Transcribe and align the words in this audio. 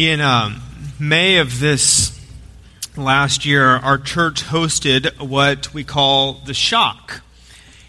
In 0.00 0.22
um, 0.22 0.62
May 0.98 1.36
of 1.40 1.60
this 1.60 2.18
last 2.96 3.44
year, 3.44 3.66
our 3.66 3.98
church 3.98 4.42
hosted 4.44 5.20
what 5.20 5.74
we 5.74 5.84
call 5.84 6.40
the 6.46 6.54
Shock. 6.54 7.20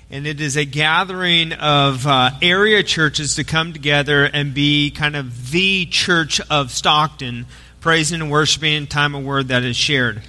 And 0.10 0.28
it 0.28 0.42
is 0.42 0.58
a 0.58 0.66
gathering 0.66 1.54
of 1.54 2.06
uh, 2.06 2.32
area 2.42 2.84
churches 2.84 3.36
to 3.36 3.46
come 3.46 3.72
together 3.72 4.26
and 4.26 4.54
be 4.54 4.92
kind 4.92 5.16
of 5.16 5.52
the 5.52 5.86
church 5.86 6.42
of 6.50 6.72
Stockton, 6.72 7.46
praising 7.80 8.20
and 8.20 8.30
worshiping, 8.30 8.74
in 8.74 8.88
time 8.88 9.16
of 9.16 9.24
word 9.24 9.48
that 9.48 9.64
is 9.64 9.78
shared. 9.78 10.22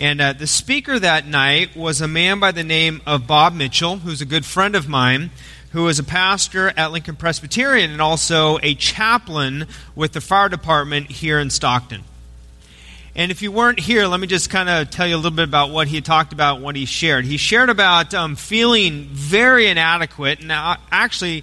And 0.00 0.20
uh, 0.20 0.32
the 0.32 0.48
speaker 0.48 0.98
that 0.98 1.28
night 1.28 1.76
was 1.76 2.00
a 2.00 2.08
man 2.08 2.40
by 2.40 2.50
the 2.50 2.64
name 2.64 3.00
of 3.06 3.28
Bob 3.28 3.54
Mitchell, 3.54 3.98
who's 3.98 4.20
a 4.20 4.26
good 4.26 4.44
friend 4.44 4.74
of 4.74 4.88
mine 4.88 5.30
who 5.70 5.88
is 5.88 5.98
a 5.98 6.04
pastor 6.04 6.72
at 6.76 6.92
Lincoln 6.92 7.16
Presbyterian 7.16 7.90
and 7.90 8.00
also 8.00 8.58
a 8.62 8.74
chaplain 8.74 9.66
with 9.94 10.12
the 10.12 10.20
fire 10.20 10.48
department 10.48 11.10
here 11.10 11.38
in 11.38 11.50
Stockton. 11.50 12.02
And 13.14 13.32
if 13.32 13.42
you 13.42 13.50
weren't 13.50 13.80
here, 13.80 14.06
let 14.06 14.20
me 14.20 14.28
just 14.28 14.48
kind 14.48 14.68
of 14.68 14.90
tell 14.90 15.06
you 15.06 15.16
a 15.16 15.18
little 15.18 15.32
bit 15.32 15.48
about 15.48 15.70
what 15.70 15.88
he 15.88 16.00
talked 16.00 16.32
about, 16.32 16.60
what 16.60 16.76
he 16.76 16.86
shared. 16.86 17.24
He 17.24 17.36
shared 17.36 17.68
about 17.68 18.14
um, 18.14 18.36
feeling 18.36 19.06
very 19.06 19.66
inadequate 19.66 20.40
and 20.40 20.52
uh, 20.52 20.76
actually 20.92 21.42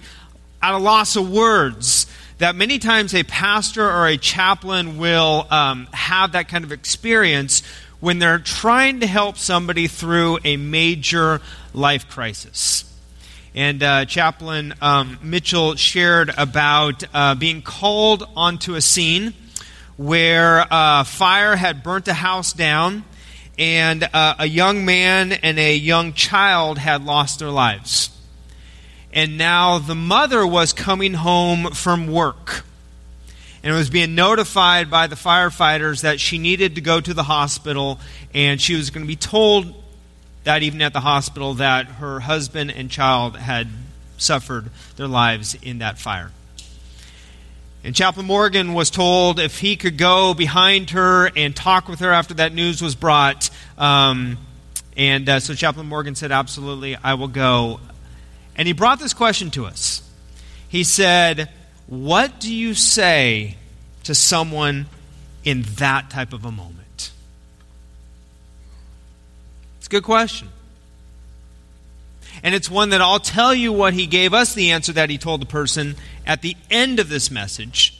at 0.62 0.72
a 0.74 0.78
loss 0.78 1.16
of 1.16 1.30
words. 1.30 2.06
That 2.38 2.54
many 2.54 2.78
times 2.78 3.14
a 3.14 3.24
pastor 3.24 3.86
or 3.88 4.06
a 4.06 4.16
chaplain 4.16 4.98
will 4.98 5.46
um, 5.50 5.86
have 5.92 6.32
that 6.32 6.48
kind 6.48 6.64
of 6.64 6.72
experience 6.72 7.62
when 8.00 8.18
they're 8.18 8.38
trying 8.38 9.00
to 9.00 9.06
help 9.06 9.36
somebody 9.36 9.86
through 9.86 10.38
a 10.44 10.56
major 10.56 11.40
life 11.72 12.08
crisis. 12.08 12.84
And 13.56 13.82
uh, 13.82 14.04
Chaplain 14.04 14.74
um, 14.82 15.18
Mitchell 15.22 15.76
shared 15.76 16.30
about 16.36 17.02
uh, 17.14 17.34
being 17.36 17.62
called 17.62 18.28
onto 18.36 18.74
a 18.74 18.82
scene 18.82 19.32
where 19.96 20.70
uh, 20.70 21.04
fire 21.04 21.56
had 21.56 21.82
burnt 21.82 22.06
a 22.06 22.12
house 22.12 22.52
down, 22.52 23.02
and 23.58 24.06
uh, 24.12 24.34
a 24.40 24.46
young 24.46 24.84
man 24.84 25.32
and 25.32 25.58
a 25.58 25.74
young 25.74 26.12
child 26.12 26.76
had 26.76 27.02
lost 27.02 27.38
their 27.38 27.48
lives. 27.48 28.10
And 29.10 29.38
now 29.38 29.78
the 29.78 29.94
mother 29.94 30.46
was 30.46 30.74
coming 30.74 31.14
home 31.14 31.70
from 31.70 32.08
work 32.08 32.62
and 33.62 33.74
was 33.74 33.88
being 33.88 34.14
notified 34.14 34.90
by 34.90 35.06
the 35.06 35.16
firefighters 35.16 36.02
that 36.02 36.20
she 36.20 36.36
needed 36.36 36.74
to 36.74 36.82
go 36.82 37.00
to 37.00 37.14
the 37.14 37.22
hospital 37.22 38.00
and 38.34 38.60
she 38.60 38.76
was 38.76 38.90
going 38.90 39.04
to 39.04 39.08
be 39.08 39.16
told 39.16 39.74
that 40.46 40.62
evening 40.62 40.82
at 40.82 40.92
the 40.92 41.00
hospital 41.00 41.54
that 41.54 41.86
her 41.86 42.20
husband 42.20 42.70
and 42.70 42.88
child 42.88 43.36
had 43.36 43.66
suffered 44.16 44.70
their 44.94 45.08
lives 45.08 45.56
in 45.60 45.78
that 45.78 45.98
fire. 45.98 46.30
And 47.82 47.96
Chaplain 47.96 48.26
Morgan 48.26 48.72
was 48.72 48.88
told 48.88 49.40
if 49.40 49.58
he 49.58 49.74
could 49.74 49.98
go 49.98 50.34
behind 50.34 50.90
her 50.90 51.26
and 51.34 51.54
talk 51.54 51.88
with 51.88 51.98
her 51.98 52.12
after 52.12 52.34
that 52.34 52.54
news 52.54 52.80
was 52.80 52.94
brought. 52.94 53.50
Um, 53.76 54.38
and 54.96 55.28
uh, 55.28 55.40
so 55.40 55.52
Chaplain 55.52 55.88
Morgan 55.88 56.14
said, 56.14 56.30
Absolutely, 56.30 56.94
I 56.94 57.14
will 57.14 57.26
go. 57.26 57.80
And 58.54 58.68
he 58.68 58.72
brought 58.72 59.00
this 59.00 59.14
question 59.14 59.50
to 59.52 59.66
us. 59.66 60.08
He 60.68 60.84
said, 60.84 61.50
What 61.88 62.38
do 62.38 62.54
you 62.54 62.74
say 62.74 63.56
to 64.04 64.14
someone 64.14 64.86
in 65.42 65.62
that 65.78 66.08
type 66.10 66.32
of 66.32 66.44
a 66.44 66.52
moment? 66.52 66.75
It's 69.86 69.94
a 69.94 69.98
good 69.98 70.02
question. 70.02 70.48
And 72.42 72.56
it's 72.56 72.68
one 72.68 72.90
that 72.90 73.00
I'll 73.00 73.20
tell 73.20 73.54
you 73.54 73.72
what 73.72 73.94
he 73.94 74.08
gave 74.08 74.34
us 74.34 74.52
the 74.52 74.72
answer 74.72 74.92
that 74.94 75.10
he 75.10 75.16
told 75.16 75.40
the 75.40 75.46
person 75.46 75.94
at 76.26 76.42
the 76.42 76.56
end 76.72 76.98
of 76.98 77.08
this 77.08 77.30
message. 77.30 77.96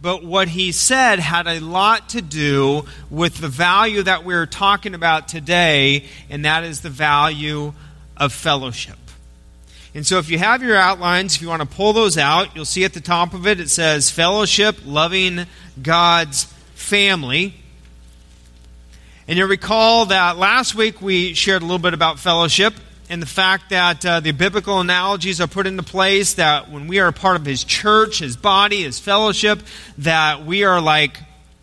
But 0.00 0.24
what 0.24 0.48
he 0.48 0.72
said 0.72 1.18
had 1.18 1.46
a 1.46 1.60
lot 1.60 2.08
to 2.10 2.22
do 2.22 2.86
with 3.10 3.36
the 3.36 3.48
value 3.48 4.02
that 4.04 4.24
we're 4.24 4.46
talking 4.46 4.94
about 4.94 5.28
today, 5.28 6.06
and 6.30 6.46
that 6.46 6.64
is 6.64 6.80
the 6.80 6.88
value 6.88 7.74
of 8.16 8.32
fellowship. 8.32 8.96
And 9.94 10.06
so, 10.06 10.16
if 10.16 10.30
you 10.30 10.38
have 10.38 10.62
your 10.62 10.76
outlines, 10.76 11.36
if 11.36 11.42
you 11.42 11.48
want 11.48 11.60
to 11.60 11.68
pull 11.68 11.92
those 11.92 12.16
out, 12.16 12.56
you'll 12.56 12.64
see 12.64 12.84
at 12.84 12.94
the 12.94 13.00
top 13.02 13.34
of 13.34 13.46
it 13.46 13.60
it 13.60 13.68
says 13.68 14.10
fellowship, 14.10 14.78
loving 14.86 15.44
God's 15.82 16.44
family. 16.74 17.56
And 19.30 19.38
you 19.38 19.46
recall 19.46 20.06
that 20.06 20.38
last 20.38 20.74
week 20.74 21.00
we 21.00 21.34
shared 21.34 21.62
a 21.62 21.64
little 21.64 21.78
bit 21.78 21.94
about 21.94 22.18
fellowship 22.18 22.74
and 23.08 23.22
the 23.22 23.26
fact 23.26 23.70
that 23.70 24.04
uh, 24.04 24.18
the 24.18 24.32
biblical 24.32 24.80
analogies 24.80 25.40
are 25.40 25.46
put 25.46 25.68
into 25.68 25.84
place 25.84 26.34
that 26.34 26.68
when 26.68 26.88
we 26.88 26.98
are 26.98 27.06
a 27.06 27.12
part 27.12 27.36
of 27.36 27.46
his 27.46 27.62
church, 27.62 28.18
his 28.18 28.36
body, 28.36 28.82
his 28.82 28.98
fellowship, 28.98 29.60
that 29.98 30.44
we 30.44 30.64
are 30.64 30.80
like 30.80 31.20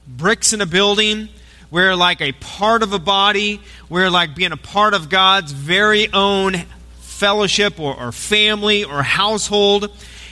bricks 0.08 0.54
in 0.54 0.62
a 0.62 0.66
building. 0.66 1.28
We're 1.70 1.94
like 1.98 2.22
a 2.22 2.32
part 2.32 2.84
of 2.84 2.94
a 2.94 3.00
body. 3.00 3.60
We're 3.90 4.10
like 4.10 4.34
being 4.34 4.54
a 4.54 4.58
part 4.58 4.94
of 4.94 5.10
God's 5.10 5.52
very 5.52 6.08
own 6.14 6.56
fellowship 7.00 7.82
or, 7.82 7.94
or 8.00 8.14
family 8.14 8.86
or 8.86 9.04
household 9.04 9.92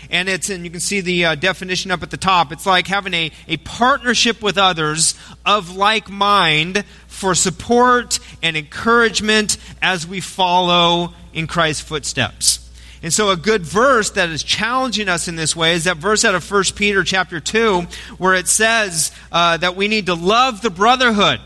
and 0.10 0.30
it's 0.30 0.50
and 0.50 0.64
you 0.64 0.72
can 0.72 0.80
see 0.80 1.02
the 1.02 1.26
uh, 1.26 1.36
definition 1.36 1.92
up 1.92 2.04
at 2.04 2.12
the 2.12 2.18
top. 2.18 2.52
It's 2.52 2.66
like 2.66 2.88
having 2.88 3.14
a, 3.14 3.32
a 3.48 3.58
partnership 3.58 4.42
with 4.42 4.58
others 4.58 5.16
of 5.46 5.76
like 5.76 6.10
mind 6.10 6.84
for 7.08 7.36
support 7.36 8.20
and 8.44 8.58
encouragement 8.58 9.58
as 9.82 10.06
we 10.08 10.20
follow 10.20 11.14
in 11.34 11.48
christ's 11.48 11.82
footsteps. 11.82 12.62
And 13.02 13.14
so 13.14 13.30
a 13.30 13.38
good 13.38 13.62
verse 13.62 14.12
that 14.12 14.30
is 14.30 14.42
challenging 14.42 15.10
us 15.10 15.28
in 15.28 15.36
this 15.36 15.56
way 15.56 15.74
is 15.74 15.84
that 15.84 15.98
verse 15.98 16.26
out 16.26 16.36
of 16.36 16.50
1 16.50 16.64
peter 16.76 17.04
chapter 17.04 17.40
2 17.40 17.82
where 18.18 18.34
it 18.34 18.48
says 18.48 19.12
uh, 19.32 19.58
that 19.58 19.76
we 19.76 19.88
need 19.88 20.08
to 20.08 20.16
love 20.16 20.62
the 20.62 20.70
brotherhood. 20.70 21.40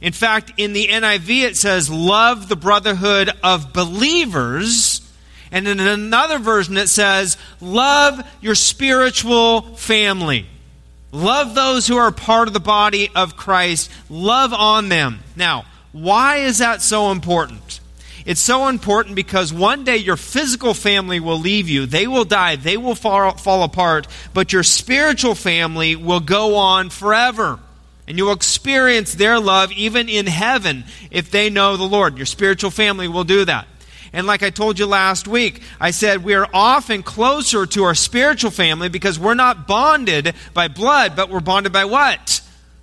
In 0.00 0.12
fact 0.12 0.52
in 0.56 0.72
the 0.72 0.88
niv 0.88 1.42
it 1.42 1.56
says 1.56 1.90
love 1.90 2.48
the 2.48 2.56
brotherhood 2.56 3.30
of 3.42 3.72
believers 3.72 4.99
and 5.52 5.66
in 5.66 5.80
another 5.80 6.38
version, 6.38 6.76
it 6.76 6.88
says, 6.88 7.36
Love 7.60 8.20
your 8.40 8.54
spiritual 8.54 9.62
family. 9.76 10.46
Love 11.12 11.54
those 11.54 11.88
who 11.88 11.96
are 11.96 12.12
part 12.12 12.46
of 12.46 12.54
the 12.54 12.60
body 12.60 13.10
of 13.14 13.36
Christ. 13.36 13.90
Love 14.08 14.52
on 14.52 14.88
them. 14.88 15.20
Now, 15.34 15.64
why 15.92 16.36
is 16.38 16.58
that 16.58 16.82
so 16.82 17.10
important? 17.10 17.80
It's 18.26 18.40
so 18.40 18.68
important 18.68 19.16
because 19.16 19.52
one 19.52 19.82
day 19.82 19.96
your 19.96 20.16
physical 20.16 20.74
family 20.74 21.18
will 21.18 21.38
leave 21.38 21.68
you. 21.68 21.86
They 21.86 22.06
will 22.06 22.24
die. 22.24 22.54
They 22.56 22.76
will 22.76 22.94
fall, 22.94 23.32
fall 23.32 23.64
apart. 23.64 24.06
But 24.32 24.52
your 24.52 24.62
spiritual 24.62 25.34
family 25.34 25.96
will 25.96 26.20
go 26.20 26.54
on 26.56 26.90
forever. 26.90 27.58
And 28.06 28.18
you 28.18 28.26
will 28.26 28.32
experience 28.32 29.14
their 29.14 29.40
love 29.40 29.72
even 29.72 30.08
in 30.08 30.26
heaven 30.26 30.84
if 31.10 31.30
they 31.30 31.50
know 31.50 31.76
the 31.76 31.84
Lord. 31.84 32.18
Your 32.18 32.26
spiritual 32.26 32.70
family 32.70 33.08
will 33.08 33.24
do 33.24 33.44
that. 33.46 33.66
And 34.12 34.26
like 34.26 34.42
I 34.42 34.50
told 34.50 34.78
you 34.78 34.86
last 34.86 35.28
week, 35.28 35.62
I 35.80 35.92
said 35.92 36.24
we 36.24 36.34
are 36.34 36.48
often 36.52 37.02
closer 37.02 37.64
to 37.66 37.84
our 37.84 37.94
spiritual 37.94 38.50
family 38.50 38.88
because 38.88 39.18
we're 39.18 39.34
not 39.34 39.68
bonded 39.68 40.34
by 40.52 40.68
blood, 40.68 41.14
but 41.14 41.30
we're 41.30 41.40
bonded 41.40 41.72
by 41.72 41.84
what? 41.84 42.40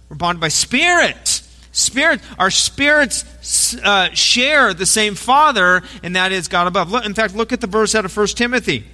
We're 0.09 0.15
bonded 0.15 0.39
by 0.39 0.47
spirit. 0.47 1.41
Spirit, 1.73 2.21
our 2.39 2.49
spirits 2.49 3.75
uh, 3.83 4.09
share 4.13 4.73
the 4.73 4.85
same 4.85 5.15
Father, 5.15 5.83
and 6.01 6.15
that 6.15 6.31
is 6.31 6.47
God 6.47 6.67
above. 6.67 6.91
Look, 6.91 7.05
in 7.05 7.13
fact, 7.13 7.35
look 7.35 7.51
at 7.51 7.61
the 7.61 7.67
verse 7.67 7.93
out 7.93 8.05
of 8.05 8.15
1 8.15 8.27
Timothy. 8.27 8.85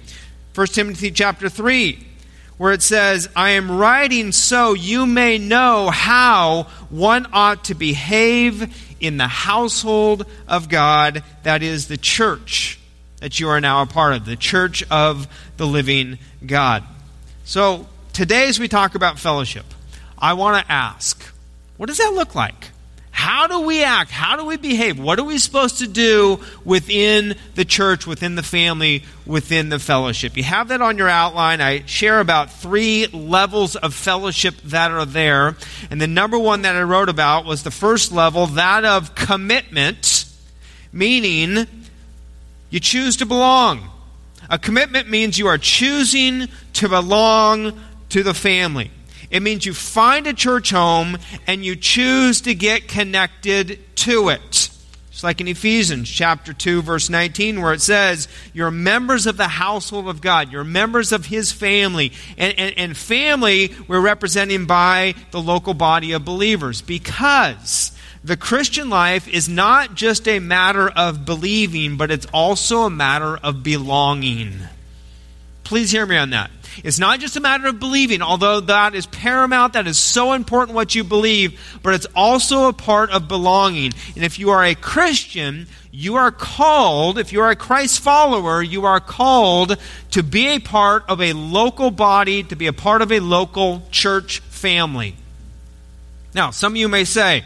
1 0.54 0.66
Timothy 0.68 1.10
chapter 1.10 1.48
3 1.48 2.08
where 2.56 2.72
it 2.72 2.82
says, 2.82 3.28
I 3.34 3.50
am 3.50 3.70
writing 3.70 4.30
so 4.30 4.74
you 4.74 5.06
may 5.06 5.38
know 5.38 5.90
how 5.90 6.68
one 6.88 7.26
ought 7.32 7.64
to 7.64 7.74
behave 7.74 8.93
in 9.04 9.18
the 9.18 9.28
household 9.28 10.26
of 10.48 10.68
God, 10.68 11.22
that 11.42 11.62
is 11.62 11.88
the 11.88 11.96
church 11.96 12.78
that 13.20 13.38
you 13.38 13.48
are 13.48 13.60
now 13.60 13.82
a 13.82 13.86
part 13.86 14.14
of, 14.14 14.24
the 14.24 14.36
church 14.36 14.82
of 14.90 15.28
the 15.56 15.66
living 15.66 16.18
God. 16.44 16.84
So, 17.44 17.86
today, 18.12 18.48
as 18.48 18.58
we 18.58 18.68
talk 18.68 18.94
about 18.94 19.18
fellowship, 19.18 19.66
I 20.18 20.32
want 20.32 20.64
to 20.64 20.72
ask 20.72 21.22
what 21.76 21.88
does 21.88 21.98
that 21.98 22.12
look 22.14 22.34
like? 22.34 22.70
How 23.24 23.46
do 23.46 23.60
we 23.60 23.82
act? 23.82 24.10
How 24.10 24.36
do 24.36 24.44
we 24.44 24.58
behave? 24.58 25.00
What 25.00 25.18
are 25.18 25.24
we 25.24 25.38
supposed 25.38 25.78
to 25.78 25.86
do 25.86 26.40
within 26.62 27.36
the 27.54 27.64
church, 27.64 28.06
within 28.06 28.34
the 28.34 28.42
family, 28.42 29.02
within 29.24 29.70
the 29.70 29.78
fellowship? 29.78 30.36
You 30.36 30.42
have 30.42 30.68
that 30.68 30.82
on 30.82 30.98
your 30.98 31.08
outline. 31.08 31.62
I 31.62 31.86
share 31.86 32.20
about 32.20 32.52
three 32.52 33.06
levels 33.06 33.76
of 33.76 33.94
fellowship 33.94 34.56
that 34.64 34.90
are 34.90 35.06
there. 35.06 35.56
And 35.90 36.02
the 36.02 36.06
number 36.06 36.38
one 36.38 36.60
that 36.62 36.76
I 36.76 36.82
wrote 36.82 37.08
about 37.08 37.46
was 37.46 37.62
the 37.62 37.70
first 37.70 38.12
level, 38.12 38.46
that 38.48 38.84
of 38.84 39.14
commitment, 39.14 40.26
meaning 40.92 41.66
you 42.68 42.78
choose 42.78 43.16
to 43.16 43.24
belong. 43.24 43.88
A 44.50 44.58
commitment 44.58 45.08
means 45.08 45.38
you 45.38 45.46
are 45.46 45.56
choosing 45.56 46.48
to 46.74 46.90
belong 46.90 47.72
to 48.10 48.22
the 48.22 48.34
family. 48.34 48.90
It 49.30 49.40
means 49.40 49.66
you 49.66 49.74
find 49.74 50.26
a 50.26 50.32
church 50.32 50.70
home 50.70 51.18
and 51.46 51.64
you 51.64 51.76
choose 51.76 52.40
to 52.42 52.54
get 52.54 52.88
connected 52.88 53.78
to 53.96 54.28
it. 54.28 54.70
It's 55.10 55.22
like 55.22 55.40
in 55.40 55.46
Ephesians 55.46 56.10
chapter 56.10 56.52
2 56.52 56.82
verse 56.82 57.08
19 57.08 57.62
where 57.62 57.72
it 57.72 57.80
says, 57.80 58.26
you're 58.52 58.72
members 58.72 59.26
of 59.28 59.36
the 59.36 59.46
household 59.46 60.08
of 60.08 60.20
God. 60.20 60.50
You're 60.50 60.64
members 60.64 61.12
of 61.12 61.26
his 61.26 61.52
family. 61.52 62.12
And, 62.36 62.58
and, 62.58 62.76
and 62.76 62.96
family 62.96 63.72
we're 63.86 64.00
representing 64.00 64.66
by 64.66 65.14
the 65.30 65.40
local 65.40 65.72
body 65.72 66.12
of 66.12 66.24
believers 66.24 66.82
because 66.82 67.92
the 68.24 68.36
Christian 68.36 68.90
life 68.90 69.28
is 69.28 69.48
not 69.48 69.94
just 69.94 70.26
a 70.26 70.40
matter 70.40 70.88
of 70.88 71.24
believing, 71.24 71.96
but 71.96 72.10
it's 72.10 72.26
also 72.32 72.82
a 72.82 72.90
matter 72.90 73.36
of 73.36 73.62
belonging. 73.62 74.54
Please 75.64 75.90
hear 75.90 76.06
me 76.06 76.16
on 76.16 76.30
that. 76.30 76.50
It's 76.82 76.98
not 76.98 77.20
just 77.20 77.36
a 77.36 77.40
matter 77.40 77.68
of 77.68 77.78
believing, 77.78 78.20
although 78.20 78.60
that 78.60 78.94
is 78.94 79.06
paramount, 79.06 79.74
that 79.74 79.86
is 79.86 79.96
so 79.96 80.32
important 80.32 80.74
what 80.74 80.94
you 80.94 81.04
believe, 81.04 81.60
but 81.82 81.94
it's 81.94 82.06
also 82.14 82.68
a 82.68 82.72
part 82.72 83.10
of 83.10 83.28
belonging. 83.28 83.92
And 84.14 84.24
if 84.24 84.38
you 84.38 84.50
are 84.50 84.64
a 84.64 84.74
Christian, 84.74 85.68
you 85.90 86.16
are 86.16 86.32
called, 86.32 87.18
if 87.18 87.32
you 87.32 87.40
are 87.40 87.50
a 87.50 87.56
Christ 87.56 88.00
follower, 88.00 88.62
you 88.62 88.84
are 88.86 88.98
called 88.98 89.76
to 90.10 90.22
be 90.22 90.48
a 90.48 90.58
part 90.58 91.04
of 91.08 91.20
a 91.20 91.32
local 91.32 91.90
body, 91.92 92.42
to 92.42 92.56
be 92.56 92.66
a 92.66 92.72
part 92.72 93.00
of 93.00 93.12
a 93.12 93.20
local 93.20 93.82
church 93.90 94.40
family. 94.40 95.14
Now, 96.34 96.50
some 96.50 96.72
of 96.72 96.76
you 96.76 96.88
may 96.88 97.04
say, 97.04 97.44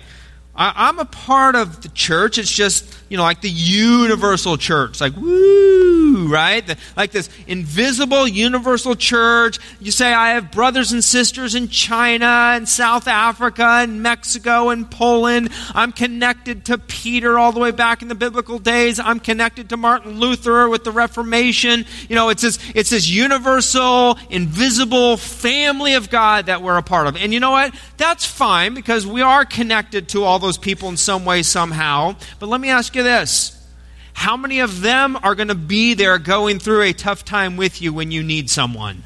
I'm 0.56 0.98
a 0.98 1.04
part 1.04 1.54
of 1.54 1.82
the 1.82 1.88
church. 1.90 2.36
It's 2.36 2.52
just, 2.52 2.84
you 3.08 3.16
know, 3.16 3.22
like 3.22 3.42
the 3.42 3.50
universal 3.50 4.56
church. 4.56 5.00
Like, 5.00 5.14
woo, 5.14 5.97
right? 6.26 6.66
The, 6.66 6.76
like 6.96 7.12
this 7.12 7.30
invisible 7.46 8.26
universal 8.26 8.96
church. 8.96 9.58
You 9.80 9.92
say, 9.92 10.12
I 10.12 10.30
have 10.30 10.50
brothers 10.50 10.90
and 10.90 11.04
sisters 11.04 11.54
in 11.54 11.68
China 11.68 12.26
and 12.26 12.68
South 12.68 13.06
Africa 13.06 13.64
and 13.64 14.02
Mexico 14.02 14.70
and 14.70 14.90
Poland. 14.90 15.50
I'm 15.74 15.92
connected 15.92 16.64
to 16.66 16.78
Peter 16.78 17.38
all 17.38 17.52
the 17.52 17.60
way 17.60 17.70
back 17.70 18.02
in 18.02 18.08
the 18.08 18.16
biblical 18.16 18.58
days. 18.58 18.98
I'm 18.98 19.20
connected 19.20 19.68
to 19.68 19.76
Martin 19.76 20.18
Luther 20.18 20.68
with 20.68 20.82
the 20.82 20.92
Reformation. 20.92 21.86
You 22.08 22.16
know, 22.16 22.30
it's 22.30 22.42
this, 22.42 22.58
it's 22.74 22.90
this 22.90 23.08
universal, 23.08 24.18
invisible 24.28 25.16
family 25.16 25.94
of 25.94 26.10
God 26.10 26.46
that 26.46 26.62
we're 26.62 26.78
a 26.78 26.82
part 26.82 27.06
of. 27.06 27.16
And 27.16 27.32
you 27.32 27.38
know 27.38 27.52
what? 27.52 27.72
That's 27.96 28.26
fine 28.26 28.74
because 28.74 29.06
we 29.06 29.22
are 29.22 29.44
connected 29.44 30.08
to 30.10 30.24
all 30.24 30.40
those 30.40 30.48
those 30.48 30.56
people 30.56 30.88
in 30.88 30.96
some 30.96 31.26
way, 31.26 31.42
somehow. 31.42 32.16
But 32.38 32.48
let 32.48 32.60
me 32.60 32.70
ask 32.70 32.96
you 32.96 33.02
this 33.02 33.54
How 34.18 34.36
many 34.36 34.58
of 34.58 34.80
them 34.80 35.16
are 35.22 35.36
going 35.36 35.46
to 35.46 35.54
be 35.54 35.94
there 35.94 36.18
going 36.18 36.58
through 36.58 36.82
a 36.82 36.92
tough 36.92 37.24
time 37.24 37.56
with 37.56 37.80
you 37.80 37.92
when 37.92 38.10
you 38.10 38.24
need 38.24 38.50
someone? 38.50 39.04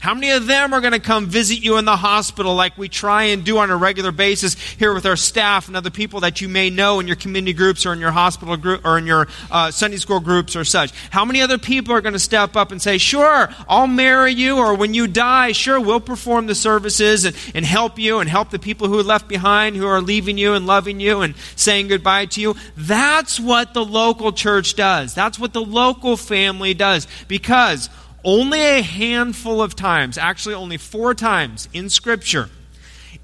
How 0.00 0.14
many 0.14 0.30
of 0.30 0.46
them 0.46 0.72
are 0.72 0.80
going 0.80 0.94
to 0.94 0.98
come 0.98 1.26
visit 1.26 1.62
you 1.62 1.76
in 1.76 1.84
the 1.84 1.96
hospital 1.96 2.54
like 2.54 2.78
we 2.78 2.88
try 2.88 3.24
and 3.24 3.44
do 3.44 3.58
on 3.58 3.70
a 3.70 3.76
regular 3.76 4.12
basis 4.12 4.54
here 4.54 4.94
with 4.94 5.04
our 5.04 5.16
staff 5.16 5.68
and 5.68 5.76
other 5.76 5.90
people 5.90 6.20
that 6.20 6.40
you 6.40 6.48
may 6.48 6.70
know 6.70 7.00
in 7.00 7.06
your 7.06 7.16
community 7.16 7.52
groups 7.52 7.84
or 7.84 7.92
in 7.92 7.98
your 7.98 8.10
hospital 8.10 8.56
group 8.56 8.82
or 8.86 8.96
in 8.96 9.06
your 9.06 9.28
uh, 9.50 9.70
Sunday 9.70 9.98
school 9.98 10.18
groups 10.18 10.56
or 10.56 10.64
such? 10.64 10.92
How 11.10 11.26
many 11.26 11.42
other 11.42 11.58
people 11.58 11.92
are 11.94 12.00
going 12.00 12.14
to 12.14 12.18
step 12.18 12.56
up 12.56 12.72
and 12.72 12.80
say, 12.80 12.96
Sure, 12.96 13.50
I'll 13.68 13.86
marry 13.86 14.32
you, 14.32 14.56
or 14.56 14.74
when 14.74 14.94
you 14.94 15.06
die, 15.06 15.52
sure, 15.52 15.78
we'll 15.78 16.00
perform 16.00 16.46
the 16.46 16.54
services 16.54 17.26
and, 17.26 17.36
and 17.54 17.66
help 17.66 17.98
you 17.98 18.20
and 18.20 18.30
help 18.30 18.48
the 18.48 18.58
people 18.58 18.88
who 18.88 18.98
are 18.98 19.02
left 19.02 19.28
behind, 19.28 19.76
who 19.76 19.86
are 19.86 20.00
leaving 20.00 20.38
you 20.38 20.54
and 20.54 20.66
loving 20.66 21.00
you 21.00 21.20
and 21.20 21.34
saying 21.56 21.88
goodbye 21.88 22.24
to 22.24 22.40
you? 22.40 22.56
That's 22.74 23.38
what 23.38 23.74
the 23.74 23.84
local 23.84 24.32
church 24.32 24.76
does. 24.76 25.14
That's 25.14 25.38
what 25.38 25.52
the 25.52 25.62
local 25.62 26.16
family 26.16 26.72
does 26.72 27.06
because 27.28 27.90
only 28.24 28.60
a 28.60 28.82
handful 28.82 29.62
of 29.62 29.76
times, 29.76 30.18
actually 30.18 30.54
only 30.54 30.76
four 30.76 31.14
times 31.14 31.68
in 31.72 31.88
Scripture, 31.88 32.48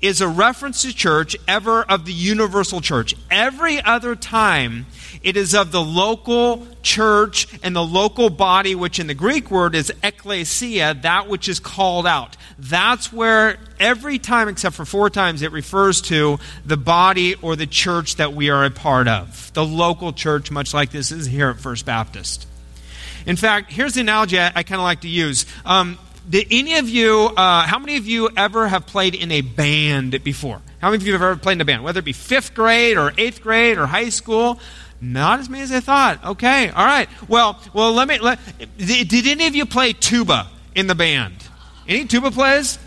is 0.01 0.21
a 0.21 0.29
reference 0.29 0.83
to 0.83 0.95
church 0.95 1.37
ever 1.49 1.83
of 1.83 2.05
the 2.05 2.13
universal 2.13 2.81
church. 2.81 3.15
Every 3.31 3.81
other 3.81 4.15
time, 4.15 4.87
it 5.23 5.37
is 5.37 5.55
of 5.55 5.73
the 5.73 5.83
local 5.83 6.67
church 6.83 7.49
and 7.63 7.75
the 7.75 7.83
local 7.83 8.29
body, 8.29 8.75
which 8.75 8.99
in 8.99 9.07
the 9.07 9.15
Greek 9.15 9.51
word 9.51 9.75
is 9.75 9.91
ekklesia, 10.03 11.01
that 11.03 11.29
which 11.29 11.49
is 11.49 11.61
called 11.61 12.07
out. 12.07 12.37
That's 12.59 13.13
where 13.13 13.59
every 13.81 14.19
time, 14.19 14.49
except 14.49 14.77
for 14.77 14.85
four 14.85 15.09
times, 15.11 15.43
it 15.43 15.53
refers 15.53 16.01
to 16.03 16.39
the 16.65 16.77
body 16.77 17.35
or 17.37 17.57
the 17.57 17.67
church 17.67 18.17
that 18.17 18.35
we 18.35 18.51
are 18.51 18.65
a 18.65 18.71
part 18.71 19.09
of. 19.09 19.51
The 19.55 19.65
local 19.65 20.13
church, 20.13 20.51
much 20.51 20.75
like 20.75 20.91
this 20.91 21.11
is 21.11 21.27
here 21.27 21.49
at 21.49 21.59
First 21.59 21.87
Baptist. 21.87 22.47
In 23.27 23.37
fact, 23.37 23.73
here's 23.73 23.95
the 23.95 24.01
analogy 24.01 24.39
I, 24.39 24.53
I 24.55 24.63
kind 24.63 24.81
of 24.81 24.85
like 24.85 25.01
to 25.01 25.09
use. 25.09 25.47
Um, 25.65 25.99
did 26.29 26.47
any 26.51 26.77
of 26.77 26.89
you, 26.89 27.31
uh, 27.37 27.63
how 27.63 27.79
many 27.79 27.97
of 27.97 28.07
you 28.07 28.31
ever 28.37 28.69
have 28.69 28.87
played 28.87 29.15
in 29.15 29.31
a 29.31 29.41
band 29.41 30.23
before? 30.25 30.61
How 30.81 30.91
many 30.91 31.03
of 31.03 31.07
you 31.07 31.13
have 31.13 31.23
ever 31.23 31.37
played 31.37 31.55
in 31.55 31.61
a 31.61 31.65
band? 31.65 31.85
Whether 31.85 31.99
it 31.99 32.05
be 32.05 32.13
fifth 32.13 32.55
grade 32.55 32.97
or 32.97 33.13
eighth 33.19 33.43
grade 33.43 33.79
or 33.79 33.87
high 33.87 34.09
school? 34.09 34.61
Not 35.01 35.41
as 35.41 35.49
many 35.49 35.63
as 35.63 35.73
I 35.73 35.81
thought. 35.81 36.25
Okay, 36.25 36.71
all 36.71 36.85
right. 36.85 37.09
Well, 37.29 37.61
well, 37.75 37.93
let 37.93 38.09
me. 38.09 38.19
Let, 38.19 38.39
did, 38.79 39.09
did 39.09 39.27
any 39.27 39.47
of 39.47 39.55
you 39.55 39.67
play 39.67 39.93
tuba 39.93 40.49
in 40.75 40.87
the 40.87 40.95
band? 40.95 41.35
Any 41.87 42.07
tuba 42.07 42.31
players? 42.31 42.79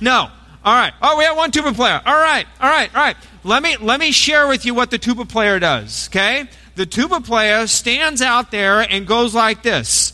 No. 0.00 0.30
All 0.64 0.74
right. 0.74 0.92
Oh, 1.00 1.16
we 1.16 1.24
have 1.24 1.36
one 1.36 1.50
tuba 1.50 1.72
player. 1.72 2.00
All 2.04 2.14
right. 2.14 2.46
All 2.60 2.70
right. 2.70 2.94
All 2.94 3.00
right. 3.00 3.16
Let 3.42 3.62
me 3.62 3.76
let 3.78 4.00
me 4.00 4.12
share 4.12 4.46
with 4.46 4.66
you 4.66 4.74
what 4.74 4.90
the 4.90 4.98
tuba 4.98 5.24
player 5.24 5.58
does. 5.58 6.08
Okay 6.08 6.48
the 6.78 6.86
tuba 6.86 7.20
player 7.20 7.66
stands 7.66 8.22
out 8.22 8.52
there 8.52 8.80
and 8.80 9.06
goes 9.06 9.34
like 9.34 9.62
this 9.62 10.12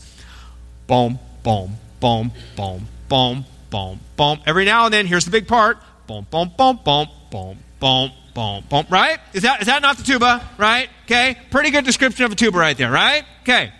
boom, 0.87 1.19
boom, 1.43 1.77
boom, 1.99 2.31
boom, 2.55 2.87
boom, 3.07 3.45
boom, 3.69 3.99
boom. 4.17 4.39
Every 4.47 4.65
now 4.65 4.85
and 4.85 4.93
then, 4.93 5.05
here's 5.05 5.25
the 5.25 5.31
big 5.31 5.47
part 5.47 5.77
boom, 6.07 6.25
boom, 6.29 6.51
boom, 6.57 6.79
boom, 6.83 7.07
boom, 7.31 7.57
boom, 7.79 8.11
boom, 8.33 8.63
boom. 8.67 8.85
Right? 8.89 9.19
Is 9.33 9.43
that, 9.43 9.61
is 9.61 9.67
that 9.67 9.83
not 9.83 9.97
the 9.97 10.03
tuba? 10.03 10.47
Right? 10.57 10.89
Okay? 11.05 11.37
Pretty 11.51 11.69
good 11.69 11.85
description 11.85 12.25
of 12.25 12.31
a 12.31 12.35
tuba 12.35 12.57
right 12.57 12.77
there, 12.77 12.91
right? 12.91 13.23
Okay 13.43 13.71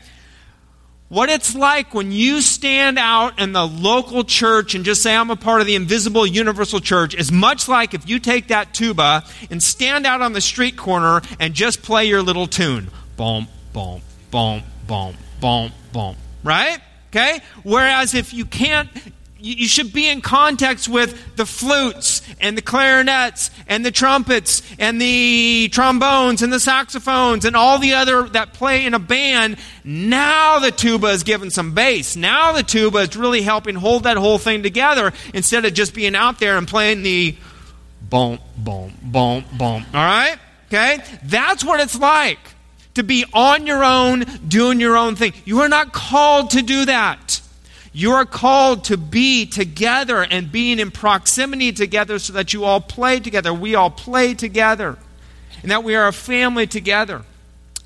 what 1.08 1.30
it's 1.30 1.56
like 1.56 1.94
when 1.94 2.12
you 2.12 2.42
stand 2.42 2.98
out 2.98 3.40
in 3.40 3.54
the 3.54 3.66
local 3.66 4.24
church 4.24 4.74
and 4.74 4.84
just 4.84 5.04
say, 5.04 5.16
I'm 5.16 5.30
a 5.30 5.36
part 5.36 5.62
of 5.62 5.68
the 5.68 5.76
invisible 5.76 6.26
universal 6.26 6.80
church, 6.80 7.14
is 7.14 7.32
much 7.32 7.68
like 7.68 7.94
if 7.94 8.10
you 8.10 8.20
take 8.20 8.48
that 8.48 8.74
tuba 8.74 9.24
and 9.50 9.62
stand 9.62 10.06
out 10.06 10.22
on 10.22 10.34
the 10.34 10.42
street 10.42 10.78
corner 10.78 11.22
and 11.40 11.54
just 11.54 11.84
play 11.84 12.06
your 12.06 12.22
little 12.22 12.48
tune. 12.48 12.90
Boom, 13.18 13.48
boom, 13.72 14.02
boom, 14.32 14.64
boom, 14.88 15.16
boom, 15.40 15.72
boom. 15.94 16.16
Right? 16.44 16.80
Okay? 17.10 17.40
Whereas 17.64 18.14
if 18.14 18.34
you 18.34 18.46
can't 18.46 18.90
you 19.46 19.68
should 19.68 19.94
be 19.94 20.10
in 20.10 20.22
context 20.22 20.90
with 20.90 21.36
the 21.36 21.46
flutes 21.46 22.24
and 22.42 22.58
the 22.58 22.64
clarinets 22.64 23.52
and 23.68 23.86
the 23.86 23.92
trumpets 23.92 24.64
and 24.80 25.00
the 25.00 25.70
trombones 25.72 26.42
and 26.42 26.52
the 26.52 26.60
saxophones 26.60 27.46
and 27.46 27.56
all 27.56 27.78
the 27.78 27.94
other 27.94 28.24
that 28.30 28.54
play 28.54 28.88
in 28.88 28.96
a 28.96 29.00
band. 29.00 29.58
Now 29.84 30.58
the 30.58 30.72
tuba 30.72 31.08
is 31.08 31.22
given 31.24 31.52
some 31.52 31.76
bass. 31.76 32.16
Now 32.16 32.54
the 32.54 32.64
tuba 32.64 33.00
is 33.00 33.16
really 33.16 33.44
helping 33.44 33.76
hold 33.76 34.04
that 34.04 34.18
whole 34.18 34.40
thing 34.40 34.64
together 34.64 35.14
instead 35.32 35.64
of 35.64 35.76
just 35.76 35.94
being 35.94 36.16
out 36.16 36.40
there 36.40 36.58
and 36.58 36.68
playing 36.68 37.04
the 37.04 37.38
boom, 38.02 38.40
boom, 38.58 38.94
boom, 39.04 39.46
boom. 39.52 39.86
All 39.94 40.06
right? 40.06 40.38
Okay? 40.70 41.04
That's 41.24 41.64
what 41.64 41.80
it's 41.82 42.00
like 42.00 42.40
to 42.96 43.04
be 43.04 43.26
on 43.32 43.68
your 43.68 43.84
own, 43.84 44.22
doing 44.48 44.80
your 44.80 44.98
own 44.98 45.16
thing. 45.16 45.34
You 45.46 45.60
are 45.60 45.70
not 45.70 45.94
called 45.94 46.50
to 46.52 46.64
do 46.64 46.86
that. 46.86 47.42
You 47.96 48.12
are 48.12 48.26
called 48.26 48.84
to 48.86 48.98
be 48.98 49.46
together 49.46 50.22
and 50.22 50.52
being 50.52 50.80
in 50.80 50.92
proximity 50.92 51.72
together 51.72 52.20
so 52.20 52.34
that 52.34 52.52
you 52.52 52.66
all 52.66 52.82
play 52.82 53.22
together. 53.22 53.54
We 53.54 53.76
all 53.76 53.90
play 53.90 54.34
together. 54.34 54.98
And 55.62 55.72
that 55.72 55.86
we 55.86 55.96
are 55.96 56.10
a 56.10 56.12
family 56.12 56.68
together. 56.68 57.22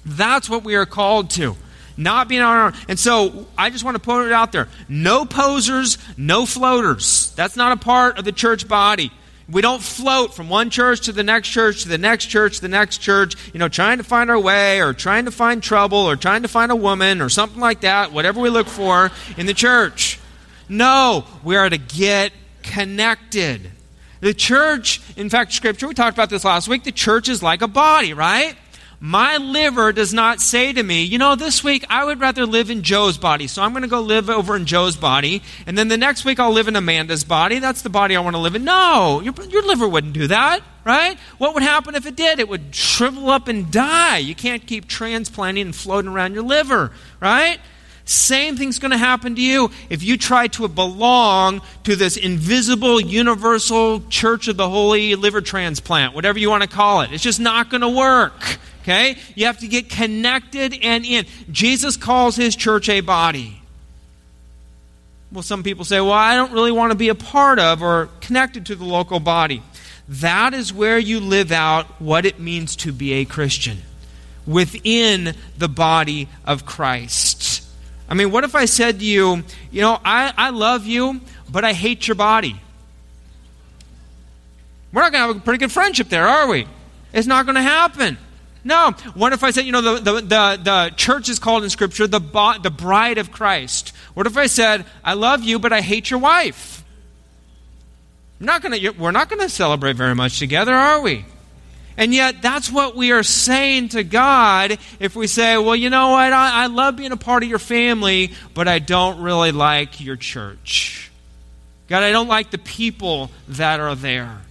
That's 0.04 0.50
what 0.50 0.64
we 0.64 0.74
are 0.74 0.88
called 0.88 1.30
to. 1.32 1.56
Not 1.96 2.28
being 2.28 2.42
on 2.42 2.58
our 2.58 2.66
own. 2.66 2.74
And 2.88 2.98
so 2.98 3.46
I 3.56 3.70
just 3.70 3.84
want 3.84 3.98
to 3.98 4.02
put 4.02 4.26
it 4.26 4.32
out 4.32 4.52
there. 4.52 4.68
No 4.88 5.26
posers, 5.26 6.00
no 6.18 6.48
floaters. 6.48 7.32
That's 7.36 7.56
not 7.56 7.74
a 7.74 7.80
part 7.80 8.18
of 8.18 8.26
the 8.26 8.32
church 8.32 8.68
body. 8.68 9.12
We 9.52 9.62
don't 9.62 9.82
float 9.82 10.36
from 10.36 10.48
one 10.48 10.70
church 10.70 11.02
to 11.02 11.12
the 11.12 11.24
next 11.24 11.50
church 11.50 11.84
to 11.84 11.90
the 11.90 11.98
next 11.98 12.28
church 12.28 12.58
to 12.58 12.62
the 12.62 12.68
next 12.68 13.00
church, 13.00 13.36
you 13.52 13.60
know, 13.60 13.68
trying 13.68 13.98
to 13.98 14.04
find 14.04 14.30
our 14.30 14.40
way 14.40 14.82
or 14.82 14.94
trying 14.94 15.26
to 15.26 15.32
find 15.32 15.64
trouble 15.64 15.98
or 15.98 16.16
trying 16.16 16.44
to 16.44 16.48
find 16.48 16.72
a 16.72 16.76
woman 16.76 17.20
or 17.22 17.30
something 17.30 17.60
like 17.60 17.82
that, 17.82 18.12
whatever 18.12 18.40
we 18.40 18.50
look 18.50 18.68
for 18.68 19.12
in 19.38 19.48
the 19.48 19.54
church. 19.54 20.20
No, 20.68 21.26
we 21.44 21.56
are 21.56 21.68
to 21.68 21.80
get 21.80 22.32
connected. 22.62 23.72
The 24.22 24.34
church, 24.34 25.02
in 25.16 25.30
fact, 25.30 25.54
Scripture, 25.54 25.88
we 25.88 25.94
talked 25.96 26.16
about 26.16 26.30
this 26.30 26.44
last 26.44 26.68
week, 26.68 26.84
the 26.84 26.92
church 26.92 27.28
is 27.28 27.42
like 27.42 27.62
a 27.62 27.68
body, 27.68 28.14
right? 28.14 28.56
My 29.02 29.38
liver 29.38 29.94
does 29.94 30.14
not 30.14 30.42
say 30.42 30.74
to 30.74 30.84
me, 30.84 31.04
you 31.04 31.18
know, 31.18 31.36
this 31.36 31.64
week 31.64 31.86
I 31.90 32.04
would 32.04 32.20
rather 32.20 32.46
live 32.46 32.70
in 32.70 32.84
Joe's 32.84 33.18
body, 33.18 33.48
so 33.48 33.62
I'm 33.62 33.72
going 33.72 33.84
to 33.84 33.88
go 33.88 34.02
live 34.02 34.30
over 34.30 34.58
in 34.58 34.66
Joe's 34.66 34.98
body, 34.98 35.42
and 35.66 35.78
then 35.78 35.88
the 35.88 35.98
next 35.98 36.26
week 36.26 36.38
I'll 36.38 36.52
live 36.52 36.68
in 36.68 36.76
Amanda's 36.76 37.24
body. 37.24 37.60
That's 37.60 37.82
the 37.82 37.90
body 37.90 38.18
I 38.18 38.20
want 38.20 38.36
to 38.36 38.42
live 38.42 38.56
in. 38.56 38.66
No, 38.66 39.22
your, 39.24 39.34
your 39.48 39.66
liver 39.66 39.88
wouldn't 39.88 40.12
do 40.12 40.28
that, 40.28 40.60
right? 40.84 41.18
What 41.38 41.54
would 41.54 41.64
happen 41.64 41.96
if 41.96 42.06
it 42.06 42.18
did? 42.18 42.40
It 42.40 42.50
would 42.50 42.76
shrivel 42.76 43.30
up 43.30 43.48
and 43.48 43.72
die. 43.72 44.18
You 44.18 44.36
can't 44.36 44.68
keep 44.68 44.86
transplanting 44.86 45.68
and 45.68 45.76
floating 45.76 46.12
around 46.12 46.34
your 46.34 46.44
liver, 46.44 46.92
right? 47.22 47.60
Same 48.04 48.58
thing's 48.58 48.80
going 48.80 48.92
to 48.92 48.98
happen 48.98 49.36
to 49.36 49.42
you 49.42 49.70
if 49.90 50.04
you 50.04 50.18
try 50.18 50.48
to 50.48 50.68
belong 50.68 51.62
to 51.84 51.96
this 51.96 52.18
invisible, 52.18 53.00
universal 53.00 54.02
church 54.10 54.48
of 54.50 54.58
the 54.58 54.68
holy 54.68 55.16
liver 55.16 55.42
transplant, 55.42 56.16
whatever 56.16 56.38
you 56.40 56.50
want 56.50 56.64
to 56.64 56.70
call 56.70 57.02
it. 57.02 57.14
It's 57.14 57.24
just 57.24 57.40
not 57.40 57.70
going 57.70 57.82
to 57.82 57.90
work. 57.90 58.58
Okay? 58.82 59.18
You 59.36 59.46
have 59.46 59.60
to 59.60 59.68
get 59.68 59.90
connected 59.90 60.74
and 60.82 61.06
in. 61.06 61.26
Jesus 61.52 61.98
calls 61.98 62.36
his 62.36 62.56
church 62.56 62.90
a 62.90 63.02
body. 63.02 63.62
Well, 65.32 65.44
some 65.44 65.62
people 65.62 65.86
say, 65.86 66.00
well, 66.02 66.12
I 66.12 66.36
don't 66.36 66.52
really 66.52 66.72
want 66.72 66.92
to 66.92 66.98
be 66.98 67.10
a 67.10 67.16
part 67.16 67.60
of 67.60 67.84
or 67.84 68.10
connected 68.20 68.66
to 68.68 68.76
the 68.76 68.86
local 68.86 69.20
body. 69.20 69.62
That 70.08 70.56
is 70.56 70.74
where 70.74 70.98
you 70.98 71.20
live 71.20 71.52
out 71.52 71.86
what 72.02 72.26
it 72.26 72.40
means 72.40 72.76
to 72.78 72.92
be 72.92 73.14
a 73.14 73.26
Christian 73.26 73.78
within 74.48 75.36
the 75.56 75.70
body 75.70 76.28
of 76.46 76.66
Christ. 76.66 77.64
I 78.10 78.16
mean, 78.16 78.32
what 78.32 78.44
if 78.44 78.56
I 78.56 78.66
said 78.66 79.00
to 79.00 79.06
you, 79.06 79.44
you 79.70 79.82
know, 79.82 80.00
I, 80.04 80.34
I 80.36 80.50
love 80.50 80.88
you, 80.88 81.22
but 81.48 81.64
I 81.64 81.74
hate 81.74 82.08
your 82.08 82.16
body? 82.16 82.60
We're 84.92 85.02
not 85.02 85.12
going 85.12 85.22
to 85.22 85.28
have 85.28 85.38
a 85.38 85.40
pretty 85.42 85.60
good 85.60 85.72
friendship 85.72 86.10
there, 86.10 86.28
are 86.28 86.48
we? 86.48 86.66
It's 87.14 87.28
not 87.28 87.46
going 87.46 87.56
to 87.56 87.62
happen. 87.62 88.18
No. 88.64 88.92
What 89.14 89.34
if 89.34 89.44
I 89.44 89.52
said, 89.52 89.66
you 89.66 89.72
know, 89.72 89.82
the, 89.82 90.00
the, 90.00 90.22
the, 90.22 90.60
the 90.62 90.94
church 90.96 91.30
is 91.30 91.40
called 91.40 91.64
in 91.64 91.70
Scripture 91.70 92.08
the, 92.08 92.20
the 92.62 92.72
bride 92.72 93.18
of 93.18 93.32
Christ? 93.32 93.94
What 94.14 94.28
if 94.28 94.38
I 94.38 94.48
said, 94.48 94.86
I 95.04 95.14
love 95.14 95.44
you, 95.44 95.60
but 95.60 95.72
I 95.72 95.82
hate 95.82 96.10
your 96.10 96.20
wife? 96.20 96.84
Not 98.40 98.62
gonna, 98.62 98.78
we're 98.98 99.12
not 99.12 99.30
going 99.30 99.42
to 99.42 99.50
celebrate 99.50 99.96
very 99.96 100.16
much 100.16 100.40
together, 100.40 100.74
are 100.74 101.02
we? 101.02 101.26
And 101.98 102.14
yet, 102.14 102.42
that's 102.42 102.72
what 102.72 102.96
we 102.96 103.12
are 103.12 103.24
saying 103.24 103.90
to 103.90 104.06
God 104.06 104.78
if 105.02 105.18
we 105.18 105.28
say, 105.28 105.58
well, 105.58 105.76
you 105.76 105.90
know 105.90 106.12
what? 106.12 106.32
I, 106.32 106.64
I 106.64 106.68
love 106.68 106.96
being 106.96 107.12
a 107.12 107.18
part 107.18 107.44
of 107.44 107.50
your 107.50 107.60
family, 107.60 108.32
but 108.54 108.70
I 108.70 108.80
don't 108.80 109.22
really 109.22 109.52
like 109.52 110.00
your 110.00 110.16
church. 110.16 111.12
God, 111.90 112.04
I 112.04 112.12
don't 112.12 112.30
like 112.30 112.52
the 112.52 112.58
people 112.58 113.32
that 113.50 113.82
are 113.82 113.96
there. 113.96 114.42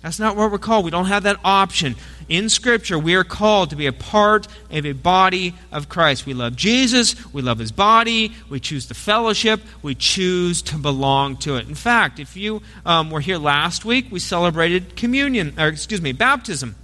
That's 0.00 0.18
not 0.18 0.36
what 0.36 0.50
we're 0.50 0.58
called. 0.58 0.86
We 0.86 0.90
don't 0.90 1.06
have 1.06 1.24
that 1.24 1.38
option. 1.44 1.96
In 2.30 2.48
Scripture, 2.48 2.96
we 2.96 3.16
are 3.16 3.24
called 3.24 3.70
to 3.70 3.76
be 3.76 3.86
a 3.86 3.92
part 3.92 4.46
of 4.70 4.86
a 4.86 4.92
body 4.92 5.52
of 5.72 5.88
Christ. 5.88 6.26
We 6.26 6.32
love 6.32 6.54
Jesus, 6.54 7.16
we 7.32 7.42
love 7.42 7.58
his 7.58 7.72
body, 7.72 8.32
we 8.48 8.60
choose 8.60 8.86
the 8.86 8.94
fellowship, 8.94 9.60
we 9.82 9.96
choose 9.96 10.62
to 10.62 10.78
belong 10.78 11.38
to 11.38 11.56
it. 11.56 11.66
In 11.66 11.74
fact, 11.74 12.20
if 12.20 12.36
you 12.36 12.62
um, 12.86 13.10
were 13.10 13.18
here 13.18 13.36
last 13.36 13.84
week, 13.84 14.06
we 14.12 14.20
celebrated 14.20 14.94
communion, 14.94 15.54
or 15.58 15.66
excuse 15.66 16.00
me, 16.00 16.12
baptism. 16.12 16.76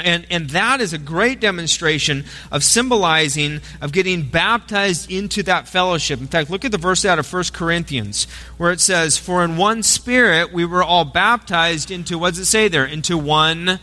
And, 0.00 0.26
and 0.28 0.50
that 0.50 0.80
is 0.80 0.92
a 0.92 0.98
great 0.98 1.38
demonstration 1.38 2.24
of 2.50 2.64
symbolizing, 2.64 3.60
of 3.80 3.92
getting 3.92 4.22
baptized 4.22 5.08
into 5.08 5.44
that 5.44 5.68
fellowship. 5.68 6.20
In 6.20 6.26
fact, 6.26 6.50
look 6.50 6.64
at 6.64 6.72
the 6.72 6.78
verse 6.78 7.04
out 7.04 7.20
of 7.20 7.32
1 7.32 7.44
Corinthians, 7.52 8.26
where 8.56 8.72
it 8.72 8.80
says, 8.80 9.16
For 9.16 9.44
in 9.44 9.56
one 9.56 9.84
spirit 9.84 10.52
we 10.52 10.64
were 10.64 10.82
all 10.82 11.04
baptized 11.04 11.92
into, 11.92 12.18
what 12.18 12.30
does 12.30 12.40
it 12.40 12.46
say 12.46 12.66
there? 12.66 12.86
Into 12.86 13.16
one 13.16 13.78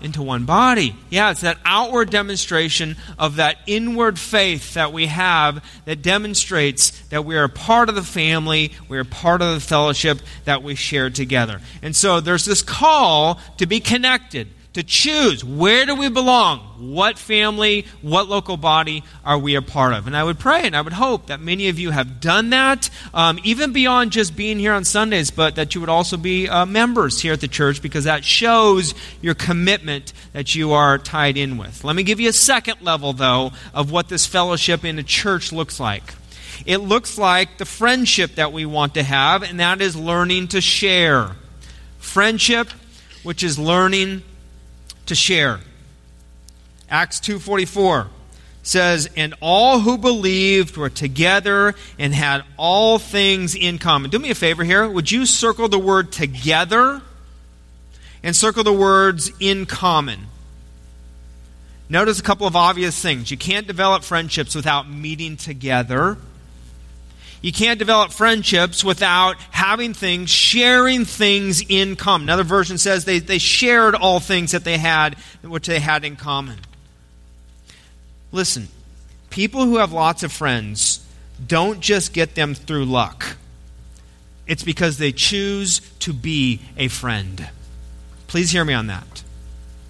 into 0.00 0.22
one 0.22 0.44
body. 0.44 0.94
Yeah, 1.08 1.30
it's 1.30 1.42
that 1.42 1.58
outward 1.64 2.10
demonstration 2.10 2.96
of 3.18 3.36
that 3.36 3.58
inward 3.66 4.18
faith 4.18 4.74
that 4.74 4.92
we 4.92 5.06
have 5.06 5.64
that 5.84 6.02
demonstrates 6.02 6.90
that 7.08 7.24
we 7.24 7.36
are 7.36 7.48
part 7.48 7.88
of 7.88 7.94
the 7.94 8.02
family, 8.02 8.72
we 8.88 8.98
are 8.98 9.04
part 9.04 9.42
of 9.42 9.54
the 9.54 9.60
fellowship 9.60 10.20
that 10.44 10.62
we 10.62 10.74
share 10.74 11.10
together. 11.10 11.60
And 11.82 11.94
so 11.94 12.20
there's 12.20 12.44
this 12.44 12.62
call 12.62 13.40
to 13.58 13.66
be 13.66 13.80
connected 13.80 14.48
to 14.72 14.82
choose 14.84 15.44
where 15.44 15.84
do 15.84 15.96
we 15.96 16.08
belong? 16.08 16.60
What 16.78 17.18
family, 17.18 17.86
what 18.02 18.28
local 18.28 18.56
body 18.56 19.02
are 19.24 19.38
we 19.38 19.56
a 19.56 19.62
part 19.62 19.92
of? 19.92 20.06
And 20.06 20.16
I 20.16 20.22
would 20.22 20.38
pray 20.38 20.62
and 20.64 20.76
I 20.76 20.80
would 20.80 20.92
hope 20.92 21.26
that 21.26 21.40
many 21.40 21.68
of 21.68 21.78
you 21.78 21.90
have 21.90 22.20
done 22.20 22.50
that, 22.50 22.88
um, 23.12 23.40
even 23.42 23.72
beyond 23.72 24.12
just 24.12 24.36
being 24.36 24.58
here 24.58 24.72
on 24.72 24.84
Sundays, 24.84 25.30
but 25.30 25.56
that 25.56 25.74
you 25.74 25.80
would 25.80 25.90
also 25.90 26.16
be 26.16 26.48
uh, 26.48 26.66
members 26.66 27.20
here 27.20 27.32
at 27.32 27.40
the 27.40 27.48
church 27.48 27.82
because 27.82 28.04
that 28.04 28.24
shows 28.24 28.94
your 29.20 29.34
commitment 29.34 30.12
that 30.32 30.54
you 30.54 30.72
are 30.72 30.98
tied 30.98 31.36
in 31.36 31.58
with. 31.58 31.82
Let 31.82 31.96
me 31.96 32.04
give 32.04 32.20
you 32.20 32.28
a 32.28 32.32
second 32.32 32.80
level, 32.82 33.12
though, 33.12 33.50
of 33.74 33.90
what 33.90 34.08
this 34.08 34.24
fellowship 34.24 34.84
in 34.84 34.98
a 34.98 35.02
church 35.02 35.52
looks 35.52 35.80
like. 35.80 36.14
It 36.64 36.78
looks 36.78 37.18
like 37.18 37.58
the 37.58 37.64
friendship 37.64 38.36
that 38.36 38.52
we 38.52 38.66
want 38.66 38.94
to 38.94 39.02
have, 39.02 39.42
and 39.42 39.58
that 39.60 39.80
is 39.80 39.96
learning 39.96 40.48
to 40.48 40.60
share. 40.60 41.32
Friendship, 41.98 42.68
which 43.22 43.42
is 43.42 43.58
learning 43.58 44.22
to 45.10 45.14
share. 45.16 45.60
Acts 46.88 47.20
2:44 47.20 48.08
says, 48.62 49.08
"And 49.16 49.34
all 49.40 49.80
who 49.80 49.98
believed 49.98 50.76
were 50.76 50.88
together 50.88 51.74
and 51.98 52.14
had 52.14 52.44
all 52.56 52.98
things 52.98 53.54
in 53.54 53.78
common." 53.78 54.10
Do 54.10 54.18
me 54.18 54.30
a 54.30 54.34
favor 54.34 54.64
here. 54.64 54.88
Would 54.88 55.10
you 55.10 55.26
circle 55.26 55.68
the 55.68 55.78
word 55.78 56.12
together 56.12 57.02
and 58.22 58.36
circle 58.36 58.62
the 58.62 58.72
words 58.72 59.32
in 59.40 59.66
common? 59.66 60.28
Notice 61.88 62.20
a 62.20 62.22
couple 62.22 62.46
of 62.46 62.54
obvious 62.54 62.96
things. 63.00 63.32
You 63.32 63.36
can't 63.36 63.66
develop 63.66 64.04
friendships 64.04 64.54
without 64.54 64.88
meeting 64.88 65.36
together. 65.36 66.18
You 67.42 67.52
can't 67.52 67.78
develop 67.78 68.12
friendships 68.12 68.84
without 68.84 69.36
having 69.50 69.94
things, 69.94 70.28
sharing 70.28 71.06
things 71.06 71.62
in 71.66 71.96
common. 71.96 72.28
Another 72.28 72.44
version 72.44 72.76
says 72.76 73.04
they, 73.04 73.18
they 73.18 73.38
shared 73.38 73.94
all 73.94 74.20
things 74.20 74.52
that 74.52 74.64
they 74.64 74.76
had, 74.76 75.14
which 75.42 75.66
they 75.66 75.80
had 75.80 76.04
in 76.04 76.16
common. 76.16 76.58
Listen, 78.30 78.68
people 79.30 79.64
who 79.64 79.78
have 79.78 79.92
lots 79.92 80.22
of 80.22 80.30
friends 80.30 81.04
don't 81.44 81.80
just 81.80 82.12
get 82.12 82.34
them 82.34 82.54
through 82.54 82.84
luck. 82.84 83.36
It's 84.46 84.62
because 84.62 84.98
they 84.98 85.12
choose 85.12 85.80
to 86.00 86.12
be 86.12 86.60
a 86.76 86.88
friend. 86.88 87.48
Please 88.26 88.50
hear 88.50 88.64
me 88.64 88.74
on 88.74 88.88
that. 88.88 89.22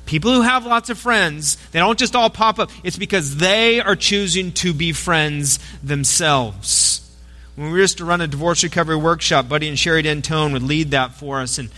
People 0.07 0.33
who 0.33 0.43
have 0.43 0.67
lots 0.67 0.91
of 0.91 0.99
friends, 0.99 1.57
they 1.73 1.79
don't 1.79 1.99
just 1.99 2.15
all 2.15 2.31
pop 2.31 2.59
up. 2.59 2.71
It's 2.85 2.97
because 2.97 3.37
they 3.37 3.81
are 3.81 3.97
choosing 3.97 4.53
to 4.53 4.73
be 4.73 4.93
friends 4.93 5.59
themselves. 5.83 7.10
When 7.57 7.73
we 7.73 7.81
used 7.81 7.99
to 7.99 8.05
run 8.05 8.21
a 8.21 8.27
divorce 8.27 8.63
recovery 8.63 8.97
workshop, 8.97 9.49
Buddy 9.49 9.69
and 9.69 9.79
Sherry 9.79 10.03
Dentone 10.03 10.53
would 10.53 10.63
lead 10.63 10.93
that 10.93 11.15
for 11.15 11.41
us. 11.41 11.59
And 11.59 11.69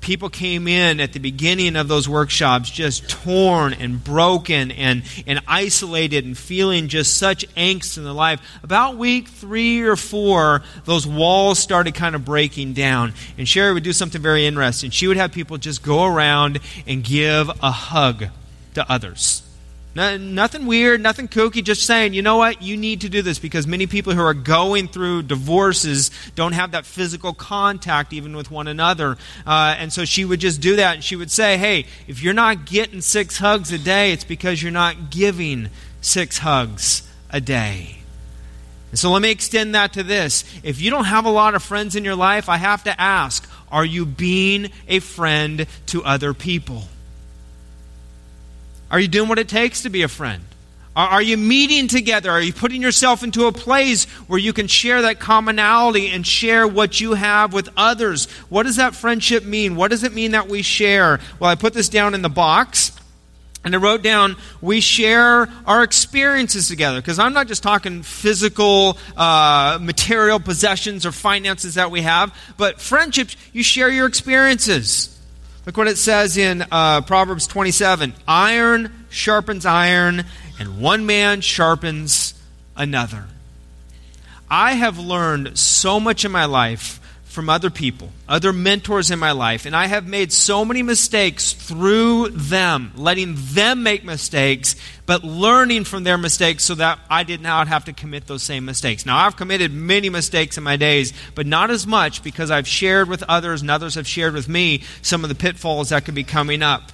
people 0.00 0.28
came 0.28 0.68
in 0.68 1.00
at 1.00 1.14
the 1.14 1.18
beginning 1.18 1.74
of 1.76 1.88
those 1.88 2.08
workshops 2.08 2.70
just 2.70 3.08
torn 3.08 3.72
and 3.72 4.02
broken 4.04 4.70
and, 4.70 5.02
and 5.26 5.40
isolated 5.48 6.26
and 6.26 6.36
feeling 6.36 6.88
just 6.88 7.16
such 7.16 7.48
angst 7.54 7.96
in 7.96 8.04
their 8.04 8.12
life. 8.12 8.40
About 8.62 8.98
week 8.98 9.28
three 9.28 9.80
or 9.80 9.96
four, 9.96 10.62
those 10.84 11.06
walls 11.06 11.58
started 11.58 11.94
kind 11.94 12.14
of 12.14 12.24
breaking 12.24 12.74
down. 12.74 13.14
And 13.38 13.48
Sherry 13.48 13.72
would 13.72 13.84
do 13.84 13.92
something 13.92 14.20
very 14.20 14.46
interesting. 14.46 14.90
She 14.90 15.06
would 15.06 15.16
have 15.16 15.32
people 15.32 15.56
just 15.56 15.82
go 15.82 16.04
around 16.04 16.60
and 16.86 17.02
give 17.02 17.48
a 17.48 17.70
hug 17.70 18.26
to 18.74 18.92
others. 18.92 19.42
No, 19.94 20.16
nothing 20.16 20.66
weird, 20.66 21.02
nothing 21.02 21.28
kooky, 21.28 21.62
just 21.62 21.84
saying, 21.84 22.14
you 22.14 22.22
know 22.22 22.38
what, 22.38 22.62
you 22.62 22.78
need 22.78 23.02
to 23.02 23.10
do 23.10 23.20
this 23.20 23.38
because 23.38 23.66
many 23.66 23.86
people 23.86 24.14
who 24.14 24.22
are 24.22 24.32
going 24.32 24.88
through 24.88 25.24
divorces 25.24 26.10
don't 26.34 26.52
have 26.52 26.70
that 26.70 26.86
physical 26.86 27.34
contact 27.34 28.14
even 28.14 28.34
with 28.34 28.50
one 28.50 28.68
another. 28.68 29.18
Uh, 29.46 29.74
and 29.78 29.92
so 29.92 30.06
she 30.06 30.24
would 30.24 30.40
just 30.40 30.62
do 30.62 30.76
that 30.76 30.94
and 30.94 31.04
she 31.04 31.14
would 31.14 31.30
say, 31.30 31.58
hey, 31.58 31.84
if 32.08 32.22
you're 32.22 32.32
not 32.32 32.64
getting 32.64 33.02
six 33.02 33.36
hugs 33.36 33.70
a 33.70 33.78
day, 33.78 34.12
it's 34.12 34.24
because 34.24 34.62
you're 34.62 34.72
not 34.72 35.10
giving 35.10 35.68
six 36.00 36.38
hugs 36.38 37.06
a 37.28 37.40
day. 37.40 37.98
And 38.92 38.98
so 38.98 39.10
let 39.10 39.20
me 39.20 39.30
extend 39.30 39.74
that 39.74 39.92
to 39.94 40.02
this. 40.02 40.44
If 40.62 40.80
you 40.80 40.90
don't 40.90 41.04
have 41.04 41.26
a 41.26 41.30
lot 41.30 41.54
of 41.54 41.62
friends 41.62 41.96
in 41.96 42.04
your 42.04 42.16
life, 42.16 42.48
I 42.48 42.56
have 42.56 42.84
to 42.84 42.98
ask, 42.98 43.46
are 43.70 43.84
you 43.84 44.06
being 44.06 44.70
a 44.88 45.00
friend 45.00 45.66
to 45.86 46.02
other 46.02 46.32
people? 46.32 46.84
Are 48.92 49.00
you 49.00 49.08
doing 49.08 49.28
what 49.28 49.38
it 49.38 49.48
takes 49.48 49.82
to 49.82 49.90
be 49.90 50.02
a 50.02 50.08
friend? 50.08 50.44
Are, 50.94 51.22
you 51.22 51.38
meeting 51.38 51.88
together? 51.88 52.30
Are 52.30 52.40
you 52.42 52.52
putting 52.52 52.82
yourself 52.82 53.24
into 53.24 53.46
a 53.46 53.52
place 53.52 54.04
where 54.28 54.38
you 54.38 54.52
can 54.52 54.66
share 54.66 55.00
that 55.02 55.18
commonality 55.18 56.10
and 56.10 56.26
share 56.26 56.68
what 56.68 57.00
you 57.00 57.14
have 57.14 57.54
with 57.54 57.70
others? 57.78 58.30
What 58.50 58.64
does 58.64 58.76
that 58.76 58.94
friendship 58.94 59.42
mean? 59.42 59.74
What 59.74 59.90
does 59.90 60.04
it 60.04 60.12
mean 60.12 60.32
that 60.32 60.48
we 60.48 60.60
share? 60.60 61.18
Well, 61.40 61.48
I 61.48 61.54
put 61.54 61.72
this 61.72 61.88
down 61.88 62.12
in 62.12 62.20
the 62.20 62.28
box. 62.28 62.92
And 63.64 63.74
I 63.74 63.78
wrote 63.78 64.02
down, 64.02 64.36
we 64.60 64.80
share 64.80 65.48
our 65.66 65.82
experiences 65.82 66.68
together. 66.68 67.00
Because 67.00 67.18
I'm 67.18 67.32
not 67.32 67.46
just 67.48 67.62
talking 67.62 68.02
physical, 68.02 68.98
uh, 69.16 69.78
material 69.80 70.40
possessions 70.40 71.06
or 71.06 71.12
finances 71.12 71.76
that 71.76 71.90
we 71.90 72.02
have, 72.02 72.36
but 72.58 72.80
friendships, 72.82 73.36
you 73.54 73.62
share 73.62 73.88
your 73.88 74.06
experiences. 74.06 75.11
Look 75.64 75.76
what 75.76 75.86
it 75.86 75.98
says 75.98 76.36
in 76.36 76.64
uh, 76.72 77.02
Proverbs 77.02 77.46
27 77.46 78.14
Iron 78.26 79.06
sharpens 79.10 79.64
iron, 79.66 80.24
and 80.58 80.80
one 80.80 81.06
man 81.06 81.40
sharpens 81.40 82.34
another. 82.76 83.26
I 84.50 84.72
have 84.74 84.98
learned 84.98 85.58
so 85.58 86.00
much 86.00 86.24
in 86.24 86.32
my 86.32 86.46
life 86.46 86.98
from 87.32 87.48
other 87.48 87.70
people, 87.70 88.10
other 88.28 88.52
mentors 88.52 89.10
in 89.10 89.18
my 89.18 89.32
life, 89.32 89.64
and 89.64 89.74
I 89.74 89.86
have 89.86 90.06
made 90.06 90.32
so 90.32 90.66
many 90.66 90.82
mistakes 90.82 91.54
through 91.54 92.28
them, 92.28 92.92
letting 92.94 93.36
them 93.38 93.82
make 93.82 94.04
mistakes, 94.04 94.76
but 95.06 95.24
learning 95.24 95.84
from 95.84 96.04
their 96.04 96.18
mistakes 96.18 96.62
so 96.62 96.74
that 96.74 96.98
I 97.08 97.22
did 97.22 97.40
not 97.40 97.68
have 97.68 97.86
to 97.86 97.94
commit 97.94 98.26
those 98.26 98.42
same 98.42 98.66
mistakes. 98.66 99.06
Now, 99.06 99.16
I've 99.16 99.36
committed 99.36 99.72
many 99.72 100.10
mistakes 100.10 100.58
in 100.58 100.62
my 100.62 100.76
days, 100.76 101.14
but 101.34 101.46
not 101.46 101.70
as 101.70 101.86
much 101.86 102.22
because 102.22 102.50
I've 102.50 102.68
shared 102.68 103.08
with 103.08 103.22
others 103.24 103.62
and 103.62 103.70
others 103.70 103.94
have 103.94 104.06
shared 104.06 104.34
with 104.34 104.48
me 104.48 104.82
some 105.00 105.24
of 105.24 105.30
the 105.30 105.34
pitfalls 105.34 105.88
that 105.88 106.04
could 106.04 106.14
be 106.14 106.24
coming 106.24 106.62
up. 106.62 106.92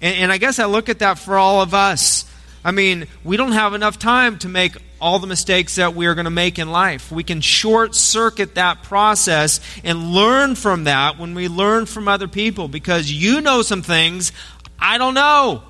And, 0.00 0.16
and 0.16 0.32
I 0.32 0.38
guess 0.38 0.60
I 0.60 0.66
look 0.66 0.88
at 0.88 1.00
that 1.00 1.18
for 1.18 1.36
all 1.36 1.62
of 1.62 1.74
us. 1.74 2.30
I 2.64 2.70
mean, 2.70 3.08
we 3.24 3.36
don't 3.36 3.52
have 3.52 3.74
enough 3.74 3.98
time 3.98 4.38
to 4.38 4.48
make 4.48 4.76
all 5.04 5.18
the 5.18 5.26
mistakes 5.26 5.74
that 5.74 5.94
we 5.94 6.06
are 6.06 6.14
going 6.14 6.24
to 6.24 6.30
make 6.30 6.58
in 6.58 6.70
life. 6.72 7.12
We 7.12 7.24
can 7.24 7.42
short 7.42 7.94
circuit 7.94 8.54
that 8.54 8.84
process 8.84 9.60
and 9.84 10.12
learn 10.12 10.54
from 10.54 10.84
that 10.84 11.18
when 11.18 11.34
we 11.34 11.46
learn 11.46 11.84
from 11.84 12.08
other 12.08 12.26
people 12.26 12.68
because 12.68 13.12
you 13.12 13.42
know 13.42 13.60
some 13.60 13.82
things 13.82 14.32
I 14.78 14.96
don't 14.96 15.12
know. 15.12 15.62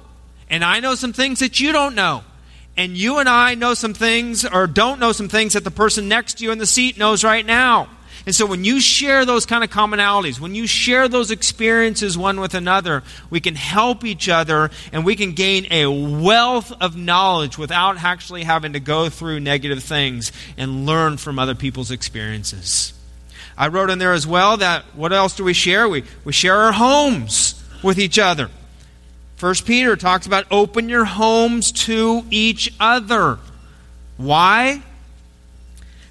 And 0.48 0.62
I 0.64 0.78
know 0.78 0.94
some 0.94 1.12
things 1.12 1.40
that 1.40 1.58
you 1.58 1.72
don't 1.72 1.96
know. 1.96 2.22
And 2.76 2.96
you 2.96 3.18
and 3.18 3.28
I 3.28 3.56
know 3.56 3.74
some 3.74 3.92
things 3.92 4.44
or 4.44 4.68
don't 4.68 5.00
know 5.00 5.10
some 5.10 5.28
things 5.28 5.54
that 5.54 5.64
the 5.64 5.70
person 5.72 6.06
next 6.06 6.38
to 6.38 6.44
you 6.44 6.52
in 6.52 6.58
the 6.58 6.66
seat 6.66 6.96
knows 6.96 7.24
right 7.24 7.44
now. 7.44 7.88
And 8.26 8.34
so 8.34 8.46
when 8.46 8.64
you 8.64 8.80
share 8.80 9.26
those 9.26 9.44
kind 9.44 9.62
of 9.62 9.70
commonalities, 9.70 10.40
when 10.40 10.54
you 10.54 10.66
share 10.66 11.08
those 11.08 11.30
experiences 11.30 12.16
one 12.16 12.40
with 12.40 12.54
another, 12.54 13.02
we 13.28 13.38
can 13.40 13.54
help 13.54 14.02
each 14.04 14.28
other 14.30 14.70
and 14.92 15.04
we 15.04 15.14
can 15.14 15.32
gain 15.32 15.66
a 15.70 15.86
wealth 15.86 16.72
of 16.80 16.96
knowledge 16.96 17.58
without 17.58 18.02
actually 18.02 18.44
having 18.44 18.72
to 18.72 18.80
go 18.80 19.10
through 19.10 19.40
negative 19.40 19.82
things 19.82 20.32
and 20.56 20.86
learn 20.86 21.18
from 21.18 21.38
other 21.38 21.54
people's 21.54 21.90
experiences. 21.90 22.94
I 23.58 23.68
wrote 23.68 23.90
in 23.90 23.98
there 23.98 24.14
as 24.14 24.26
well 24.26 24.56
that 24.56 24.84
what 24.94 25.12
else 25.12 25.36
do 25.36 25.44
we 25.44 25.52
share? 25.52 25.86
We, 25.88 26.04
we 26.24 26.32
share 26.32 26.56
our 26.56 26.72
homes 26.72 27.62
with 27.82 27.98
each 27.98 28.18
other. 28.18 28.50
First 29.36 29.66
Peter 29.66 29.96
talks 29.96 30.26
about 30.26 30.46
open 30.50 30.88
your 30.88 31.04
homes 31.04 31.72
to 31.72 32.24
each 32.30 32.72
other. 32.80 33.38
Why? 34.16 34.82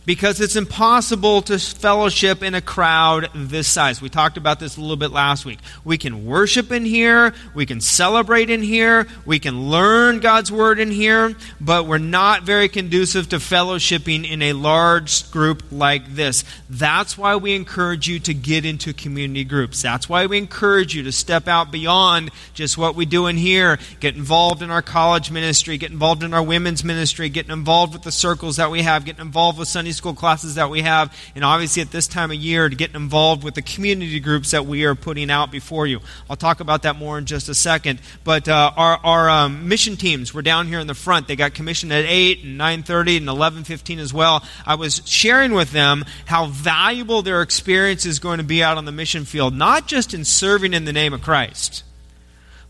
Because 0.05 0.41
it's 0.41 0.55
impossible 0.55 1.41
to 1.43 1.57
fellowship 1.57 2.43
in 2.43 2.55
a 2.55 2.61
crowd 2.61 3.29
this 3.33 3.67
size. 3.67 4.01
We 4.01 4.09
talked 4.09 4.37
about 4.37 4.59
this 4.59 4.77
a 4.77 4.81
little 4.81 4.97
bit 4.97 5.11
last 5.11 5.45
week. 5.45 5.59
We 5.83 5.97
can 5.97 6.25
worship 6.25 6.71
in 6.71 6.85
here, 6.85 7.33
we 7.53 7.65
can 7.65 7.79
celebrate 7.79 8.49
in 8.49 8.61
here, 8.61 9.07
we 9.25 9.39
can 9.39 9.69
learn 9.69 10.19
God's 10.19 10.51
word 10.51 10.79
in 10.79 10.91
here, 10.91 11.33
but 11.61 11.85
we're 11.85 11.97
not 11.97 12.43
very 12.43 12.67
conducive 12.67 13.29
to 13.29 13.37
fellowshipping 13.37 14.29
in 14.29 14.41
a 14.41 14.53
large 14.53 15.29
group 15.31 15.63
like 15.71 16.15
this. 16.15 16.43
That's 16.69 17.17
why 17.17 17.35
we 17.37 17.55
encourage 17.55 18.07
you 18.07 18.19
to 18.19 18.33
get 18.33 18.65
into 18.65 18.93
community 18.93 19.43
groups. 19.43 19.81
That's 19.81 20.09
why 20.09 20.25
we 20.25 20.37
encourage 20.37 20.95
you 20.95 21.03
to 21.03 21.11
step 21.11 21.47
out 21.47 21.71
beyond 21.71 22.31
just 22.53 22.77
what 22.77 22.95
we 22.95 23.05
do 23.05 23.27
in 23.27 23.37
here, 23.37 23.79
get 23.99 24.15
involved 24.15 24.61
in 24.61 24.69
our 24.69 24.81
college 24.81 25.31
ministry, 25.31 25.77
get 25.77 25.91
involved 25.91 26.23
in 26.23 26.33
our 26.33 26.43
women's 26.43 26.83
ministry, 26.83 27.29
get 27.29 27.49
involved 27.49 27.93
with 27.93 28.03
the 28.03 28.11
circles 28.11 28.57
that 28.57 28.69
we 28.69 28.81
have, 28.81 29.05
get 29.05 29.19
involved 29.19 29.59
with 29.59 29.67
Sunday 29.67 29.92
school 29.93 30.13
classes 30.13 30.55
that 30.55 30.69
we 30.69 30.81
have, 30.81 31.15
and 31.35 31.43
obviously 31.43 31.81
at 31.81 31.91
this 31.91 32.07
time 32.07 32.31
of 32.31 32.37
year 32.37 32.69
to 32.69 32.75
get 32.75 32.93
involved 32.95 33.43
with 33.43 33.55
the 33.55 33.61
community 33.61 34.19
groups 34.19 34.51
that 34.51 34.65
we 34.65 34.85
are 34.85 34.95
putting 34.95 35.29
out 35.29 35.51
before 35.51 35.87
you. 35.87 35.99
I'll 36.29 36.35
talk 36.35 36.59
about 36.59 36.83
that 36.83 36.95
more 36.97 37.17
in 37.17 37.25
just 37.25 37.49
a 37.49 37.55
second. 37.55 37.99
But 38.23 38.47
uh, 38.47 38.71
our, 38.75 38.99
our 39.03 39.29
um, 39.29 39.67
mission 39.67 39.95
teams 39.95 40.33
were 40.33 40.41
down 40.41 40.67
here 40.67 40.79
in 40.79 40.87
the 40.87 40.93
front. 40.93 41.27
They 41.27 41.35
got 41.35 41.53
commissioned 41.53 41.93
at 41.93 42.05
8 42.05 42.43
and 42.43 42.59
9.30 42.59 43.17
and 43.17 43.27
11.15 43.27 43.99
as 43.99 44.13
well. 44.13 44.43
I 44.65 44.75
was 44.75 45.01
sharing 45.05 45.53
with 45.53 45.71
them 45.71 46.05
how 46.25 46.47
valuable 46.47 47.21
their 47.21 47.41
experience 47.41 48.05
is 48.05 48.19
going 48.19 48.39
to 48.39 48.43
be 48.43 48.63
out 48.63 48.77
on 48.77 48.85
the 48.85 48.91
mission 48.91 49.25
field, 49.25 49.53
not 49.53 49.87
just 49.87 50.13
in 50.13 50.25
serving 50.25 50.73
in 50.73 50.85
the 50.85 50.93
name 50.93 51.13
of 51.13 51.21
Christ, 51.21 51.83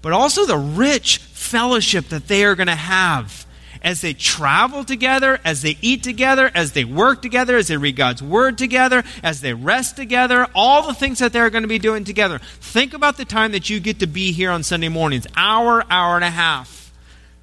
but 0.01 0.11
also 0.11 0.45
the 0.45 0.57
rich 0.57 1.17
fellowship 1.17 2.09
that 2.09 2.27
they 2.27 2.43
are 2.45 2.55
going 2.55 2.67
to 2.67 2.75
have 2.75 3.45
as 3.83 4.01
they 4.01 4.13
travel 4.13 4.83
together, 4.83 5.39
as 5.43 5.61
they 5.61 5.77
eat 5.81 6.03
together, 6.03 6.49
as 6.53 6.71
they 6.71 6.85
work 6.85 7.21
together, 7.21 7.57
as 7.57 7.67
they 7.67 7.77
read 7.77 7.95
God's 7.95 8.23
Word 8.23 8.57
together, 8.57 9.03
as 9.21 9.41
they 9.41 9.53
rest 9.53 9.95
together, 9.95 10.47
all 10.55 10.87
the 10.87 10.93
things 10.93 11.19
that 11.19 11.33
they're 11.33 11.49
going 11.49 11.63
to 11.63 11.67
be 11.67 11.79
doing 11.79 12.03
together. 12.03 12.39
Think 12.39 12.93
about 12.93 13.17
the 13.17 13.25
time 13.25 13.51
that 13.51 13.69
you 13.69 13.79
get 13.79 13.99
to 13.99 14.07
be 14.07 14.31
here 14.31 14.51
on 14.51 14.63
Sunday 14.63 14.89
mornings 14.89 15.27
hour, 15.35 15.83
hour 15.89 16.15
and 16.15 16.23
a 16.23 16.29
half. 16.29 16.91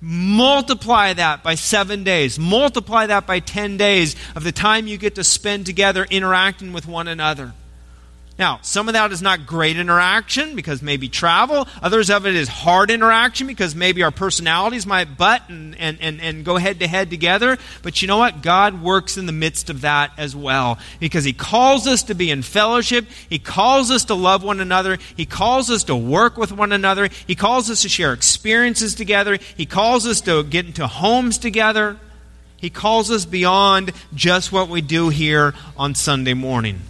Multiply 0.01 1.13
that 1.13 1.43
by 1.43 1.57
seven 1.57 2.05
days. 2.05 2.39
Multiply 2.39 3.07
that 3.07 3.27
by 3.27 3.41
10 3.41 3.77
days 3.77 4.17
of 4.35 4.45
the 4.45 4.53
time 4.53 4.87
you 4.87 4.97
get 4.97 5.17
to 5.17 5.25
spend 5.25 5.67
together 5.67 6.07
interacting 6.11 6.73
with 6.73 6.87
one 6.87 7.07
another. 7.07 7.53
Now, 8.41 8.59
some 8.63 8.89
of 8.89 8.95
that 8.95 9.13
is 9.13 9.21
not 9.21 9.45
great 9.45 9.77
interaction 9.77 10.57
because 10.57 10.81
maybe 10.81 11.11
travel. 11.11 11.69
Others 11.83 12.09
of 12.09 12.25
it 12.25 12.35
is 12.35 12.49
hard 12.49 12.91
interaction 12.91 13.47
because 13.47 13.75
maybe 13.75 14.03
our 14.03 14.11
personalities 14.11 14.87
might 14.87 15.19
butt 15.19 15.43
and, 15.51 15.77
and, 15.79 15.99
and, 16.01 16.23
and 16.23 16.43
go 16.43 16.57
head 16.57 16.81
to 16.81 16.89
head 16.89 17.11
together. 17.11 17.59
But 17.83 18.01
you 18.01 18.09
know 18.09 18.17
what? 18.17 18.41
God 18.41 18.81
works 18.81 19.19
in 19.19 19.27
the 19.27 19.33
midst 19.33 19.69
of 19.69 19.83
that 19.83 20.13
as 20.17 20.35
well 20.35 20.79
because 21.01 21.23
He 21.23 21.35
calls 21.35 21.87
us 21.87 22.03
to 22.05 22.15
be 22.15 22.31
in 22.31 22.41
fellowship. 22.41 23.05
He 23.29 23.39
calls 23.39 23.91
us 23.91 24.07
to 24.07 24.15
love 24.15 24.43
one 24.43 24.61
another. 24.61 24.97
He 25.15 25.27
calls 25.27 25.71
us 25.71 25.85
to 25.85 25.95
work 25.95 26.39
with 26.39 26.51
one 26.51 26.73
another. 26.73 27.11
He 27.27 27.35
calls 27.35 27.69
us 27.69 27.83
to 27.83 27.91
share 27.91 28.15
experiences 28.15 28.95
together. 28.95 29.37
He 29.55 29.67
calls 29.67 30.07
us 30.07 30.23
to 30.23 30.45
get 30.45 30.65
into 30.65 30.87
homes 30.87 31.37
together. 31.37 31.99
He 32.57 32.71
calls 32.71 33.11
us 33.11 33.27
beyond 33.27 33.93
just 34.15 34.51
what 34.51 34.71
we 34.71 34.81
do 34.81 35.11
here 35.11 35.53
on 35.77 35.95
Sunday 35.95 36.33
morning. 36.33 36.81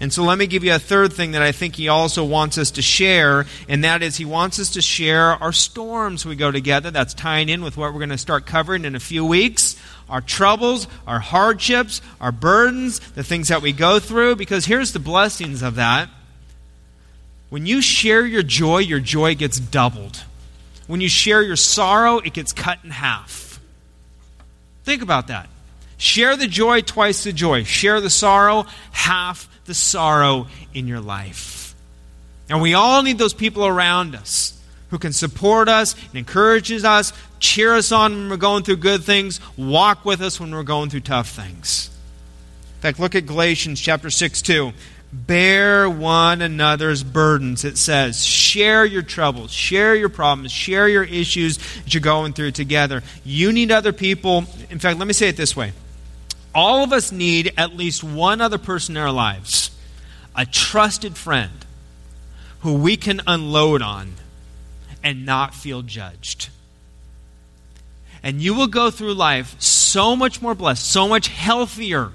And 0.00 0.12
so 0.12 0.22
let 0.22 0.38
me 0.38 0.46
give 0.46 0.62
you 0.62 0.72
a 0.72 0.78
third 0.78 1.12
thing 1.12 1.32
that 1.32 1.42
I 1.42 1.50
think 1.50 1.74
he 1.74 1.88
also 1.88 2.24
wants 2.24 2.56
us 2.56 2.70
to 2.72 2.82
share, 2.82 3.46
and 3.68 3.82
that 3.82 4.00
is 4.00 4.16
he 4.16 4.24
wants 4.24 4.60
us 4.60 4.70
to 4.70 4.82
share 4.82 5.32
our 5.42 5.52
storms 5.52 6.24
we 6.24 6.36
go 6.36 6.52
together. 6.52 6.92
That's 6.92 7.14
tying 7.14 7.48
in 7.48 7.62
with 7.62 7.76
what 7.76 7.92
we're 7.92 7.98
going 7.98 8.10
to 8.10 8.18
start 8.18 8.46
covering 8.46 8.84
in 8.84 8.94
a 8.94 9.00
few 9.00 9.24
weeks. 9.24 9.76
Our 10.08 10.20
troubles, 10.20 10.86
our 11.06 11.18
hardships, 11.18 12.00
our 12.20 12.30
burdens, 12.30 13.00
the 13.00 13.24
things 13.24 13.48
that 13.48 13.60
we 13.60 13.72
go 13.72 13.98
through, 13.98 14.36
because 14.36 14.66
here's 14.66 14.92
the 14.92 15.00
blessings 15.00 15.62
of 15.62 15.74
that. 15.74 16.08
When 17.50 17.66
you 17.66 17.82
share 17.82 18.24
your 18.24 18.44
joy, 18.44 18.78
your 18.78 19.00
joy 19.00 19.34
gets 19.34 19.58
doubled. 19.58 20.22
When 20.86 21.00
you 21.00 21.08
share 21.08 21.42
your 21.42 21.56
sorrow, 21.56 22.18
it 22.18 22.34
gets 22.34 22.52
cut 22.52 22.78
in 22.84 22.90
half. 22.90 23.60
Think 24.84 25.02
about 25.02 25.26
that. 25.26 25.48
Share 25.98 26.36
the 26.36 26.46
joy, 26.46 26.80
twice 26.80 27.24
the 27.24 27.32
joy. 27.32 27.64
Share 27.64 28.00
the 28.00 28.08
sorrow, 28.08 28.66
half 28.92 29.48
the 29.66 29.74
sorrow 29.74 30.46
in 30.72 30.86
your 30.86 31.00
life. 31.00 31.74
And 32.48 32.62
we 32.62 32.74
all 32.74 33.02
need 33.02 33.18
those 33.18 33.34
people 33.34 33.66
around 33.66 34.14
us 34.14 34.58
who 34.90 34.98
can 34.98 35.12
support 35.12 35.68
us 35.68 35.94
and 36.06 36.14
encourages 36.14 36.84
us, 36.84 37.12
cheer 37.40 37.74
us 37.74 37.92
on 37.92 38.12
when 38.12 38.30
we're 38.30 38.36
going 38.36 38.62
through 38.62 38.76
good 38.76 39.02
things, 39.04 39.40
walk 39.56 40.04
with 40.04 40.22
us 40.22 40.40
when 40.40 40.54
we're 40.54 40.62
going 40.62 40.88
through 40.88 41.00
tough 41.00 41.28
things. 41.28 41.90
In 42.76 42.82
fact, 42.82 43.00
look 43.00 43.14
at 43.14 43.26
Galatians 43.26 43.80
chapter 43.80 44.08
6 44.08 44.40
2. 44.40 44.72
Bear 45.10 45.88
one 45.88 46.42
another's 46.42 47.02
burdens, 47.02 47.64
it 47.64 47.76
says. 47.76 48.24
Share 48.24 48.84
your 48.84 49.02
troubles, 49.02 49.50
share 49.50 49.94
your 49.94 50.10
problems, 50.10 50.52
share 50.52 50.86
your 50.86 51.02
issues 51.02 51.56
that 51.56 51.92
you're 51.92 52.00
going 52.02 52.34
through 52.34 52.52
together. 52.52 53.02
You 53.24 53.52
need 53.52 53.72
other 53.72 53.92
people. 53.92 54.44
In 54.70 54.78
fact, 54.78 54.98
let 54.98 55.08
me 55.08 55.14
say 55.14 55.28
it 55.28 55.36
this 55.36 55.56
way 55.56 55.72
all 56.58 56.82
of 56.82 56.92
us 56.92 57.12
need 57.12 57.52
at 57.56 57.76
least 57.76 58.02
one 58.02 58.40
other 58.40 58.58
person 58.58 58.96
in 58.96 59.02
our 59.04 59.12
lives, 59.12 59.70
a 60.34 60.44
trusted 60.44 61.16
friend 61.16 61.52
who 62.62 62.74
we 62.74 62.96
can 62.96 63.20
unload 63.28 63.80
on 63.80 64.14
and 65.04 65.24
not 65.24 65.54
feel 65.54 65.82
judged. 65.82 66.48
And 68.24 68.42
you 68.42 68.54
will 68.54 68.66
go 68.66 68.90
through 68.90 69.14
life 69.14 69.54
so 69.60 70.16
much 70.16 70.42
more 70.42 70.56
blessed, 70.56 70.84
so 70.84 71.06
much 71.06 71.28
healthier 71.28 72.10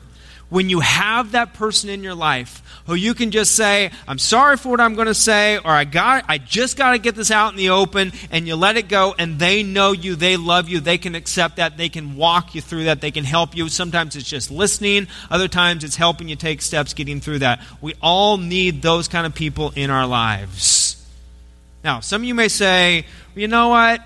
when 0.49 0.69
you 0.69 0.81
have 0.81 1.31
that 1.31 1.53
person 1.53 1.89
in 1.89 2.03
your 2.03 2.13
life 2.13 2.61
who 2.85 2.95
you 2.95 3.13
can 3.13 3.31
just 3.31 3.55
say, 3.55 3.91
I'm 4.07 4.19
sorry 4.19 4.57
for 4.57 4.69
what 4.69 4.81
I'm 4.81 4.95
going 4.95 5.07
to 5.07 5.13
say, 5.13 5.57
or 5.57 5.71
I 5.71 5.85
got 5.85 6.25
I 6.27 6.37
just 6.37 6.77
got 6.77 6.91
to 6.91 6.99
get 6.99 7.15
this 7.15 7.31
out 7.31 7.51
in 7.51 7.57
the 7.57 7.69
open, 7.69 8.11
and 8.31 8.47
you 8.47 8.55
let 8.55 8.77
it 8.77 8.89
go, 8.89 9.15
and 9.17 9.39
they 9.39 9.63
know 9.63 9.91
you, 9.91 10.15
they 10.15 10.37
love 10.37 10.69
you, 10.69 10.79
they 10.79 10.97
can 10.97 11.15
accept 11.15 11.57
that, 11.57 11.77
they 11.77 11.89
can 11.89 12.15
walk 12.15 12.55
you 12.55 12.61
through 12.61 12.85
that, 12.85 13.01
they 13.01 13.11
can 13.11 13.23
help 13.23 13.55
you. 13.55 13.69
Sometimes 13.69 14.15
it's 14.15 14.29
just 14.29 14.51
listening, 14.51 15.07
other 15.29 15.47
times 15.47 15.83
it's 15.83 15.95
helping 15.95 16.27
you 16.27 16.35
take 16.35 16.61
steps 16.61 16.93
getting 16.93 17.21
through 17.21 17.39
that. 17.39 17.61
We 17.81 17.93
all 18.01 18.37
need 18.37 18.81
those 18.81 19.07
kind 19.07 19.25
of 19.25 19.33
people 19.33 19.71
in 19.75 19.89
our 19.89 20.05
lives. 20.05 21.03
Now, 21.83 21.99
some 21.99 22.21
of 22.21 22.27
you 22.27 22.35
may 22.35 22.47
say, 22.47 23.05
you 23.35 23.47
know 23.47 23.69
what? 23.69 24.01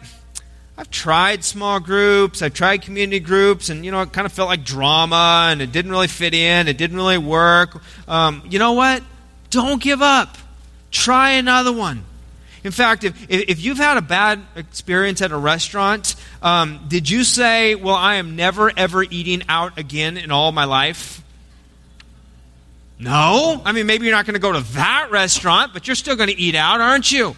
I've 0.77 0.91
tried 0.91 1.43
small 1.43 1.79
groups, 1.79 2.43
I've 2.43 2.53
tried 2.53 2.83
community 2.83 3.19
groups, 3.19 3.69
and 3.69 3.83
you 3.83 3.89
know, 3.91 4.01
it 4.01 4.13
kind 4.13 4.27
of 4.27 4.31
felt 4.31 4.47
like 4.47 4.63
drama, 4.63 5.47
and 5.49 5.59
it 5.59 5.71
didn't 5.71 5.89
really 5.89 6.07
fit 6.07 6.35
in, 6.35 6.67
it 6.67 6.77
didn't 6.77 6.97
really 6.97 7.17
work. 7.17 7.81
Um, 8.07 8.43
you 8.47 8.59
know 8.59 8.73
what? 8.73 9.01
Don't 9.49 9.81
give 9.81 10.03
up. 10.03 10.37
Try 10.91 11.31
another 11.31 11.73
one. 11.73 12.03
In 12.63 12.71
fact, 12.71 13.03
if, 13.03 13.15
if 13.29 13.59
you've 13.59 13.77
had 13.77 13.97
a 13.97 14.01
bad 14.01 14.41
experience 14.55 15.21
at 15.21 15.31
a 15.31 15.37
restaurant, 15.37 16.15
um, 16.41 16.85
did 16.87 17.09
you 17.09 17.23
say, 17.23 17.75
Well, 17.75 17.95
I 17.95 18.15
am 18.15 18.35
never, 18.35 18.71
ever 18.77 19.03
eating 19.03 19.43
out 19.49 19.77
again 19.79 20.17
in 20.17 20.31
all 20.31 20.51
my 20.51 20.65
life? 20.65 21.23
No. 22.99 23.61
I 23.63 23.71
mean, 23.71 23.85
maybe 23.85 24.05
you're 24.05 24.15
not 24.15 24.25
going 24.25 24.33
to 24.33 24.39
go 24.39 24.51
to 24.51 24.61
that 24.73 25.09
restaurant, 25.11 25.73
but 25.73 25.87
you're 25.87 25.95
still 25.95 26.15
going 26.15 26.29
to 26.29 26.37
eat 26.37 26.55
out, 26.55 26.81
aren't 26.81 27.11
you? 27.11 27.35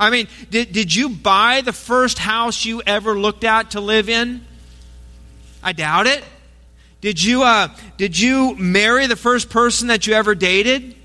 I 0.00 0.08
mean, 0.08 0.28
did, 0.50 0.72
did 0.72 0.94
you 0.94 1.10
buy 1.10 1.60
the 1.60 1.74
first 1.74 2.18
house 2.18 2.64
you 2.64 2.80
ever 2.86 3.18
looked 3.18 3.44
at 3.44 3.72
to 3.72 3.80
live 3.80 4.08
in? 4.08 4.44
I 5.62 5.72
doubt 5.72 6.06
it. 6.06 6.24
Did 7.02 7.22
you, 7.22 7.42
uh, 7.42 7.68
did 7.98 8.18
you 8.18 8.56
marry 8.56 9.06
the 9.06 9.16
first 9.16 9.50
person 9.50 9.88
that 9.88 10.06
you 10.06 10.14
ever 10.14 10.34
dated? 10.34 10.96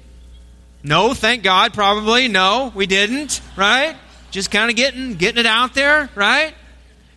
No, 0.82 1.14
thank 1.14 1.44
God, 1.44 1.74
probably. 1.74 2.30
No, 2.30 2.72
we 2.74 2.86
didn't, 2.86 3.42
right? 3.58 3.98
Just 4.32 4.50
kind 4.50 4.70
of 4.70 4.78
getting, 4.78 5.16
getting 5.16 5.40
it 5.40 5.46
out 5.46 5.74
there, 5.74 6.10
right? 6.16 6.54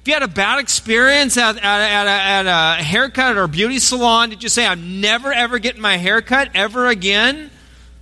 If 0.01 0.09
you 0.09 0.15
had 0.15 0.23
a 0.25 0.29
bad 0.29 0.59
experience 0.59 1.37
at, 1.37 1.59
at, 1.59 1.65
at, 1.65 2.07
a, 2.07 2.49
at 2.51 2.79
a 2.81 2.83
haircut 2.83 3.37
or 3.37 3.45
a 3.45 3.49
beauty 3.49 3.79
salon, 3.79 4.31
did 4.31 4.43
you 4.43 4.49
say, 4.49 4.67
I'm 4.67 5.01
never, 5.01 5.33
ever 5.33 5.61
getting 5.61 5.83
my 5.83 5.97
haircut 5.97 6.51
ever 6.55 6.89
again? 6.89 7.51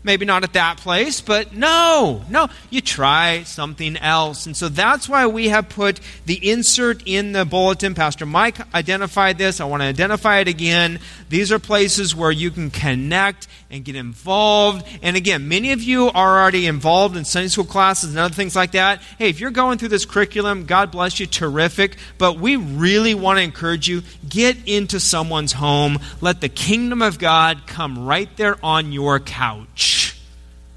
Maybe 0.07 0.25
not 0.25 0.45
at 0.45 0.53
that 0.53 0.77
place, 0.77 1.21
but 1.21 1.53
no, 1.53 2.23
no, 2.31 2.49
you 2.71 2.81
try 2.81 3.43
something 3.43 3.97
else. 3.97 4.47
And 4.47 4.57
so 4.57 4.69
that's 4.69 5.09
why 5.09 5.27
we 5.27 5.49
have 5.49 5.69
put 5.69 5.99
the 6.27 6.49
insert 6.49 7.03
in 7.07 7.33
the 7.33 7.45
bulletin. 7.45 7.97
Pastor 7.97 8.25
Mike 8.25 8.73
identified 8.73 9.37
this. 9.37 9.61
I 9.61 9.65
want 9.65 9.83
to 9.83 9.87
identify 9.87 10.39
it 10.39 10.47
again. 10.47 11.01
These 11.29 11.51
are 11.51 11.59
places 11.59 12.15
where 12.15 12.31
you 12.31 12.53
can 12.53 12.71
connect 12.71 13.49
and 13.69 13.85
get 13.85 13.97
involved. 13.97 14.87
And 15.03 15.17
again, 15.17 15.49
many 15.49 15.73
of 15.73 15.83
you 15.83 16.07
are 16.11 16.41
already 16.41 16.67
involved 16.67 17.17
in 17.17 17.25
Sunday 17.25 17.49
school 17.49 17.65
classes 17.65 18.11
and 18.11 18.19
other 18.21 18.33
things 18.33 18.55
like 18.55 18.71
that. 18.73 19.01
Hey, 19.19 19.29
if 19.29 19.41
you're 19.41 19.51
going 19.51 19.79
through 19.79 19.89
this 19.89 20.05
curriculum, 20.05 20.67
God 20.67 20.93
bless 20.93 21.19
you, 21.19 21.27
terrific. 21.27 21.97
But 22.17 22.39
we 22.39 22.55
really 22.55 23.15
want 23.15 23.39
to 23.39 23.43
encourage 23.43 23.89
you 23.89 24.03
get 24.29 24.57
into 24.67 25.01
someone's 25.01 25.55
home. 25.55 25.99
Let 26.21 26.41
the 26.41 26.49
kingdom 26.49 27.03
of 27.03 27.19
God 27.19 27.67
come 27.67 28.07
right 28.07 28.29
there 28.37 28.57
on 28.65 28.93
your 28.93 29.19
couch. 29.19 29.96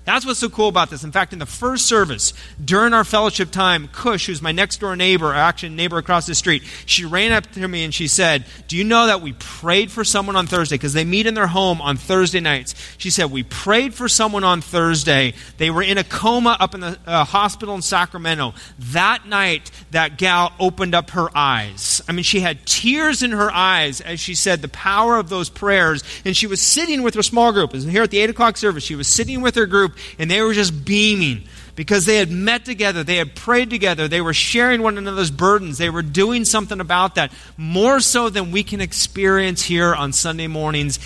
That's 0.09 0.25
what's 0.25 0.39
so 0.39 0.49
cool 0.49 0.69
about 0.69 0.89
this. 0.89 1.03
In 1.03 1.11
fact, 1.11 1.33
in 1.33 1.39
the 1.39 1.45
first 1.45 1.85
service, 1.85 2.33
during 2.65 2.93
our 2.93 3.03
fellowship 3.03 3.51
time, 3.51 3.87
Cush, 3.89 4.25
who's 4.25 4.41
my 4.41 4.51
next 4.51 4.79
door 4.79 4.95
neighbor, 4.95 5.31
actually 5.31 5.69
neighbor 5.69 5.99
across 5.99 6.25
the 6.25 6.33
street, 6.33 6.63
she 6.87 7.05
ran 7.05 7.31
up 7.31 7.45
to 7.51 7.67
me 7.67 7.83
and 7.83 7.93
she 7.93 8.07
said, 8.07 8.43
Do 8.67 8.75
you 8.75 8.83
know 8.83 9.05
that 9.05 9.21
we 9.21 9.33
prayed 9.33 9.91
for 9.91 10.03
someone 10.03 10.35
on 10.35 10.47
Thursday? 10.47 10.77
Because 10.77 10.93
they 10.93 11.05
meet 11.05 11.27
in 11.27 11.35
their 11.35 11.45
home 11.45 11.79
on 11.79 11.95
Thursday 11.95 12.39
nights. 12.39 12.73
She 12.97 13.11
said, 13.11 13.29
We 13.29 13.43
prayed 13.43 13.93
for 13.93 14.09
someone 14.09 14.43
on 14.43 14.61
Thursday. 14.61 15.35
They 15.57 15.69
were 15.69 15.83
in 15.83 15.99
a 15.99 16.03
coma 16.03 16.57
up 16.59 16.73
in 16.73 16.79
the 16.79 16.97
uh, 17.05 17.23
hospital 17.23 17.75
in 17.75 17.83
Sacramento. 17.83 18.55
That 18.79 19.27
night, 19.27 19.69
that 19.91 20.17
gal 20.17 20.53
opened 20.59 20.95
up 20.95 21.11
her 21.11 21.27
eyes. 21.35 22.01
I 22.09 22.13
mean, 22.13 22.23
she 22.23 22.39
had 22.39 22.65
tears 22.65 23.21
in 23.21 23.29
her 23.29 23.51
eyes 23.51 24.01
as 24.01 24.19
she 24.19 24.33
said 24.33 24.63
the 24.63 24.69
power 24.69 25.17
of 25.17 25.29
those 25.29 25.51
prayers. 25.51 26.03
And 26.25 26.35
she 26.35 26.47
was 26.47 26.61
sitting 26.61 27.03
with 27.03 27.13
her 27.13 27.21
small 27.21 27.51
group. 27.51 27.75
And 27.75 27.83
here 27.83 28.01
at 28.01 28.09
the 28.09 28.21
8 28.21 28.31
o'clock 28.31 28.57
service, 28.57 28.83
she 28.83 28.95
was 28.95 29.07
sitting 29.07 29.41
with 29.41 29.53
her 29.53 29.67
group 29.67 29.97
and 30.17 30.29
they 30.29 30.41
were 30.41 30.53
just 30.53 30.85
beaming 30.85 31.43
because 31.75 32.05
they 32.05 32.17
had 32.17 32.29
met 32.29 32.65
together, 32.65 33.03
they 33.05 33.15
had 33.15 33.35
prayed 33.35 33.69
together, 33.69 34.07
they 34.07 34.19
were 34.19 34.33
sharing 34.33 34.81
one 34.81 34.97
another's 34.97 35.31
burdens, 35.31 35.77
they 35.77 35.89
were 35.89 36.01
doing 36.01 36.43
something 36.43 36.81
about 36.81 37.15
that, 37.15 37.31
more 37.55 38.01
so 38.01 38.29
than 38.29 38.51
we 38.51 38.63
can 38.63 38.81
experience 38.81 39.61
here 39.61 39.95
on 39.95 40.11
Sunday 40.11 40.47
mornings 40.47 40.99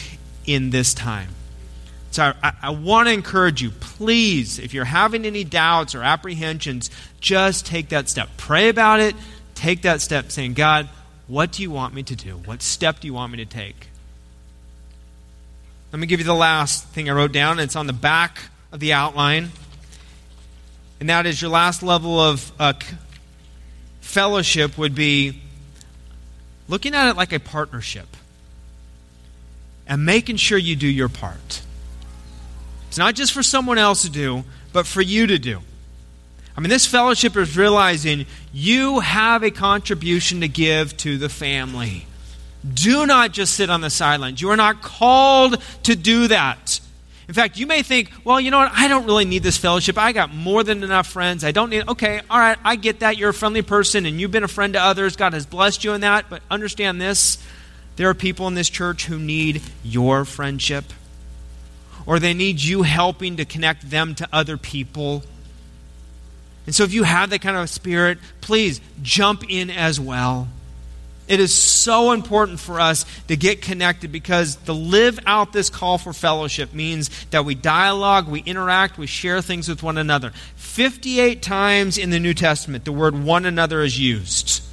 in 0.47 0.71
this 0.71 0.93
time. 0.95 1.29
So 2.09 2.33
I, 2.43 2.53
I 2.61 2.69
want 2.71 3.07
to 3.07 3.13
encourage 3.13 3.61
you, 3.61 3.69
please, 3.69 4.57
if 4.57 4.73
you're 4.73 4.85
having 4.85 5.25
any 5.25 5.43
doubts 5.43 5.95
or 5.95 6.01
apprehensions, 6.01 6.89
just 7.19 7.65
take 7.65 7.89
that 7.89 8.09
step. 8.09 8.29
Pray 8.37 8.69
about 8.69 8.99
it, 8.99 9.15
take 9.55 9.83
that 9.83 10.01
step, 10.01 10.31
saying, 10.31 10.53
God, 10.53 10.89
what 11.27 11.51
do 11.51 11.61
you 11.61 11.71
want 11.71 11.93
me 11.93 12.03
to 12.03 12.15
do? 12.15 12.37
What 12.45 12.61
step 12.61 12.99
do 12.99 13.07
you 13.07 13.13
want 13.13 13.31
me 13.31 13.37
to 13.39 13.45
take? 13.45 13.89
Let 15.91 15.99
me 15.99 16.07
give 16.07 16.19
you 16.19 16.25
the 16.25 16.33
last 16.33 16.87
thing 16.87 17.09
I 17.09 17.13
wrote 17.13 17.31
down. 17.31 17.59
It's 17.59 17.75
on 17.75 17.85
the 17.85 17.93
back 17.93 18.39
of 18.73 18.79
the 18.79 18.91
outline. 18.91 19.51
And 20.99 21.07
that 21.09 21.25
is 21.25 21.41
your 21.41 21.51
last 21.51 21.83
level 21.83 22.19
of 22.19 22.51
uh, 22.59 22.73
fellowship 24.01 24.77
would 24.77 24.95
be 24.95 25.39
looking 26.67 26.95
at 26.95 27.09
it 27.09 27.15
like 27.15 27.31
a 27.31 27.39
partnership 27.39 28.07
and 29.87 30.05
making 30.05 30.37
sure 30.37 30.57
you 30.57 30.75
do 30.75 30.87
your 30.87 31.07
part. 31.07 31.61
It's 32.87 32.97
not 32.97 33.15
just 33.15 33.31
for 33.31 33.43
someone 33.43 33.77
else 33.77 34.01
to 34.03 34.09
do, 34.09 34.43
but 34.71 34.87
for 34.87 35.01
you 35.01 35.27
to 35.27 35.37
do. 35.37 35.59
I 36.57 36.61
mean, 36.61 36.69
this 36.69 36.85
fellowship 36.85 37.35
is 37.37 37.55
realizing 37.55 38.25
you 38.51 39.01
have 39.01 39.43
a 39.43 39.51
contribution 39.51 40.41
to 40.41 40.47
give 40.47 40.97
to 40.97 41.17
the 41.17 41.29
family. 41.29 42.07
Do 42.71 43.05
not 43.05 43.33
just 43.33 43.55
sit 43.55 43.69
on 43.69 43.81
the 43.81 43.89
sidelines. 43.89 44.41
You 44.41 44.49
are 44.49 44.57
not 44.57 44.81
called 44.81 45.61
to 45.83 45.95
do 45.95 46.27
that. 46.27 46.79
In 47.27 47.33
fact, 47.33 47.57
you 47.57 47.65
may 47.67 47.83
think, 47.83 48.11
well, 48.25 48.39
you 48.39 48.51
know 48.51 48.57
what? 48.59 48.71
I 48.73 48.87
don't 48.87 49.05
really 49.05 49.25
need 49.25 49.43
this 49.43 49.57
fellowship. 49.57 49.97
I 49.97 50.11
got 50.11 50.33
more 50.33 50.63
than 50.63 50.83
enough 50.83 51.07
friends. 51.07 51.43
I 51.43 51.51
don't 51.51 51.69
need, 51.69 51.87
okay, 51.87 52.21
all 52.29 52.39
right, 52.39 52.57
I 52.63 52.75
get 52.75 52.99
that. 52.99 53.17
You're 53.17 53.29
a 53.29 53.33
friendly 53.33 53.61
person 53.61 54.05
and 54.05 54.19
you've 54.19 54.31
been 54.31 54.43
a 54.43 54.49
friend 54.49 54.73
to 54.73 54.81
others. 54.81 55.15
God 55.15 55.33
has 55.33 55.45
blessed 55.45 55.83
you 55.83 55.93
in 55.93 56.01
that. 56.01 56.29
But 56.29 56.41
understand 56.51 56.99
this 56.99 57.37
there 57.95 58.09
are 58.09 58.13
people 58.13 58.47
in 58.47 58.55
this 58.55 58.69
church 58.69 59.05
who 59.05 59.19
need 59.19 59.61
your 59.83 60.25
friendship, 60.25 60.85
or 62.05 62.19
they 62.19 62.33
need 62.33 62.61
you 62.61 62.81
helping 62.81 63.37
to 63.37 63.45
connect 63.45 63.89
them 63.89 64.15
to 64.15 64.27
other 64.33 64.57
people. 64.57 65.23
And 66.65 66.73
so 66.73 66.83
if 66.83 66.93
you 66.93 67.03
have 67.03 67.29
that 67.29 67.41
kind 67.41 67.55
of 67.55 67.69
spirit, 67.69 68.17
please 68.41 68.81
jump 69.01 69.43
in 69.47 69.69
as 69.69 69.99
well. 69.99 70.47
It 71.27 71.39
is 71.39 71.53
so 71.53 72.11
important 72.11 72.59
for 72.59 72.79
us 72.79 73.05
to 73.27 73.37
get 73.37 73.61
connected 73.61 74.11
because 74.11 74.57
to 74.57 74.73
live 74.73 75.19
out 75.25 75.53
this 75.53 75.69
call 75.69 75.97
for 75.97 76.11
fellowship 76.11 76.73
means 76.73 77.09
that 77.27 77.45
we 77.45 77.55
dialogue, 77.55 78.27
we 78.27 78.41
interact, 78.41 78.97
we 78.97 79.07
share 79.07 79.41
things 79.41 79.69
with 79.69 79.83
one 79.83 79.97
another. 79.97 80.33
58 80.55 81.41
times 81.41 81.97
in 81.97 82.09
the 82.09 82.19
New 82.19 82.33
Testament, 82.33 82.83
the 82.83 82.91
word 82.91 83.15
one 83.15 83.45
another 83.45 83.81
is 83.81 83.97
used. 83.97 84.63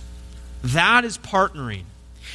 That 0.63 1.05
is 1.05 1.19
partnering. 1.19 1.85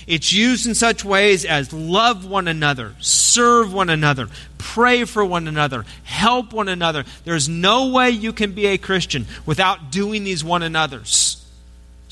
It's 0.08 0.32
used 0.32 0.68
in 0.68 0.76
such 0.76 1.04
ways 1.04 1.46
as 1.46 1.74
love 1.74 2.26
one 2.26 2.48
another, 2.48 2.96
serve 3.00 3.74
one 3.74 3.90
another, 3.90 4.30
pray 4.58 5.04
for 5.04 5.26
one 5.26 5.48
another, 5.48 5.84
help 6.04 6.54
one 6.54 6.70
another. 6.70 7.06
There's 7.24 7.50
no 7.50 7.90
way 7.90 8.12
you 8.12 8.32
can 8.32 8.54
be 8.54 8.68
a 8.68 8.78
Christian 8.78 9.26
without 9.46 9.92
doing 9.92 10.24
these 10.24 10.44
one 10.44 10.64
another's. 10.64 11.45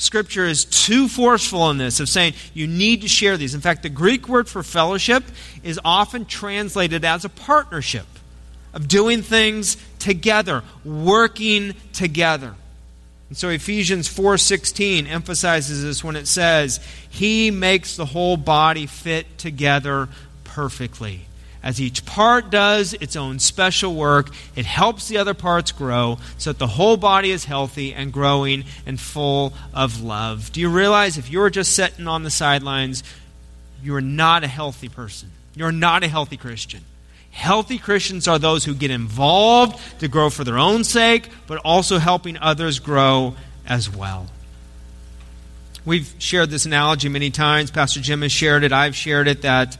Scripture 0.03 0.45
is 0.45 0.65
too 0.65 1.07
forceful 1.07 1.69
in 1.69 1.77
this 1.77 1.99
of 1.99 2.09
saying 2.09 2.33
you 2.53 2.67
need 2.67 3.01
to 3.01 3.07
share 3.07 3.37
these. 3.37 3.55
In 3.55 3.61
fact, 3.61 3.83
the 3.83 3.89
Greek 3.89 4.27
word 4.27 4.49
for 4.49 4.61
fellowship 4.61 5.23
is 5.63 5.79
often 5.85 6.25
translated 6.25 7.05
as 7.05 7.23
a 7.23 7.29
partnership 7.29 8.05
of 8.73 8.87
doing 8.87 9.21
things 9.21 9.77
together, 9.99 10.61
working 10.83 11.73
together. 11.93 12.55
And 13.29 13.37
so 13.37 13.49
Ephesians 13.49 14.07
4:16 14.09 15.07
emphasizes 15.07 15.83
this 15.83 16.03
when 16.03 16.15
it 16.15 16.27
says, 16.27 16.79
"He 17.09 17.49
makes 17.49 17.95
the 17.95 18.07
whole 18.07 18.35
body 18.35 18.85
fit 18.85 19.37
together 19.37 20.09
perfectly." 20.43 21.27
As 21.63 21.79
each 21.79 22.05
part 22.05 22.49
does 22.49 22.93
its 22.93 23.15
own 23.15 23.39
special 23.39 23.95
work, 23.95 24.29
it 24.53 24.65
helps 24.65 25.07
the 25.07 25.17
other 25.17 25.33
parts 25.33 25.71
grow 25.71 26.17
so 26.37 26.51
that 26.51 26.59
the 26.59 26.67
whole 26.67 26.97
body 26.97 27.31
is 27.31 27.45
healthy 27.45 27.93
and 27.93 28.11
growing 28.11 28.65
and 28.85 28.99
full 28.99 29.53
of 29.73 30.03
love. 30.03 30.51
Do 30.51 30.59
you 30.59 30.69
realize 30.69 31.17
if 31.17 31.31
you're 31.31 31.49
just 31.49 31.73
sitting 31.73 32.05
on 32.05 32.23
the 32.23 32.29
sidelines, 32.29 33.01
you're 33.81 34.01
not 34.01 34.43
a 34.43 34.47
healthy 34.47 34.89
person? 34.89 35.31
You're 35.55 35.71
not 35.71 36.03
a 36.03 36.09
healthy 36.09 36.35
Christian. 36.35 36.83
Healthy 37.31 37.77
Christians 37.77 38.27
are 38.27 38.37
those 38.37 38.65
who 38.65 38.75
get 38.75 38.91
involved 38.91 39.79
to 40.01 40.09
grow 40.09 40.29
for 40.29 40.43
their 40.43 40.57
own 40.57 40.83
sake, 40.83 41.29
but 41.47 41.59
also 41.59 41.97
helping 41.97 42.37
others 42.37 42.79
grow 42.79 43.35
as 43.65 43.89
well. 43.89 44.27
We've 45.85 46.13
shared 46.19 46.49
this 46.49 46.65
analogy 46.65 47.09
many 47.09 47.31
times. 47.31 47.71
Pastor 47.71 48.01
Jim 48.01 48.21
has 48.21 48.31
shared 48.31 48.63
it. 48.63 48.71
I've 48.71 48.95
shared 48.95 49.27
it 49.27 49.41
that 49.41 49.77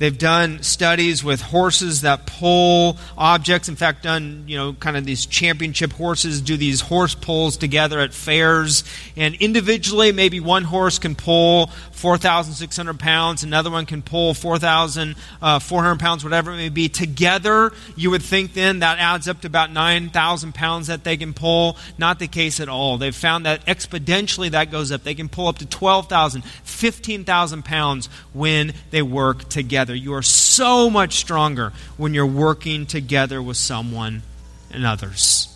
They've 0.00 0.16
done 0.16 0.62
studies 0.62 1.22
with 1.22 1.42
horses 1.42 2.00
that 2.00 2.24
pull 2.24 2.96
objects. 3.18 3.68
In 3.68 3.76
fact, 3.76 4.02
done, 4.02 4.44
you 4.46 4.56
know, 4.56 4.72
kind 4.72 4.96
of 4.96 5.04
these 5.04 5.26
championship 5.26 5.92
horses 5.92 6.40
do 6.40 6.56
these 6.56 6.80
horse 6.80 7.14
pulls 7.14 7.58
together 7.58 8.00
at 8.00 8.14
fairs. 8.14 8.82
And 9.14 9.34
individually, 9.34 10.10
maybe 10.10 10.40
one 10.40 10.64
horse 10.64 10.98
can 10.98 11.16
pull 11.16 11.70
4,600 12.00 12.98
pounds, 12.98 13.42
another 13.42 13.70
one 13.70 13.84
can 13.84 14.00
pull 14.00 14.32
4,400 14.32 15.14
uh, 15.42 15.96
pounds, 15.98 16.24
whatever 16.24 16.52
it 16.52 16.56
may 16.56 16.70
be. 16.70 16.88
Together, 16.88 17.72
you 17.94 18.10
would 18.10 18.22
think 18.22 18.54
then 18.54 18.78
that 18.78 18.98
adds 18.98 19.28
up 19.28 19.42
to 19.42 19.46
about 19.46 19.70
9,000 19.70 20.54
pounds 20.54 20.86
that 20.86 21.04
they 21.04 21.18
can 21.18 21.34
pull. 21.34 21.76
Not 21.98 22.18
the 22.18 22.26
case 22.26 22.58
at 22.58 22.70
all. 22.70 22.96
They've 22.96 23.14
found 23.14 23.44
that 23.44 23.66
exponentially 23.66 24.50
that 24.52 24.70
goes 24.70 24.90
up. 24.90 25.02
They 25.02 25.14
can 25.14 25.28
pull 25.28 25.48
up 25.48 25.58
to 25.58 25.66
12,000, 25.66 26.42
15,000 26.42 27.64
pounds 27.66 28.08
when 28.32 28.72
they 28.90 29.02
work 29.02 29.50
together. 29.50 29.94
You 29.94 30.14
are 30.14 30.22
so 30.22 30.88
much 30.88 31.16
stronger 31.16 31.74
when 31.98 32.14
you're 32.14 32.24
working 32.24 32.86
together 32.86 33.42
with 33.42 33.58
someone 33.58 34.22
and 34.70 34.86
others. 34.86 35.54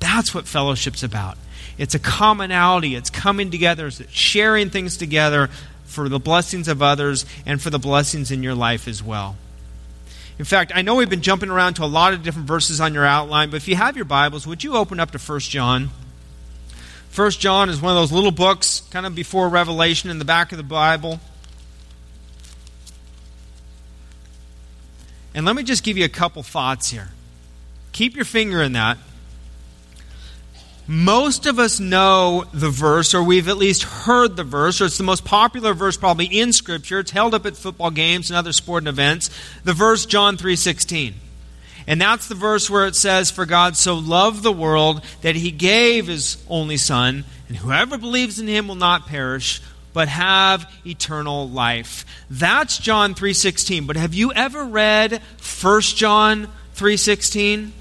That's 0.00 0.34
what 0.34 0.46
fellowship's 0.46 1.02
about. 1.02 1.38
It's 1.80 1.94
a 1.94 1.98
commonality, 1.98 2.94
it's 2.94 3.08
coming 3.08 3.50
together, 3.50 3.86
it's 3.86 4.02
sharing 4.10 4.68
things 4.68 4.98
together 4.98 5.48
for 5.86 6.10
the 6.10 6.18
blessings 6.18 6.68
of 6.68 6.82
others 6.82 7.24
and 7.46 7.58
for 7.58 7.70
the 7.70 7.78
blessings 7.78 8.30
in 8.30 8.42
your 8.42 8.54
life 8.54 8.86
as 8.86 9.02
well. 9.02 9.38
In 10.38 10.44
fact, 10.44 10.72
I 10.74 10.82
know 10.82 10.96
we've 10.96 11.08
been 11.08 11.22
jumping 11.22 11.48
around 11.48 11.74
to 11.74 11.84
a 11.84 11.86
lot 11.86 12.12
of 12.12 12.22
different 12.22 12.46
verses 12.46 12.82
on 12.82 12.92
your 12.92 13.06
outline, 13.06 13.48
but 13.48 13.56
if 13.56 13.66
you 13.66 13.76
have 13.76 13.96
your 13.96 14.04
Bibles, 14.04 14.46
would 14.46 14.62
you 14.62 14.76
open 14.76 15.00
up 15.00 15.10
to 15.12 15.18
1 15.18 15.40
John? 15.40 15.88
1 17.14 17.30
John 17.30 17.70
is 17.70 17.80
one 17.80 17.92
of 17.92 17.96
those 17.96 18.12
little 18.12 18.30
books, 18.30 18.82
kind 18.90 19.06
of 19.06 19.14
before 19.14 19.48
Revelation 19.48 20.10
in 20.10 20.18
the 20.18 20.26
back 20.26 20.52
of 20.52 20.58
the 20.58 20.62
Bible. 20.62 21.18
And 25.34 25.46
let 25.46 25.56
me 25.56 25.62
just 25.62 25.82
give 25.82 25.96
you 25.96 26.04
a 26.04 26.10
couple 26.10 26.42
thoughts 26.42 26.90
here. 26.90 27.08
Keep 27.92 28.16
your 28.16 28.26
finger 28.26 28.62
in 28.62 28.74
that. 28.74 28.98
Most 30.90 31.46
of 31.46 31.60
us 31.60 31.78
know 31.78 32.46
the 32.52 32.68
verse, 32.68 33.14
or 33.14 33.22
we've 33.22 33.46
at 33.46 33.58
least 33.58 33.84
heard 33.84 34.34
the 34.34 34.42
verse, 34.42 34.80
or 34.80 34.86
it's 34.86 34.98
the 34.98 35.04
most 35.04 35.24
popular 35.24 35.72
verse 35.72 35.96
probably 35.96 36.26
in 36.26 36.52
Scripture. 36.52 36.98
It's 36.98 37.12
held 37.12 37.32
up 37.32 37.46
at 37.46 37.56
football 37.56 37.92
games 37.92 38.28
and 38.28 38.36
other 38.36 38.52
sporting 38.52 38.88
events. 38.88 39.30
The 39.62 39.72
verse 39.72 40.04
John 40.04 40.36
3.16. 40.36 41.12
And 41.86 42.00
that's 42.00 42.26
the 42.26 42.34
verse 42.34 42.68
where 42.68 42.88
it 42.88 42.96
says, 42.96 43.30
For 43.30 43.46
God 43.46 43.76
so 43.76 43.94
loved 43.94 44.42
the 44.42 44.50
world 44.50 45.04
that 45.22 45.36
he 45.36 45.52
gave 45.52 46.08
his 46.08 46.44
only 46.48 46.76
Son, 46.76 47.24
and 47.46 47.56
whoever 47.56 47.96
believes 47.96 48.40
in 48.40 48.48
him 48.48 48.66
will 48.66 48.74
not 48.74 49.06
perish, 49.06 49.62
but 49.92 50.08
have 50.08 50.68
eternal 50.84 51.48
life. 51.48 52.04
That's 52.28 52.78
John 52.78 53.14
3:16. 53.14 53.86
But 53.86 53.96
have 53.96 54.12
you 54.12 54.32
ever 54.32 54.64
read 54.64 55.22
1 55.38 55.94
John 55.94 56.48
3:16? 56.74 57.74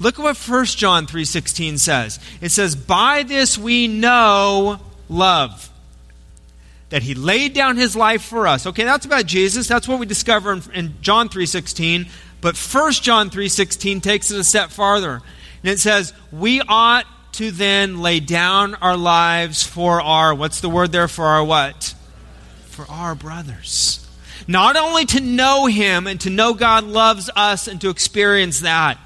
Look 0.00 0.18
at 0.18 0.22
what 0.22 0.36
1 0.36 0.64
John 0.78 1.06
3:16 1.06 1.78
says. 1.78 2.18
It 2.40 2.50
says, 2.50 2.74
"By 2.74 3.22
this 3.22 3.58
we 3.58 3.86
know 3.86 4.80
love." 5.10 5.68
That 6.88 7.02
he 7.02 7.14
laid 7.14 7.52
down 7.52 7.76
his 7.76 7.94
life 7.94 8.22
for 8.22 8.48
us. 8.48 8.66
Okay, 8.66 8.82
that's 8.84 9.06
about 9.06 9.26
Jesus. 9.26 9.68
That's 9.68 9.86
what 9.86 10.00
we 10.00 10.06
discover 10.06 10.52
in, 10.54 10.62
in 10.74 10.94
John 11.02 11.28
3:16. 11.28 12.08
But 12.40 12.56
1 12.56 13.02
John 13.02 13.28
3:16 13.28 14.00
takes 14.00 14.30
it 14.30 14.40
a 14.40 14.44
step 14.44 14.72
farther. 14.72 15.20
And 15.62 15.70
it 15.70 15.78
says, 15.78 16.14
"We 16.32 16.62
ought 16.62 17.04
to 17.34 17.50
then 17.50 18.00
lay 18.00 18.20
down 18.20 18.76
our 18.76 18.96
lives 18.96 19.62
for 19.62 20.00
our 20.00 20.34
what's 20.34 20.60
the 20.60 20.70
word 20.70 20.92
there 20.92 21.08
for 21.08 21.26
our 21.26 21.44
what? 21.44 21.94
For 22.70 22.90
our 22.90 23.14
brothers." 23.14 24.00
Not 24.46 24.76
only 24.76 25.04
to 25.04 25.20
know 25.20 25.66
him 25.66 26.06
and 26.06 26.18
to 26.22 26.30
know 26.30 26.54
God 26.54 26.84
loves 26.84 27.28
us 27.36 27.68
and 27.68 27.78
to 27.82 27.90
experience 27.90 28.60
that, 28.60 28.98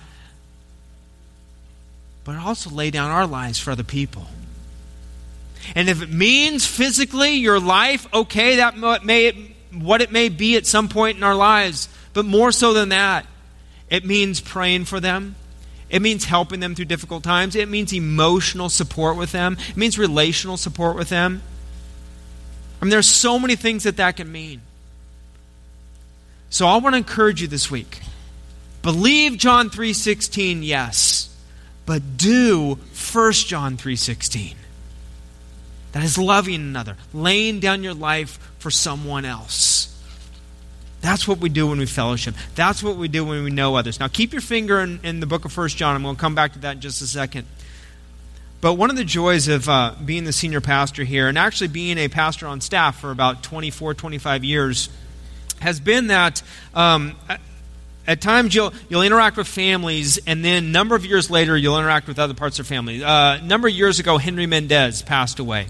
but 2.25 2.37
also 2.37 2.71
lay 2.71 2.91
down 2.91 3.11
our 3.11 3.27
lives 3.27 3.59
for 3.59 3.71
other 3.71 3.85
people. 3.85 4.27
And 5.75 5.89
if 5.89 6.03
it 6.03 6.11
means 6.11 6.67
physically 6.67 7.35
your 7.35 7.61
life, 7.61 8.07
okay, 8.13 8.57
that 8.57 8.77
may 9.05 9.55
what 9.73 10.01
it 10.01 10.13
may 10.13 10.29
be 10.29 10.57
at 10.57 10.67
some 10.67 10.89
point 10.89 11.17
in 11.17 11.23
our 11.23 11.35
lives, 11.35 11.89
but 12.13 12.25
more 12.25 12.53
so 12.53 12.73
than 12.73 12.91
that, 12.91 13.27
it 13.91 14.05
means 14.05 14.41
praying 14.41 14.85
for 14.85 15.01
them. 15.01 15.35
It 15.91 16.01
means 16.01 16.25
helping 16.25 16.61
them 16.61 16.75
through 16.75 16.87
difficult 16.87 17.23
times. 17.23 17.57
It 17.57 17.69
means 17.69 17.93
emotional 17.93 18.69
support 18.69 19.17
with 19.17 19.33
them. 19.33 19.57
It 19.69 19.77
means 19.77 19.99
relational 19.99 20.57
support 20.57 20.97
with 20.97 21.09
them. 21.09 21.43
I 22.81 22.85
mean, 22.85 22.91
there's 22.91 23.09
so 23.09 23.39
many 23.39 23.57
things 23.57 23.85
that 23.85 23.97
that 23.97 24.17
can 24.17 24.31
mean. 24.31 24.61
So 26.51 26.67
I 26.67 26.77
want 26.77 26.95
to 26.95 26.99
encourage 26.99 27.43
you 27.43 27.49
this 27.49 27.71
week. 27.71 28.01
Believe 28.83 29.39
John 29.39 29.71
3:16, 29.71 30.63
yes 30.63 31.24
but 31.87 32.17
do 32.17 32.79
1 32.93 33.33
John 33.47 33.77
3:16. 33.77 34.57
That 35.93 36.03
is 36.03 36.19
loving 36.19 36.57
another, 36.57 36.97
laying 37.13 37.61
down 37.61 37.85
your 37.85 37.95
life 37.95 38.39
for 38.59 38.71
someone 38.71 39.25
else. 39.25 39.89
That's 41.01 41.29
what 41.29 41.39
we 41.39 41.51
do 41.51 41.67
when 41.67 41.79
we 41.79 41.87
fellowship. 41.87 42.35
That's 42.55 42.83
what 42.83 42.97
we 42.97 43.09
do 43.09 43.25
when 43.25 43.45
we 43.45 43.51
know 43.51 43.77
others. 43.77 44.01
Now, 44.01 44.09
keep 44.09 44.33
your 44.33 44.41
finger 44.41 44.81
in, 44.81 45.01
in 45.03 45.21
the 45.21 45.27
book 45.27 45.45
of 45.45 45.55
1 45.55 45.69
John. 45.69 45.95
I'm 45.95 46.03
going 46.03 46.17
to 46.17 46.21
come 46.21 46.35
back 46.35 46.55
to 46.55 46.59
that 46.61 46.77
in 46.77 46.81
just 46.81 47.03
a 47.03 47.07
second. 47.07 47.47
But 48.63 48.75
one 48.75 48.89
of 48.89 48.97
the 48.97 49.05
joys 49.05 49.47
of 49.47 49.69
uh, 49.69 49.95
being 50.03 50.25
the 50.25 50.33
senior 50.33 50.63
pastor 50.63 51.05
here, 51.05 51.29
and 51.29 51.37
actually 51.37 51.69
being 51.69 51.99
a 51.99 52.09
pastor 52.09 52.47
on 52.47 52.63
staff 52.63 52.99
for 52.99 53.11
about 53.11 53.43
24, 53.43 53.93
25 53.93 54.45
years, 54.45 54.89
has 55.61 55.79
been 55.79 56.07
that 56.07 56.43
um, 56.73 57.17
at 58.07 58.21
times, 58.21 58.55
you'll, 58.55 58.73
you'll 58.89 59.03
interact 59.03 59.37
with 59.37 59.49
families, 59.49 60.19
and 60.27 60.45
then 60.45 60.65
a 60.65 60.67
number 60.67 60.95
of 60.95 61.07
years 61.07 61.31
later, 61.31 61.57
you'll 61.57 61.79
interact 61.79 62.07
with 62.07 62.19
other 62.19 62.35
parts 62.35 62.59
of 62.59 62.67
family. 62.67 63.03
Uh, 63.03 63.37
a 63.37 63.43
number 63.43 63.69
of 63.69 63.75
years 63.75 63.99
ago, 63.99 64.19
Henry 64.19 64.47
Mendez 64.47 65.03
passed 65.03 65.39
away. 65.39 65.69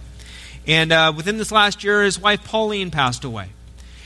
And 0.66 0.92
uh, 0.92 1.12
within 1.16 1.36
this 1.38 1.52
last 1.52 1.84
year, 1.84 2.02
his 2.02 2.18
wife 2.18 2.42
Pauline 2.44 2.90
passed 2.90 3.24
away. 3.24 3.50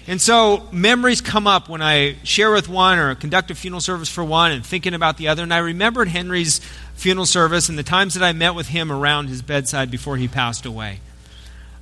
And 0.06 0.20
so 0.20 0.66
memories 0.72 1.20
come 1.20 1.46
up 1.46 1.68
when 1.68 1.82
I 1.82 2.16
share 2.24 2.50
with 2.50 2.68
one 2.68 2.98
or 2.98 3.14
conduct 3.14 3.50
a 3.50 3.54
funeral 3.54 3.82
service 3.82 4.08
for 4.08 4.24
one 4.24 4.52
and 4.52 4.64
thinking 4.64 4.94
about 4.94 5.18
the 5.18 5.28
other. 5.28 5.42
And 5.42 5.52
I 5.52 5.58
remembered 5.58 6.08
Henry's 6.08 6.60
funeral 6.94 7.26
service 7.26 7.68
and 7.68 7.78
the 7.78 7.82
times 7.82 8.14
that 8.14 8.24
I 8.24 8.32
met 8.32 8.54
with 8.54 8.68
him 8.68 8.90
around 8.90 9.28
his 9.28 9.42
bedside 9.42 9.90
before 9.90 10.16
he 10.16 10.26
passed 10.26 10.64
away. 10.64 11.00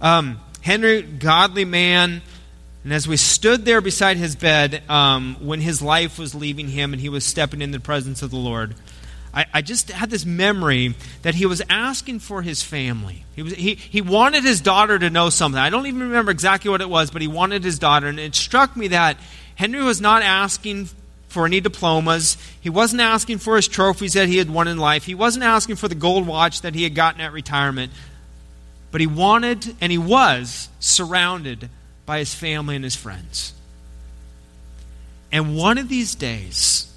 Um, 0.01 0.41
Henry, 0.61 1.03
godly 1.03 1.65
man, 1.65 2.21
and 2.87 2.93
as 2.93 3.09
we 3.09 3.17
stood 3.17 3.65
there 3.65 3.81
beside 3.81 4.17
his 4.17 4.37
bed 4.37 4.81
um, 4.89 5.35
when 5.41 5.61
his 5.61 5.83
life 5.83 6.21
was 6.21 6.37
leaving 6.37 6.69
him 6.69 6.93
and 6.93 7.03
he 7.03 7.09
was 7.09 7.25
stepping 7.25 7.61
in 7.61 7.73
the 7.73 7.81
presence 7.81 8.23
of 8.23 8.31
the 8.31 8.37
Lord, 8.37 8.77
I, 9.35 9.45
I, 9.53 9.63
just 9.63 9.91
had 9.91 10.09
this 10.09 10.25
memory 10.25 10.95
that 11.23 11.35
he 11.35 11.47
was 11.47 11.61
asking 11.69 12.21
for 12.21 12.43
his 12.43 12.63
family. 12.63 13.25
He, 13.35 13.43
was, 13.43 13.55
he, 13.55 13.75
he 13.75 14.03
wanted 14.03 14.45
his 14.45 14.61
daughter 14.61 15.01
to 15.01 15.11
know 15.11 15.31
something. 15.31 15.59
I 15.59 15.69
don't 15.69 15.89
even 15.89 15.99
remember 15.99 16.31
exactly 16.31 16.71
what 16.71 16.81
it 16.81 16.89
was, 16.89 17.11
but 17.11 17.23
he 17.23 17.27
wanted 17.27 17.65
his 17.65 17.81
daughter. 17.81 18.07
And 18.07 18.21
it 18.21 18.37
struck 18.37 18.77
me 18.77 18.87
that 18.87 19.17
Henry 19.57 19.83
was 19.83 20.01
not 20.01 20.23
asking 20.23 20.89
for 21.27 21.45
any 21.45 21.61
diplomas. 21.61 22.37
He 22.61 22.71
wasn't 22.71 23.03
asking 23.03 23.39
for 23.39 23.57
his 23.57 23.67
trophies 23.67 24.13
that 24.13 24.29
he 24.29 24.37
had 24.37 24.49
won 24.49 24.69
in 24.69 24.79
life. 24.79 25.07
He 25.07 25.17
wasn't 25.17 25.45
asking 25.45 25.75
for 25.75 25.89
the 25.89 25.97
gold 25.97 26.25
watch 26.25 26.61
that 26.61 26.77
he 26.77 26.85
had 26.85 26.95
gotten 26.95 27.21
at 27.21 27.33
retirement. 27.33 27.91
But 28.93 29.01
he 29.01 29.09
wanted, 29.09 29.75
and 29.81 29.91
he 29.91 29.99
was, 29.99 30.69
surrounded 30.79 31.69
by 32.07 32.21
his 32.21 32.35
family 32.35 32.77
and 32.77 32.85
his 32.85 32.97
friends. 32.97 33.53
And 35.33 35.57
one 35.57 35.77
of 35.77 35.89
these 35.89 36.15
days, 36.15 36.91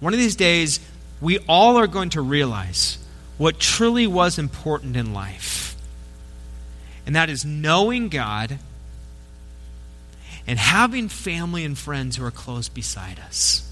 one 0.00 0.14
of 0.14 0.18
these 0.18 0.36
days, 0.36 0.80
we 1.20 1.38
all 1.48 1.76
are 1.76 1.88
going 1.88 2.10
to 2.10 2.22
realize 2.22 2.98
what 3.36 3.58
truly 3.58 4.06
was 4.06 4.38
important 4.38 4.96
in 4.96 5.12
life. 5.12 5.76
And 7.04 7.16
that 7.16 7.28
is 7.28 7.44
knowing 7.44 8.08
God 8.08 8.58
and 10.46 10.58
having 10.58 11.08
family 11.08 11.64
and 11.64 11.76
friends 11.76 12.16
who 12.16 12.24
are 12.24 12.30
close 12.30 12.68
beside 12.68 13.18
us. 13.18 13.70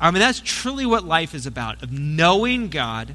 I 0.00 0.10
mean, 0.10 0.20
that's 0.20 0.40
truly 0.40 0.86
what 0.86 1.04
life 1.04 1.34
is 1.34 1.46
about 1.46 1.82
of 1.82 1.90
knowing 1.90 2.68
God 2.68 3.14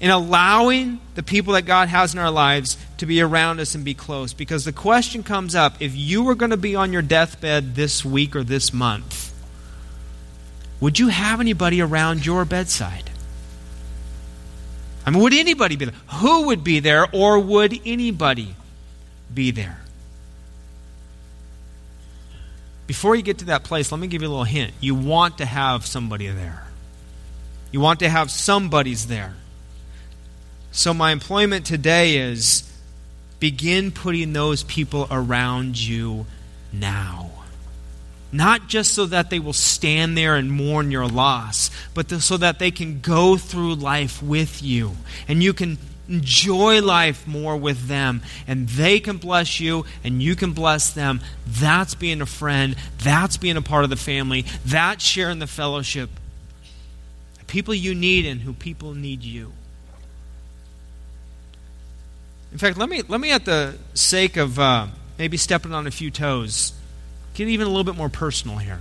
in 0.00 0.10
allowing 0.10 1.00
the 1.14 1.22
people 1.22 1.54
that 1.54 1.62
God 1.62 1.88
has 1.88 2.14
in 2.14 2.20
our 2.20 2.30
lives 2.30 2.76
to 2.98 3.06
be 3.06 3.20
around 3.20 3.60
us 3.60 3.74
and 3.74 3.84
be 3.84 3.94
close. 3.94 4.32
Because 4.32 4.64
the 4.64 4.72
question 4.72 5.22
comes 5.22 5.54
up 5.54 5.80
if 5.80 5.94
you 5.94 6.22
were 6.22 6.34
going 6.34 6.50
to 6.50 6.56
be 6.56 6.74
on 6.74 6.92
your 6.92 7.02
deathbed 7.02 7.74
this 7.74 8.04
week 8.04 8.34
or 8.34 8.42
this 8.42 8.72
month, 8.72 9.32
would 10.80 10.98
you 10.98 11.08
have 11.08 11.40
anybody 11.40 11.80
around 11.80 12.26
your 12.26 12.44
bedside? 12.44 13.10
I 15.04 15.10
mean, 15.10 15.22
would 15.22 15.34
anybody 15.34 15.76
be 15.76 15.86
there? 15.86 15.94
Who 16.14 16.46
would 16.46 16.62
be 16.62 16.80
there, 16.80 17.06
or 17.12 17.38
would 17.38 17.80
anybody 17.84 18.54
be 19.32 19.50
there? 19.50 19.78
Before 22.86 23.14
you 23.14 23.22
get 23.22 23.38
to 23.38 23.46
that 23.46 23.64
place, 23.64 23.90
let 23.90 24.00
me 24.00 24.06
give 24.06 24.22
you 24.22 24.28
a 24.28 24.30
little 24.30 24.44
hint. 24.44 24.72
You 24.80 24.94
want 24.94 25.38
to 25.38 25.46
have 25.46 25.86
somebody 25.86 26.28
there. 26.28 26.66
You 27.70 27.80
want 27.80 28.00
to 28.00 28.08
have 28.08 28.30
somebody's 28.30 29.06
there. 29.06 29.34
So, 30.74 30.94
my 30.94 31.12
employment 31.12 31.66
today 31.66 32.16
is 32.16 32.68
begin 33.40 33.92
putting 33.92 34.32
those 34.32 34.62
people 34.62 35.06
around 35.10 35.78
you 35.78 36.24
now. 36.72 37.30
Not 38.32 38.68
just 38.68 38.94
so 38.94 39.04
that 39.04 39.28
they 39.28 39.38
will 39.38 39.52
stand 39.52 40.16
there 40.16 40.34
and 40.36 40.50
mourn 40.50 40.90
your 40.90 41.06
loss, 41.06 41.70
but 41.92 42.10
so 42.10 42.38
that 42.38 42.58
they 42.58 42.70
can 42.70 43.00
go 43.00 43.36
through 43.36 43.74
life 43.74 44.22
with 44.22 44.62
you 44.62 44.92
and 45.28 45.42
you 45.42 45.52
can 45.52 45.76
enjoy 46.08 46.80
life 46.80 47.26
more 47.26 47.56
with 47.56 47.88
them 47.88 48.22
and 48.46 48.66
they 48.70 48.98
can 48.98 49.18
bless 49.18 49.60
you 49.60 49.84
and 50.02 50.22
you 50.22 50.34
can 50.34 50.52
bless 50.52 50.90
them. 50.90 51.20
That's 51.46 51.94
being 51.94 52.22
a 52.22 52.26
friend. 52.26 52.76
That's 52.96 53.36
being 53.36 53.58
a 53.58 53.62
part 53.62 53.84
of 53.84 53.90
the 53.90 53.96
family. 53.96 54.46
That's 54.64 55.04
sharing 55.04 55.38
the 55.38 55.46
fellowship. 55.46 56.08
People 57.46 57.74
you 57.74 57.94
need 57.94 58.24
and 58.24 58.40
who 58.40 58.54
people 58.54 58.94
need 58.94 59.22
you. 59.22 59.52
In 62.52 62.58
fact, 62.58 62.76
let 62.76 62.88
me, 62.88 63.02
let 63.08 63.20
me 63.20 63.32
at 63.32 63.46
the 63.46 63.76
sake 63.94 64.36
of 64.36 64.58
uh, 64.58 64.86
maybe 65.18 65.36
stepping 65.36 65.72
on 65.72 65.86
a 65.86 65.90
few 65.90 66.10
toes, 66.10 66.74
get 67.34 67.48
even 67.48 67.66
a 67.66 67.70
little 67.70 67.84
bit 67.84 67.96
more 67.96 68.10
personal 68.10 68.58
here. 68.58 68.80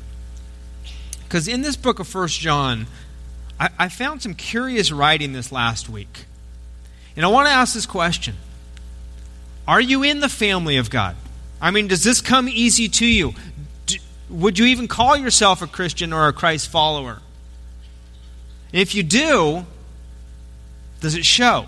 Because 1.24 1.48
in 1.48 1.62
this 1.62 1.78
book 1.78 2.00
of 2.00 2.08
First 2.08 2.40
John, 2.40 2.88
I, 3.58 3.70
I 3.80 3.90
found 3.90 4.22
some 4.22 4.34
curious 4.34 4.92
writing 4.92 5.32
this 5.32 5.52
last 5.52 5.88
week. 5.88 6.26
And 7.16 7.26
I 7.26 7.30
want 7.30 7.48
to 7.48 7.54
ask 7.54 7.74
this 7.74 7.86
question 7.86 8.36
Are 9.68 9.80
you 9.80 10.04
in 10.04 10.20
the 10.20 10.30
family 10.30 10.76
of 10.76 10.90
God? 10.90 11.16
I 11.62 11.72
mean, 11.72 11.88
does 11.88 12.04
this 12.04 12.20
come 12.20 12.50
easy 12.50 12.90
to 12.90 13.06
you? 13.06 13.34
Would 14.30 14.60
you 14.60 14.66
even 14.66 14.88
call 14.88 15.16
yourself 15.16 15.62
a 15.62 15.68
Christian 15.68 16.12
or 16.12 16.28
a 16.28 16.34
Christ 16.34 16.70
follower? 16.70 17.20
If 18.74 18.96
you 18.96 19.04
do, 19.04 19.66
does 21.02 21.16
it 21.16 21.26
show? 21.26 21.68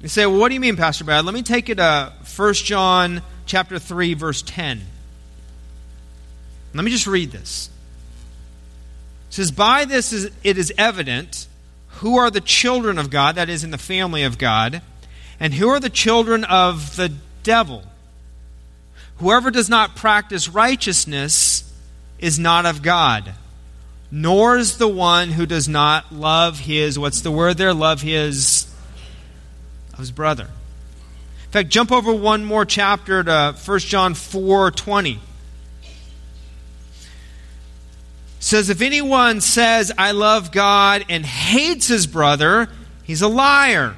You 0.00 0.08
say, 0.08 0.26
well, 0.26 0.38
what 0.38 0.48
do 0.48 0.54
you 0.54 0.60
mean, 0.60 0.76
Pastor 0.76 1.04
Brad? 1.04 1.24
Let 1.24 1.34
me 1.34 1.42
take 1.42 1.68
it 1.68 1.76
to 1.76 1.82
uh, 1.82 2.12
1 2.36 2.54
John 2.54 3.22
chapter 3.46 3.78
3, 3.78 4.14
verse 4.14 4.42
10. 4.42 4.80
Let 6.74 6.84
me 6.84 6.90
just 6.90 7.06
read 7.06 7.32
this. 7.32 7.70
It 9.30 9.34
says, 9.34 9.50
By 9.50 9.84
this 9.84 10.12
is, 10.12 10.30
it 10.44 10.56
is 10.58 10.72
evident 10.78 11.48
who 11.98 12.16
are 12.16 12.30
the 12.30 12.40
children 12.40 12.98
of 12.98 13.10
God, 13.10 13.34
that 13.34 13.48
is, 13.48 13.64
in 13.64 13.70
the 13.70 13.78
family 13.78 14.22
of 14.22 14.38
God, 14.38 14.82
and 15.40 15.54
who 15.54 15.68
are 15.68 15.80
the 15.80 15.90
children 15.90 16.44
of 16.44 16.96
the 16.96 17.12
devil? 17.42 17.82
Whoever 19.16 19.50
does 19.50 19.68
not 19.68 19.96
practice 19.96 20.48
righteousness 20.48 21.64
is 22.18 22.38
not 22.38 22.66
of 22.66 22.82
God, 22.82 23.34
nor 24.10 24.56
is 24.56 24.78
the 24.78 24.88
one 24.88 25.30
who 25.30 25.44
does 25.44 25.68
not 25.68 26.12
love 26.12 26.60
his, 26.60 26.98
what's 26.98 27.20
the 27.22 27.32
word 27.32 27.56
there? 27.56 27.74
Love 27.74 28.00
his, 28.00 28.57
of 29.98 30.02
his 30.02 30.12
brother. 30.12 30.44
In 30.44 31.50
fact, 31.50 31.70
jump 31.70 31.90
over 31.90 32.12
one 32.14 32.44
more 32.44 32.64
chapter 32.64 33.24
to 33.24 33.56
1 33.64 33.78
John 33.80 34.14
4 34.14 34.70
20 34.70 35.18
says, 38.38 38.70
If 38.70 38.80
anyone 38.80 39.40
says, 39.40 39.90
I 39.98 40.12
love 40.12 40.52
God 40.52 41.04
and 41.08 41.26
hates 41.26 41.88
his 41.88 42.06
brother, 42.06 42.68
he's 43.02 43.22
a 43.22 43.28
liar. 43.28 43.96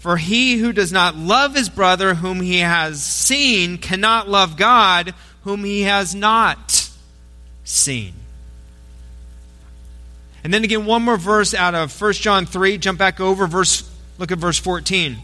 For 0.00 0.18
he 0.18 0.58
who 0.58 0.72
does 0.72 0.92
not 0.92 1.16
love 1.16 1.54
his 1.54 1.70
brother 1.70 2.14
whom 2.14 2.42
he 2.42 2.58
has 2.58 3.02
seen 3.02 3.78
cannot 3.78 4.28
love 4.28 4.58
God 4.58 5.14
whom 5.44 5.64
he 5.64 5.82
has 5.82 6.14
not 6.14 6.90
seen. 7.64 8.12
And 10.44 10.52
then 10.52 10.62
again, 10.62 10.84
one 10.84 11.02
more 11.02 11.16
verse 11.16 11.54
out 11.54 11.74
of 11.74 11.98
1 11.98 12.12
John 12.12 12.44
3. 12.44 12.76
Jump 12.78 12.98
back 12.98 13.18
over, 13.18 13.46
verse, 13.46 13.88
look 14.18 14.30
at 14.30 14.38
verse 14.38 14.58
14. 14.58 15.16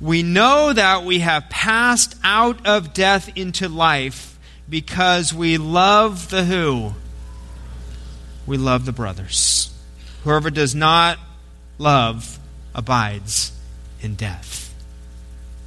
We 0.00 0.22
know 0.22 0.72
that 0.72 1.04
we 1.04 1.18
have 1.18 1.50
passed 1.50 2.16
out 2.24 2.66
of 2.66 2.94
death 2.94 3.30
into 3.36 3.68
life 3.68 4.38
because 4.68 5.34
we 5.34 5.58
love 5.58 6.30
the 6.30 6.44
who? 6.44 6.92
We 8.46 8.56
love 8.56 8.86
the 8.86 8.92
brothers. 8.92 9.72
Whoever 10.24 10.50
does 10.50 10.74
not 10.74 11.18
love 11.78 12.38
abides 12.74 13.52
in 14.00 14.14
death. 14.14 14.74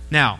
Now, 0.09 0.39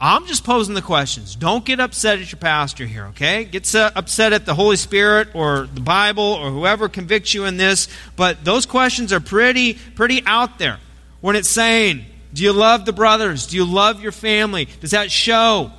I'm 0.00 0.26
just 0.26 0.44
posing 0.44 0.74
the 0.74 0.82
questions. 0.82 1.34
Don't 1.34 1.64
get 1.64 1.80
upset 1.80 2.20
at 2.20 2.30
your 2.30 2.38
pastor 2.38 2.86
here, 2.86 3.06
okay? 3.06 3.44
Get 3.44 3.74
upset 3.74 4.32
at 4.32 4.46
the 4.46 4.54
Holy 4.54 4.76
Spirit 4.76 5.28
or 5.34 5.68
the 5.72 5.80
Bible 5.80 6.22
or 6.22 6.50
whoever 6.50 6.88
convicts 6.88 7.34
you 7.34 7.46
in 7.46 7.56
this, 7.56 7.88
but 8.14 8.44
those 8.44 8.64
questions 8.64 9.12
are 9.12 9.20
pretty 9.20 9.74
pretty 9.74 10.22
out 10.24 10.58
there. 10.58 10.78
When 11.20 11.34
it's 11.34 11.48
saying, 11.48 12.04
do 12.38 12.44
you 12.44 12.52
love 12.52 12.84
the 12.84 12.92
brothers? 12.92 13.48
Do 13.48 13.56
you 13.56 13.64
love 13.64 14.00
your 14.00 14.12
family? 14.12 14.68
Does 14.80 14.92
that 14.92 15.10
show? 15.10 15.72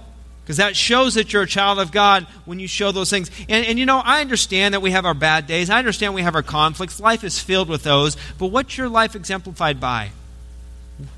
Because 0.43 0.57
that 0.57 0.75
shows 0.75 1.13
that 1.13 1.31
you're 1.31 1.43
a 1.43 1.47
child 1.47 1.79
of 1.79 1.93
God 1.93 2.27
when 2.43 2.59
you 2.59 2.67
show 2.67 2.91
those 2.91 3.09
things. 3.09 3.31
And, 3.47 3.65
and 3.65 3.79
you 3.79 3.85
know, 3.85 3.99
I 4.03 4.19
understand 4.19 4.73
that 4.73 4.81
we 4.81 4.91
have 4.91 5.05
our 5.05 5.13
bad 5.13 5.47
days. 5.47 5.69
I 5.69 5.79
understand 5.79 6.13
we 6.13 6.21
have 6.21 6.35
our 6.35 6.43
conflicts. 6.43 6.99
Life 6.99 7.23
is 7.23 7.39
filled 7.39 7.69
with 7.69 7.83
those. 7.83 8.17
But 8.37 8.47
what's 8.47 8.77
your 8.77 8.89
life 8.89 9.15
exemplified 9.15 9.79
by? 9.79 10.11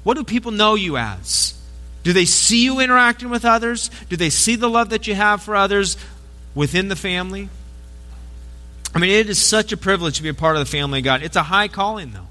What 0.04 0.14
do 0.14 0.24
people 0.24 0.52
know 0.52 0.76
you 0.76 0.96
as? 0.98 1.60
Do 2.04 2.14
they 2.14 2.26
see 2.26 2.64
you 2.64 2.80
interacting 2.80 3.32
with 3.32 3.44
others? 3.44 3.90
Do 4.10 4.18
they 4.18 4.30
see 4.30 4.56
the 4.56 4.70
love 4.70 4.92
that 4.92 5.08
you 5.08 5.16
have 5.16 5.42
for 5.42 5.56
others 5.56 5.98
within 6.54 6.88
the 6.88 6.96
family? 6.96 7.50
I 8.94 9.00
mean, 9.00 9.10
it 9.10 9.28
is 9.28 9.40
such 9.40 9.72
a 9.72 9.78
privilege 9.78 10.18
to 10.18 10.24
be 10.24 10.30
a 10.30 10.36
part 10.36 10.56
of 10.56 10.60
the 10.60 10.72
family 10.72 11.00
of 11.00 11.06
God. 11.06 11.24
It's 11.24 11.36
a 11.36 11.42
high 11.42 11.68
calling, 11.68 12.12
though. 12.12 12.28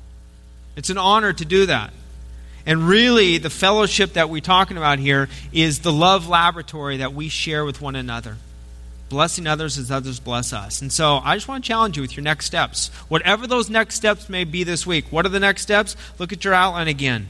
It's 0.76 0.90
an 0.90 0.98
honor 0.98 1.32
to 1.32 1.44
do 1.44 1.66
that. 1.66 1.92
And 2.66 2.86
really, 2.86 3.38
the 3.38 3.50
fellowship 3.50 4.14
that 4.14 4.28
we're 4.28 4.40
talking 4.40 4.76
about 4.76 4.98
here 4.98 5.28
is 5.52 5.80
the 5.80 5.92
love 5.92 6.28
laboratory 6.28 6.98
that 6.98 7.14
we 7.14 7.28
share 7.28 7.64
with 7.64 7.80
one 7.80 7.96
another. 7.96 8.36
Blessing 9.08 9.46
others 9.46 9.76
as 9.76 9.90
others 9.90 10.20
bless 10.20 10.52
us. 10.52 10.82
And 10.82 10.92
so 10.92 11.16
I 11.16 11.34
just 11.34 11.48
want 11.48 11.64
to 11.64 11.68
challenge 11.68 11.96
you 11.96 12.02
with 12.02 12.16
your 12.16 12.22
next 12.22 12.46
steps. 12.46 12.88
Whatever 13.08 13.46
those 13.46 13.68
next 13.68 13.96
steps 13.96 14.28
may 14.28 14.44
be 14.44 14.62
this 14.62 14.86
week, 14.86 15.06
what 15.10 15.26
are 15.26 15.30
the 15.30 15.40
next 15.40 15.62
steps? 15.62 15.96
Look 16.18 16.32
at 16.32 16.44
your 16.44 16.54
outline 16.54 16.86
again. 16.86 17.28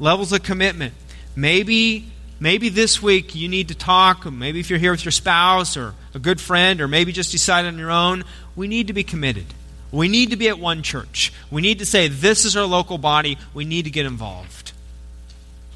Levels 0.00 0.32
of 0.32 0.42
commitment. 0.42 0.94
Maybe 1.36 2.10
maybe 2.40 2.68
this 2.68 3.00
week 3.00 3.36
you 3.36 3.48
need 3.48 3.68
to 3.68 3.74
talk, 3.74 4.30
maybe 4.30 4.58
if 4.58 4.68
you're 4.68 4.80
here 4.80 4.90
with 4.90 5.04
your 5.04 5.12
spouse 5.12 5.76
or 5.76 5.94
a 6.12 6.18
good 6.18 6.40
friend, 6.40 6.80
or 6.80 6.88
maybe 6.88 7.12
just 7.12 7.30
decide 7.30 7.66
on 7.66 7.78
your 7.78 7.90
own, 7.90 8.24
we 8.56 8.66
need 8.66 8.88
to 8.88 8.92
be 8.92 9.04
committed. 9.04 9.46
We 9.92 10.08
need 10.08 10.30
to 10.30 10.36
be 10.36 10.48
at 10.48 10.58
one 10.58 10.82
church. 10.82 11.32
We 11.50 11.60
need 11.60 11.78
to 11.80 11.86
say, 11.86 12.08
this 12.08 12.44
is 12.44 12.56
our 12.56 12.64
local 12.64 12.98
body. 12.98 13.38
We 13.52 13.66
need 13.66 13.84
to 13.84 13.90
get 13.90 14.06
involved. 14.06 14.72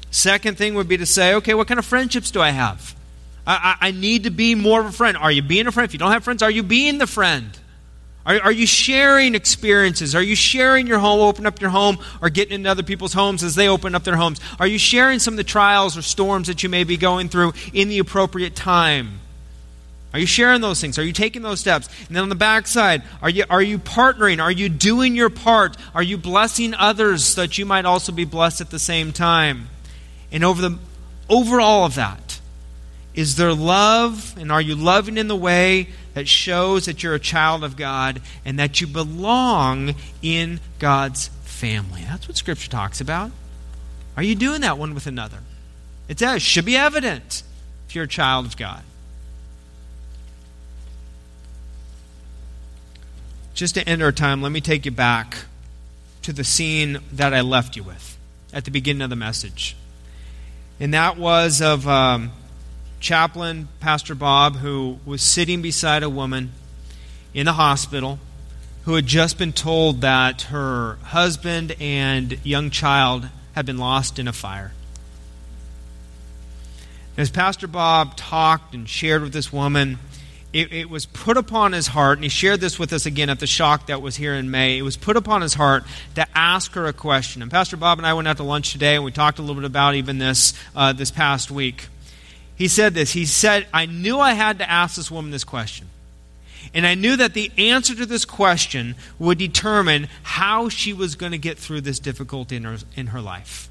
Second 0.09 0.57
thing 0.57 0.73
would 0.73 0.87
be 0.87 0.97
to 0.97 1.05
say, 1.05 1.35
okay, 1.35 1.53
what 1.53 1.67
kind 1.67 1.79
of 1.79 1.85
friendships 1.85 2.31
do 2.31 2.41
I 2.41 2.49
have? 2.49 2.95
I, 3.45 3.77
I, 3.79 3.87
I 3.87 3.91
need 3.91 4.23
to 4.23 4.31
be 4.31 4.55
more 4.55 4.79
of 4.79 4.87
a 4.87 4.91
friend. 4.91 5.15
Are 5.15 5.31
you 5.31 5.43
being 5.43 5.67
a 5.67 5.71
friend? 5.71 5.87
If 5.87 5.93
you 5.93 5.99
don't 5.99 6.11
have 6.11 6.23
friends, 6.23 6.41
are 6.41 6.51
you 6.51 6.63
being 6.63 6.97
the 6.97 7.07
friend? 7.07 7.57
Are, 8.25 8.41
are 8.41 8.51
you 8.51 8.65
sharing 8.65 9.35
experiences? 9.35 10.15
Are 10.15 10.21
you 10.21 10.35
sharing 10.35 10.87
your 10.87 10.99
home, 10.99 11.21
open 11.21 11.45
up 11.45 11.61
your 11.61 11.69
home, 11.69 11.99
or 12.21 12.29
getting 12.29 12.55
into 12.55 12.69
other 12.69 12.83
people's 12.83 13.13
homes 13.13 13.43
as 13.43 13.55
they 13.55 13.69
open 13.69 13.93
up 13.93 14.03
their 14.03 14.17
homes? 14.17 14.41
Are 14.59 14.67
you 14.67 14.79
sharing 14.79 15.19
some 15.19 15.35
of 15.35 15.37
the 15.37 15.43
trials 15.43 15.95
or 15.95 16.01
storms 16.01 16.47
that 16.47 16.63
you 16.63 16.69
may 16.69 16.83
be 16.83 16.97
going 16.97 17.29
through 17.29 17.53
in 17.71 17.87
the 17.87 17.99
appropriate 17.99 18.55
time? 18.55 19.19
Are 20.17 20.19
you 20.19 20.25
sharing 20.25 20.61
those 20.61 20.81
things? 20.81 20.97
Are 20.97 21.03
you 21.03 21.13
taking 21.13 21.43
those 21.43 21.59
steps? 21.59 21.87
And 22.07 22.15
then 22.15 22.23
on 22.23 22.29
the 22.29 22.33
backside, 22.33 23.03
are 23.21 23.29
you, 23.29 23.45
are 23.51 23.61
you 23.61 23.77
partnering? 23.77 24.41
Are 24.41 24.51
you 24.51 24.67
doing 24.67 25.15
your 25.15 25.29
part? 25.29 25.77
Are 25.93 26.01
you 26.01 26.17
blessing 26.17 26.73
others 26.73 27.23
so 27.23 27.41
that 27.41 27.59
you 27.59 27.67
might 27.67 27.85
also 27.85 28.11
be 28.11 28.25
blessed 28.25 28.59
at 28.59 28.71
the 28.71 28.79
same 28.79 29.11
time? 29.11 29.69
And 30.31 30.43
over, 30.43 30.59
the, 30.59 30.79
over 31.29 31.61
all 31.61 31.85
of 31.85 31.93
that, 31.93 32.39
is 33.13 33.35
there 33.35 33.53
love? 33.53 34.35
And 34.39 34.51
are 34.51 34.59
you 34.59 34.73
loving 34.73 35.19
in 35.19 35.27
the 35.27 35.35
way 35.35 35.89
that 36.15 36.27
shows 36.27 36.87
that 36.87 37.03
you're 37.03 37.13
a 37.13 37.19
child 37.19 37.63
of 37.63 37.77
God 37.77 38.19
and 38.43 38.57
that 38.57 38.81
you 38.81 38.87
belong 38.87 39.93
in 40.23 40.59
God's 40.79 41.27
family? 41.43 42.01
That's 42.05 42.27
what 42.27 42.37
Scripture 42.37 42.71
talks 42.71 43.01
about. 43.01 43.29
Are 44.15 44.23
you 44.23 44.33
doing 44.33 44.61
that 44.61 44.79
one 44.79 44.95
with 44.95 45.05
another? 45.05 45.37
It 46.07 46.17
does. 46.17 46.41
Should 46.41 46.65
be 46.65 46.75
evident 46.75 47.43
if 47.87 47.93
you're 47.93 48.05
a 48.05 48.07
child 48.07 48.47
of 48.47 48.57
God. 48.57 48.81
Just 53.57 53.73
to 53.73 53.89
end 53.89 54.03
our 54.03 54.11
time, 54.11 54.43
let 54.43 54.51
me 54.51 54.61
take 54.61 54.85
you 54.85 54.91
back 54.91 55.35
to 56.21 56.31
the 56.31 56.43
scene 56.43 56.99
that 57.11 57.33
I 57.33 57.41
left 57.41 57.75
you 57.75 57.81
with 57.81 58.15
at 58.53 58.65
the 58.65 58.71
beginning 58.71 59.01
of 59.01 59.09
the 59.09 59.15
message. 59.15 59.75
And 60.79 60.93
that 60.93 61.17
was 61.17 61.59
of 61.59 61.87
um, 61.87 62.31
chaplain 62.99 63.67
Pastor 63.79 64.13
Bob, 64.13 64.57
who 64.57 64.99
was 65.07 65.23
sitting 65.23 65.63
beside 65.63 66.03
a 66.03 66.09
woman 66.09 66.51
in 67.33 67.47
the 67.47 67.53
hospital 67.53 68.19
who 68.83 68.93
had 68.93 69.07
just 69.07 69.39
been 69.39 69.53
told 69.53 70.01
that 70.01 70.43
her 70.43 70.99
husband 71.05 71.75
and 71.79 72.37
young 72.45 72.69
child 72.69 73.27
had 73.55 73.65
been 73.65 73.79
lost 73.79 74.19
in 74.19 74.27
a 74.27 74.33
fire. 74.33 74.71
As 77.17 77.31
Pastor 77.31 77.65
Bob 77.65 78.15
talked 78.15 78.75
and 78.75 78.87
shared 78.87 79.23
with 79.23 79.33
this 79.33 79.51
woman, 79.51 79.97
it, 80.53 80.71
it, 80.71 80.89
was 80.89 81.05
put 81.05 81.37
upon 81.37 81.73
his 81.73 81.87
heart, 81.87 82.17
and 82.17 82.23
he 82.23 82.29
shared 82.29 82.61
this 82.61 82.79
with 82.79 82.93
us 82.93 83.05
again 83.05 83.29
at 83.29 83.39
the 83.39 83.47
shock 83.47 83.87
that 83.87 84.01
was 84.01 84.15
here 84.15 84.33
in 84.33 84.49
May. 84.49 84.77
It 84.77 84.81
was 84.81 84.95
put 84.95 85.17
upon 85.17 85.41
his 85.41 85.53
heart 85.53 85.83
to 86.15 86.25
ask 86.35 86.71
her 86.73 86.85
a 86.85 86.93
question. 86.93 87.41
And 87.41 87.51
Pastor 87.51 87.77
Bob 87.77 87.97
and 87.97 88.07
I 88.07 88.13
went 88.13 88.27
out 88.27 88.37
to 88.37 88.43
lunch 88.43 88.71
today, 88.71 88.95
and 88.95 89.03
we 89.03 89.11
talked 89.11 89.39
a 89.39 89.41
little 89.41 89.55
bit 89.55 89.65
about 89.65 89.95
even 89.95 90.17
this 90.17 90.53
uh, 90.75 90.93
this 90.93 91.11
past 91.11 91.51
week. 91.51 91.87
He 92.55 92.67
said 92.67 92.93
this. 92.93 93.11
He 93.11 93.25
said, 93.25 93.67
I 93.73 93.85
knew 93.85 94.19
I 94.19 94.33
had 94.33 94.59
to 94.59 94.69
ask 94.69 94.95
this 94.95 95.11
woman 95.11 95.31
this 95.31 95.43
question. 95.43 95.87
And 96.73 96.87
I 96.87 96.95
knew 96.95 97.15
that 97.15 97.33
the 97.33 97.51
answer 97.57 97.95
to 97.95 98.05
this 98.05 98.25
question 98.25 98.95
would 99.19 99.37
determine 99.37 100.09
how 100.23 100.69
she 100.69 100.91
was 100.91 101.15
going 101.15 101.31
to 101.33 101.37
get 101.37 101.57
through 101.57 101.81
this 101.81 101.99
difficulty 101.99 102.55
in 102.55 102.63
her, 102.63 102.77
in 102.95 103.07
her 103.07 103.21
life. 103.21 103.69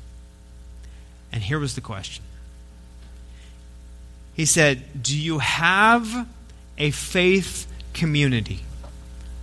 And 1.33 1.43
here 1.43 1.59
was 1.59 1.75
the 1.75 1.81
question. 1.81 2.25
He 4.35 4.45
said, 4.45 5.03
Do 5.03 5.19
you 5.19 5.39
have 5.39 6.29
a 6.79 6.91
faith 6.91 7.67
community 7.95 8.61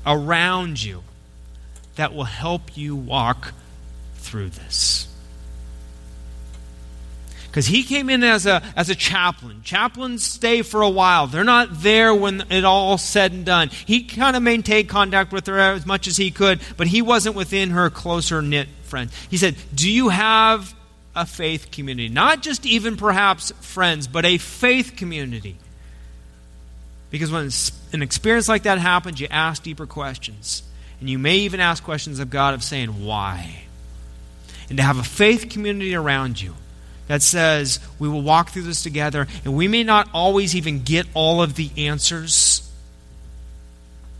around 0.05 0.81
you 0.81 1.03
that 1.95 2.13
will 2.13 2.23
help 2.23 2.75
you 2.75 2.95
walk 2.95 3.53
through 4.15 4.49
this. 4.49 5.07
Because 7.47 7.67
he 7.67 7.83
came 7.83 8.09
in 8.09 8.23
as 8.23 8.47
a, 8.47 8.63
as 8.75 8.89
a 8.89 8.95
chaplain. 8.95 9.61
Chaplains 9.63 10.23
stay 10.23 10.63
for 10.63 10.81
a 10.81 10.89
while. 10.89 11.27
They're 11.27 11.43
not 11.43 11.67
there 11.71 12.13
when 12.15 12.41
it 12.49 12.65
all 12.65 12.97
said 12.97 13.31
and 13.31 13.45
done. 13.45 13.69
He 13.69 14.05
kind 14.05 14.35
of 14.35 14.41
maintained 14.41 14.89
contact 14.89 15.31
with 15.31 15.45
her 15.45 15.59
as 15.59 15.85
much 15.85 16.07
as 16.07 16.17
he 16.17 16.31
could, 16.31 16.61
but 16.77 16.87
he 16.87 17.03
wasn't 17.03 17.35
within 17.35 17.69
her 17.69 17.91
closer 17.91 18.41
knit 18.41 18.69
friends. 18.81 19.13
He 19.29 19.37
said, 19.37 19.55
Do 19.73 19.91
you 19.91 20.09
have 20.09 20.73
a 21.15 21.27
faith 21.27 21.69
community? 21.69 22.09
Not 22.09 22.41
just 22.41 22.65
even 22.65 22.97
perhaps 22.97 23.51
friends, 23.61 24.07
but 24.07 24.25
a 24.25 24.39
faith 24.39 24.95
community 24.95 25.57
because 27.13 27.31
when 27.31 27.51
an 27.93 28.01
experience 28.01 28.49
like 28.49 28.63
that 28.63 28.79
happens, 28.79 29.21
you 29.21 29.27
ask 29.29 29.61
deeper 29.61 29.85
questions. 29.85 30.63
And 30.99 31.07
you 31.07 31.19
may 31.19 31.35
even 31.37 31.59
ask 31.59 31.83
questions 31.83 32.17
of 32.17 32.31
God 32.31 32.55
of 32.55 32.63
saying, 32.63 33.05
why? 33.05 33.65
And 34.67 34.79
to 34.79 34.83
have 34.83 34.97
a 34.97 35.03
faith 35.03 35.51
community 35.51 35.93
around 35.93 36.41
you 36.41 36.55
that 37.07 37.21
says, 37.21 37.79
we 37.99 38.09
will 38.09 38.23
walk 38.23 38.49
through 38.49 38.63
this 38.63 38.81
together, 38.81 39.27
and 39.45 39.55
we 39.55 39.67
may 39.67 39.83
not 39.83 40.09
always 40.11 40.55
even 40.55 40.81
get 40.81 41.05
all 41.13 41.43
of 41.43 41.53
the 41.53 41.69
answers, 41.77 42.67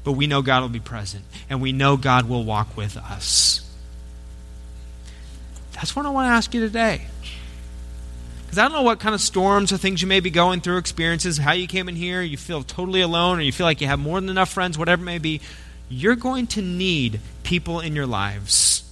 but 0.03 0.11
we 0.11 0.27
know 0.27 0.43
God 0.43 0.61
will 0.61 0.69
be 0.69 0.79
present, 0.79 1.25
and 1.49 1.63
we 1.63 1.71
know 1.71 1.97
God 1.97 2.29
will 2.29 2.43
walk 2.43 2.77
with 2.77 2.95
us. 2.95 3.67
That's 5.71 5.95
what 5.95 6.05
I 6.05 6.09
want 6.09 6.27
to 6.27 6.31
ask 6.31 6.53
you 6.53 6.61
today. 6.61 7.07
Because 8.53 8.65
I 8.65 8.67
don't 8.67 8.77
know 8.77 8.83
what 8.83 8.99
kind 8.99 9.15
of 9.15 9.21
storms 9.21 9.71
or 9.71 9.77
things 9.77 10.03
you 10.03 10.07
may 10.07 10.19
be 10.19 10.29
going 10.29 10.61
through, 10.61 10.77
experiences, 10.77 11.39
how 11.39 11.53
you 11.53 11.65
came 11.65 11.89
in 11.89 11.95
here, 11.95 12.21
you 12.21 12.37
feel 12.37 12.61
totally 12.61 13.01
alone, 13.01 13.39
or 13.39 13.41
you 13.41 13.51
feel 13.51 13.65
like 13.65 13.81
you 13.81 13.87
have 13.87 13.97
more 13.97 14.21
than 14.21 14.29
enough 14.29 14.49
friends, 14.49 14.77
whatever 14.77 15.01
it 15.01 15.05
may 15.05 15.17
be. 15.17 15.41
You're 15.89 16.15
going 16.15 16.45
to 16.45 16.61
need 16.61 17.19
people 17.41 17.79
in 17.79 17.95
your 17.95 18.05
lives. 18.05 18.83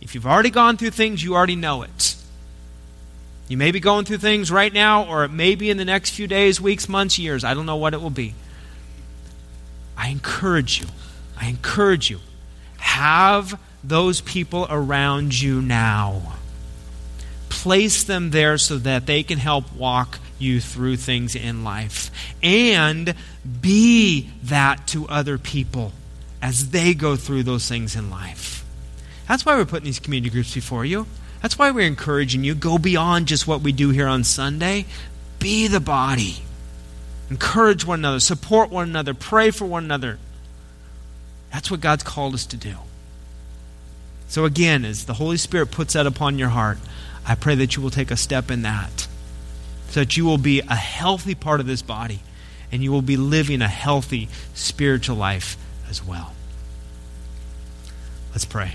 If 0.00 0.16
you've 0.16 0.26
already 0.26 0.50
gone 0.50 0.76
through 0.76 0.90
things, 0.90 1.22
you 1.22 1.36
already 1.36 1.54
know 1.54 1.82
it. 1.82 2.16
You 3.46 3.56
may 3.56 3.70
be 3.70 3.78
going 3.78 4.06
through 4.06 4.18
things 4.18 4.50
right 4.50 4.72
now, 4.72 5.04
or 5.04 5.22
it 5.22 5.30
may 5.30 5.54
be 5.54 5.70
in 5.70 5.76
the 5.76 5.84
next 5.84 6.10
few 6.10 6.26
days, 6.26 6.60
weeks, 6.60 6.88
months, 6.88 7.16
years. 7.16 7.44
I 7.44 7.54
don't 7.54 7.64
know 7.64 7.76
what 7.76 7.94
it 7.94 8.00
will 8.00 8.10
be. 8.10 8.34
I 9.96 10.08
encourage 10.08 10.80
you. 10.80 10.88
I 11.40 11.46
encourage 11.46 12.10
you. 12.10 12.18
Have 12.78 13.60
those 13.84 14.20
people 14.20 14.66
around 14.68 15.40
you 15.40 15.62
now. 15.62 16.35
Place 17.62 18.04
them 18.04 18.30
there 18.30 18.58
so 18.58 18.76
that 18.78 19.06
they 19.06 19.22
can 19.22 19.38
help 19.38 19.72
walk 19.72 20.18
you 20.38 20.60
through 20.60 20.96
things 20.96 21.34
in 21.34 21.64
life. 21.64 22.10
And 22.42 23.14
be 23.60 24.30
that 24.44 24.86
to 24.88 25.08
other 25.08 25.38
people 25.38 25.92
as 26.42 26.70
they 26.70 26.94
go 26.94 27.16
through 27.16 27.44
those 27.44 27.68
things 27.68 27.96
in 27.96 28.10
life. 28.10 28.64
That's 29.26 29.44
why 29.44 29.56
we're 29.56 29.64
putting 29.64 29.86
these 29.86 29.98
community 29.98 30.30
groups 30.30 30.54
before 30.54 30.84
you. 30.84 31.06
That's 31.42 31.58
why 31.58 31.70
we're 31.70 31.86
encouraging 31.86 32.44
you. 32.44 32.54
Go 32.54 32.78
beyond 32.78 33.26
just 33.26 33.46
what 33.46 33.62
we 33.62 33.72
do 33.72 33.90
here 33.90 34.06
on 34.06 34.22
Sunday. 34.22 34.84
Be 35.38 35.66
the 35.66 35.80
body. 35.80 36.36
Encourage 37.30 37.84
one 37.84 38.00
another, 38.00 38.20
support 38.20 38.70
one 38.70 38.88
another, 38.88 39.14
pray 39.14 39.50
for 39.50 39.64
one 39.64 39.84
another. 39.84 40.18
That's 41.52 41.70
what 41.70 41.80
God's 41.80 42.04
called 42.04 42.34
us 42.34 42.46
to 42.46 42.56
do. 42.56 42.76
So, 44.28 44.44
again, 44.44 44.84
as 44.84 45.06
the 45.06 45.14
Holy 45.14 45.36
Spirit 45.36 45.70
puts 45.70 45.94
that 45.94 46.06
upon 46.06 46.38
your 46.38 46.48
heart, 46.50 46.78
I 47.26 47.34
pray 47.34 47.54
that 47.56 47.76
you 47.76 47.82
will 47.82 47.90
take 47.90 48.10
a 48.10 48.16
step 48.16 48.50
in 48.50 48.62
that. 48.62 49.08
So 49.90 50.00
that 50.00 50.16
you 50.16 50.24
will 50.24 50.38
be 50.38 50.60
a 50.60 50.74
healthy 50.74 51.34
part 51.34 51.60
of 51.60 51.66
this 51.66 51.82
body 51.82 52.20
and 52.70 52.82
you 52.82 52.92
will 52.92 53.02
be 53.02 53.16
living 53.16 53.62
a 53.62 53.68
healthy 53.68 54.28
spiritual 54.54 55.16
life 55.16 55.56
as 55.88 56.04
well. 56.04 56.34
Let's 58.32 58.44
pray. 58.44 58.74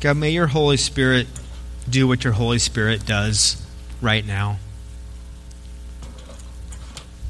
God, 0.00 0.16
may 0.16 0.30
your 0.30 0.46
Holy 0.46 0.76
Spirit 0.76 1.26
do 1.90 2.06
what 2.06 2.22
your 2.22 2.32
Holy 2.32 2.60
Spirit 2.60 3.04
does 3.04 3.60
right 4.00 4.24
now. 4.24 4.58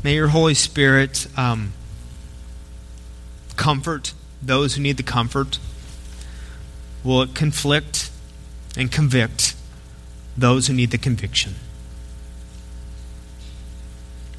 May 0.03 0.15
your 0.15 0.29
Holy 0.29 0.55
Spirit 0.55 1.27
um, 1.37 1.73
comfort 3.57 4.15
those 4.41 4.75
who 4.75 4.83
need 4.83 4.97
the 4.97 5.03
comfort. 5.03 5.59
Will 7.03 7.23
it 7.23 7.35
conflict 7.35 8.11
and 8.77 8.91
convict 8.91 9.55
those 10.37 10.67
who 10.67 10.75
need 10.75 10.91
the 10.91 10.99
conviction? 10.99 11.55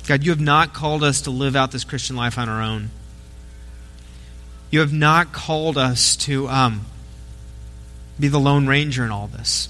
God, 0.08 0.24
you 0.24 0.32
have 0.32 0.40
not 0.40 0.74
called 0.74 1.04
us 1.04 1.22
to 1.22 1.30
live 1.30 1.56
out 1.56 1.72
this 1.72 1.84
Christian 1.84 2.16
life 2.16 2.38
on 2.38 2.50
our 2.50 2.62
own. 2.62 2.90
You 4.72 4.80
have 4.80 4.94
not 4.94 5.32
called 5.34 5.78
us 5.78 6.16
to. 6.18 6.48
Um, 6.48 6.86
be 8.20 8.28
the 8.28 8.40
Lone 8.40 8.68
Ranger 8.68 9.06
in 9.06 9.12
all 9.12 9.28
this. 9.28 9.70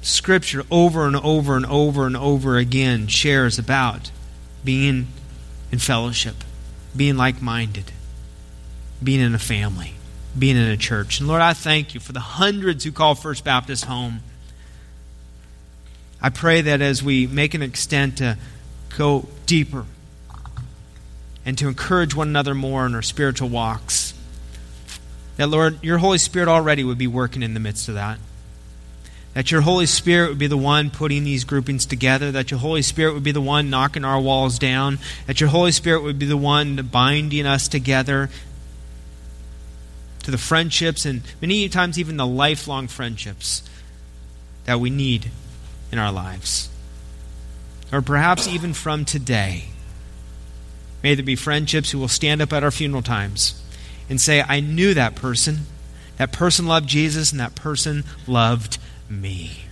Scripture 0.00 0.62
over 0.70 1.06
and 1.06 1.16
over 1.16 1.56
and 1.56 1.66
over 1.66 2.06
and 2.06 2.16
over 2.16 2.56
again 2.56 3.06
shares 3.08 3.58
about 3.58 4.10
being 4.64 5.08
in 5.70 5.78
fellowship, 5.78 6.36
being 6.96 7.16
like 7.16 7.42
minded, 7.42 7.92
being 9.02 9.20
in 9.20 9.34
a 9.34 9.38
family, 9.38 9.94
being 10.38 10.56
in 10.56 10.68
a 10.68 10.76
church. 10.76 11.20
And 11.20 11.28
Lord, 11.28 11.42
I 11.42 11.52
thank 11.52 11.94
you 11.94 12.00
for 12.00 12.12
the 12.12 12.20
hundreds 12.20 12.84
who 12.84 12.92
call 12.92 13.14
First 13.14 13.44
Baptist 13.44 13.84
home. 13.84 14.20
I 16.20 16.30
pray 16.30 16.62
that 16.62 16.80
as 16.80 17.02
we 17.02 17.26
make 17.26 17.54
an 17.54 17.62
extent 17.62 18.18
to 18.18 18.36
go 18.96 19.28
deeper 19.46 19.84
and 21.44 21.56
to 21.58 21.68
encourage 21.68 22.14
one 22.14 22.28
another 22.28 22.54
more 22.54 22.86
in 22.86 22.94
our 22.94 23.02
spiritual 23.02 23.48
walks, 23.48 24.14
that, 25.36 25.48
Lord, 25.48 25.82
your 25.84 25.98
Holy 25.98 26.18
Spirit 26.18 26.48
already 26.48 26.82
would 26.82 26.98
be 26.98 27.06
working 27.06 27.42
in 27.42 27.54
the 27.54 27.60
midst 27.60 27.88
of 27.88 27.94
that. 27.94 28.18
That 29.38 29.52
your 29.52 29.60
Holy 29.60 29.86
Spirit 29.86 30.30
would 30.30 30.38
be 30.40 30.48
the 30.48 30.56
one 30.56 30.90
putting 30.90 31.22
these 31.22 31.44
groupings 31.44 31.86
together. 31.86 32.32
That 32.32 32.50
your 32.50 32.58
Holy 32.58 32.82
Spirit 32.82 33.14
would 33.14 33.22
be 33.22 33.30
the 33.30 33.40
one 33.40 33.70
knocking 33.70 34.04
our 34.04 34.20
walls 34.20 34.58
down. 34.58 34.98
That 35.28 35.40
your 35.40 35.48
Holy 35.48 35.70
Spirit 35.70 36.02
would 36.02 36.18
be 36.18 36.26
the 36.26 36.36
one 36.36 36.74
binding 36.90 37.46
us 37.46 37.68
together 37.68 38.30
to 40.24 40.32
the 40.32 40.38
friendships 40.38 41.06
and 41.06 41.22
many 41.40 41.68
times 41.68 42.00
even 42.00 42.16
the 42.16 42.26
lifelong 42.26 42.88
friendships 42.88 43.62
that 44.64 44.80
we 44.80 44.90
need 44.90 45.30
in 45.92 46.00
our 46.00 46.10
lives. 46.10 46.68
Or 47.92 48.02
perhaps 48.02 48.48
even 48.48 48.74
from 48.74 49.04
today. 49.04 49.66
May 51.00 51.14
there 51.14 51.24
be 51.24 51.36
friendships 51.36 51.92
who 51.92 52.00
will 52.00 52.08
stand 52.08 52.42
up 52.42 52.52
at 52.52 52.64
our 52.64 52.72
funeral 52.72 53.02
times 53.02 53.62
and 54.10 54.20
say, 54.20 54.42
I 54.42 54.58
knew 54.58 54.94
that 54.94 55.14
person. 55.14 55.58
That 56.16 56.32
person 56.32 56.66
loved 56.66 56.88
Jesus, 56.88 57.30
and 57.30 57.38
that 57.40 57.54
person 57.54 58.02
loved 58.26 58.78
me. 59.10 59.64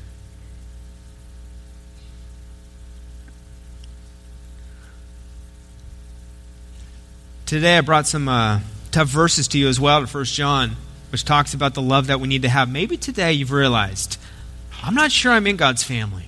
Today 7.47 7.79
I 7.79 7.81
brought 7.81 8.09
some 8.09 8.29
uh, 8.29 8.61
tough 8.91 9.09
verses 9.09 9.47
to 9.49 9.59
you 9.59 9.69
as 9.69 9.79
well 9.79 10.05
to 10.05 10.07
1 10.07 10.25
John, 10.25 10.77
which 11.13 11.25
talks 11.25 11.55
about 11.55 11.75
the 11.75 11.83
love 11.83 12.09
that 12.09 12.19
we 12.19 12.27
need 12.27 12.43
to 12.43 12.49
have. 12.49 12.69
Maybe 12.69 12.97
today 12.97 13.35
you've 13.35 13.53
realized, 13.53 14.19
I'm 14.83 14.95
not 14.95 15.13
sure 15.13 15.31
I'm 15.31 15.47
in 15.47 15.57
God's 15.57 15.85
family. 15.85 16.25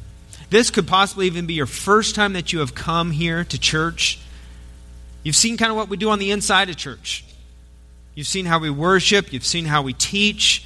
This 0.51 0.71
could 0.71 0.87
possibly 0.87 1.27
even 1.27 1.47
be 1.47 1.55
your 1.55 1.67
first 1.67 2.15
time 2.15 2.35
that 2.35 2.53
you 2.53 2.61
have 2.61 2.75
come 2.75 3.11
here 3.11 3.43
to 3.43 3.59
church. 3.59 4.21
You've 5.25 5.37
seen 5.37 5.57
kind 5.57 5.71
of 5.71 5.77
what 5.77 5.89
we 5.89 5.97
do 5.97 6.11
on 6.11 6.19
the 6.21 6.31
inside 6.31 6.71
of 6.71 6.77
church. 6.77 7.25
You've 8.15 8.27
seen 8.27 8.47
how 8.47 8.59
we 8.59 8.71
worship, 8.71 9.33
you've 9.33 9.45
seen 9.45 9.65
how 9.65 9.83
we 9.83 9.93
teach. 9.93 10.65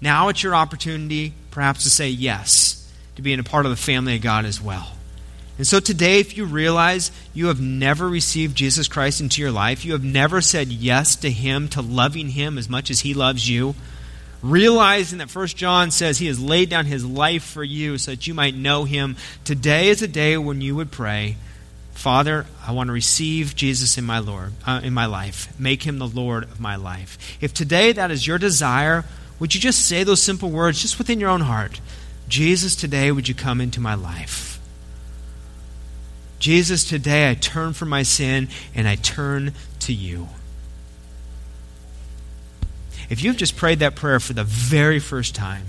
Now 0.00 0.28
it's 0.28 0.42
your 0.42 0.54
opportunity, 0.54 1.32
perhaps, 1.50 1.84
to 1.84 1.90
say 1.90 2.08
yes 2.08 2.76
to 3.16 3.22
being 3.22 3.38
a 3.38 3.44
part 3.44 3.66
of 3.66 3.70
the 3.70 3.76
family 3.76 4.16
of 4.16 4.22
God 4.22 4.44
as 4.44 4.60
well. 4.60 4.92
And 5.58 5.66
so 5.66 5.78
today, 5.78 6.20
if 6.20 6.38
you 6.38 6.46
realize 6.46 7.12
you 7.34 7.48
have 7.48 7.60
never 7.60 8.08
received 8.08 8.56
Jesus 8.56 8.88
Christ 8.88 9.20
into 9.20 9.42
your 9.42 9.50
life, 9.50 9.84
you 9.84 9.92
have 9.92 10.02
never 10.02 10.40
said 10.40 10.68
yes 10.68 11.16
to 11.16 11.30
Him, 11.30 11.68
to 11.68 11.82
loving 11.82 12.30
Him 12.30 12.56
as 12.56 12.68
much 12.68 12.90
as 12.90 13.00
He 13.00 13.12
loves 13.12 13.46
you, 13.46 13.74
realizing 14.40 15.18
that 15.18 15.28
First 15.28 15.58
John 15.58 15.90
says 15.90 16.18
He 16.18 16.28
has 16.28 16.40
laid 16.40 16.70
down 16.70 16.86
His 16.86 17.04
life 17.04 17.44
for 17.44 17.62
you 17.62 17.98
so 17.98 18.12
that 18.12 18.26
you 18.26 18.32
might 18.32 18.54
know 18.54 18.84
Him, 18.84 19.16
today 19.44 19.88
is 19.88 20.00
a 20.00 20.08
day 20.08 20.38
when 20.38 20.62
you 20.62 20.76
would 20.76 20.90
pray, 20.90 21.36
Father, 21.92 22.46
I 22.66 22.72
want 22.72 22.88
to 22.88 22.94
receive 22.94 23.54
Jesus 23.54 23.98
in 23.98 24.06
my 24.06 24.20
Lord, 24.20 24.54
uh, 24.66 24.80
in 24.82 24.94
my 24.94 25.04
life. 25.04 25.52
Make 25.60 25.82
him 25.82 25.98
the 25.98 26.08
Lord 26.08 26.44
of 26.44 26.58
my 26.58 26.76
life. 26.76 27.18
If 27.42 27.52
today 27.52 27.92
that 27.92 28.10
is 28.10 28.26
your 28.26 28.38
desire, 28.38 29.04
would 29.40 29.54
you 29.54 29.60
just 29.60 29.86
say 29.86 30.04
those 30.04 30.22
simple 30.22 30.50
words 30.50 30.82
just 30.82 30.98
within 30.98 31.18
your 31.18 31.30
own 31.30 31.40
heart? 31.40 31.80
Jesus, 32.28 32.76
today 32.76 33.10
would 33.10 33.28
you 33.28 33.34
come 33.34 33.60
into 33.60 33.80
my 33.80 33.94
life? 33.94 34.60
Jesus, 36.38 36.84
today 36.84 37.28
I 37.30 37.34
turn 37.34 37.72
from 37.72 37.88
my 37.88 38.02
sin 38.02 38.48
and 38.74 38.86
I 38.86 38.94
turn 38.94 39.52
to 39.80 39.92
you. 39.92 40.28
If 43.08 43.24
you've 43.24 43.36
just 43.36 43.56
prayed 43.56 43.80
that 43.80 43.96
prayer 43.96 44.20
for 44.20 44.34
the 44.34 44.44
very 44.44 45.00
first 45.00 45.34
time, 45.34 45.66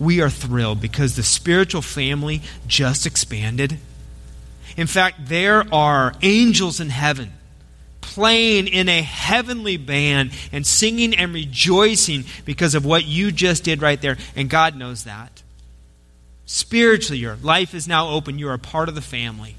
we 0.00 0.20
are 0.20 0.30
thrilled 0.30 0.80
because 0.80 1.14
the 1.14 1.22
spiritual 1.22 1.82
family 1.82 2.42
just 2.66 3.06
expanded. 3.06 3.78
In 4.76 4.86
fact, 4.86 5.28
there 5.28 5.64
are 5.72 6.14
angels 6.22 6.80
in 6.80 6.90
heaven 6.90 7.32
playing 8.08 8.68
in 8.68 8.88
a 8.88 9.02
heavenly 9.02 9.76
band 9.76 10.32
and 10.50 10.66
singing 10.66 11.14
and 11.14 11.34
rejoicing 11.34 12.24
because 12.44 12.74
of 12.74 12.84
what 12.84 13.04
you 13.04 13.30
just 13.30 13.64
did 13.64 13.82
right 13.82 14.00
there. 14.00 14.16
And 14.34 14.48
God 14.48 14.76
knows 14.76 15.04
that. 15.04 15.42
Spiritually, 16.46 17.18
your 17.18 17.36
life 17.36 17.74
is 17.74 17.86
now 17.86 18.08
open. 18.08 18.38
You 18.38 18.48
are 18.48 18.54
a 18.54 18.58
part 18.58 18.88
of 18.88 18.94
the 18.94 19.02
family. 19.02 19.56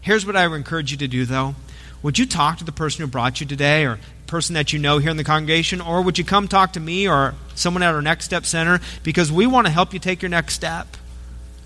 Here's 0.00 0.24
what 0.24 0.36
I 0.36 0.46
would 0.46 0.56
encourage 0.56 0.92
you 0.92 0.96
to 0.98 1.08
do, 1.08 1.24
though. 1.24 1.56
Would 2.02 2.18
you 2.18 2.24
talk 2.24 2.58
to 2.58 2.64
the 2.64 2.72
person 2.72 3.04
who 3.04 3.10
brought 3.10 3.40
you 3.40 3.46
today 3.46 3.84
or 3.84 3.98
person 4.28 4.54
that 4.54 4.72
you 4.72 4.78
know 4.78 4.98
here 4.98 5.10
in 5.10 5.16
the 5.16 5.24
congregation, 5.24 5.80
or 5.80 6.02
would 6.02 6.16
you 6.16 6.24
come 6.24 6.46
talk 6.46 6.74
to 6.74 6.80
me 6.80 7.08
or 7.08 7.34
someone 7.56 7.82
at 7.82 7.92
our 7.92 8.00
Next 8.00 8.26
Step 8.26 8.46
Center? 8.46 8.78
Because 9.02 9.32
we 9.32 9.46
want 9.46 9.66
to 9.66 9.72
help 9.72 9.92
you 9.92 9.98
take 9.98 10.22
your 10.22 10.28
next 10.28 10.54
step. 10.54 10.86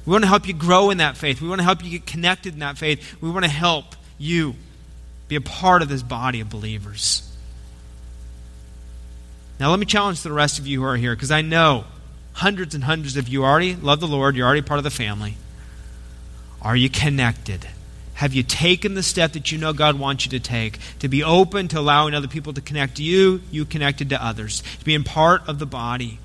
We 0.07 0.12
want 0.12 0.24
to 0.24 0.28
help 0.28 0.49
you 0.49 0.55
grow 0.55 0.89
in 0.91 0.99
that 0.99 1.18
faith. 1.18 1.43
We 1.43 1.49
want 1.49 1.61
to 1.61 1.64
help 1.64 1.85
you 1.85 1.91
get 1.91 2.07
connected 2.07 2.55
in 2.55 2.61
that 2.61 2.78
faith. 2.78 3.20
We 3.20 3.30
want 3.30 3.45
to 3.45 3.51
help 3.51 3.95
you 4.18 4.55
be 5.28 5.36
a 5.36 5.40
part 5.40 5.82
of 5.82 5.88
this 5.88 6.02
body 6.02 6.40
of 6.40 6.50
believers. 6.50 7.30
Now, 9.58 9.70
let 9.70 9.78
me 9.78 9.86
challenge 9.86 10.22
the 10.22 10.32
rest 10.32 10.58
of 10.58 10.66
you 10.66 10.80
who 10.80 10.86
are 10.86 10.96
here, 10.96 11.14
because 11.14 11.30
I 11.30 11.40
know 11.40 11.84
hundreds 12.32 12.74
and 12.74 12.84
hundreds 12.84 13.16
of 13.16 13.28
you 13.28 13.44
already 13.44 13.76
love 13.76 14.00
the 14.00 14.08
Lord, 14.08 14.36
you're 14.36 14.46
already 14.46 14.62
part 14.62 14.78
of 14.78 14.84
the 14.84 14.90
family. 14.90 15.36
Are 16.60 16.74
you 16.74 16.90
connected? 16.90 17.68
Have 18.14 18.32
you 18.32 18.42
taken 18.42 18.94
the 18.94 19.02
step 19.02 19.32
that 19.32 19.52
you 19.52 19.58
know 19.58 19.72
God 19.72 19.98
wants 19.98 20.24
you 20.24 20.30
to 20.30 20.40
take? 20.40 20.78
To 21.00 21.08
be 21.08 21.22
open 21.22 21.68
to 21.68 21.78
allowing 21.78 22.14
other 22.14 22.28
people 22.28 22.52
to 22.52 22.60
connect 22.60 22.96
to 22.96 23.02
you, 23.02 23.42
you 23.50 23.64
connected 23.64 24.10
to 24.10 24.24
others. 24.24 24.62
To 24.78 24.84
being 24.84 25.04
part 25.04 25.48
of 25.48 25.58
the 25.58 25.66
body, 25.66 26.18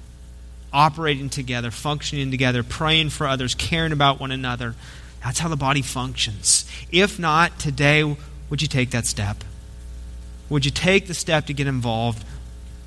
operating 0.72 1.30
together, 1.30 1.72
functioning 1.72 2.32
together, 2.32 2.64
praying 2.64 3.10
for 3.10 3.28
others, 3.28 3.56
caring 3.56 3.92
about 3.92 4.20
one 4.20 4.32
another. 4.32 4.76
That's 5.24 5.40
how 5.40 5.50
the 5.50 5.58
body 5.58 5.82
functions. 5.82 6.70
If 6.92 7.20
not, 7.20 7.60
today, 7.60 8.16
would 8.50 8.62
you 8.62 8.68
take 8.68 8.92
that 8.92 9.06
step? 9.06 9.44
Would 10.50 10.66
you 10.66 10.72
take 10.72 11.08
the 11.08 11.14
step 11.14 11.46
to 11.48 11.54
get 11.54 11.68
involved? 11.68 12.24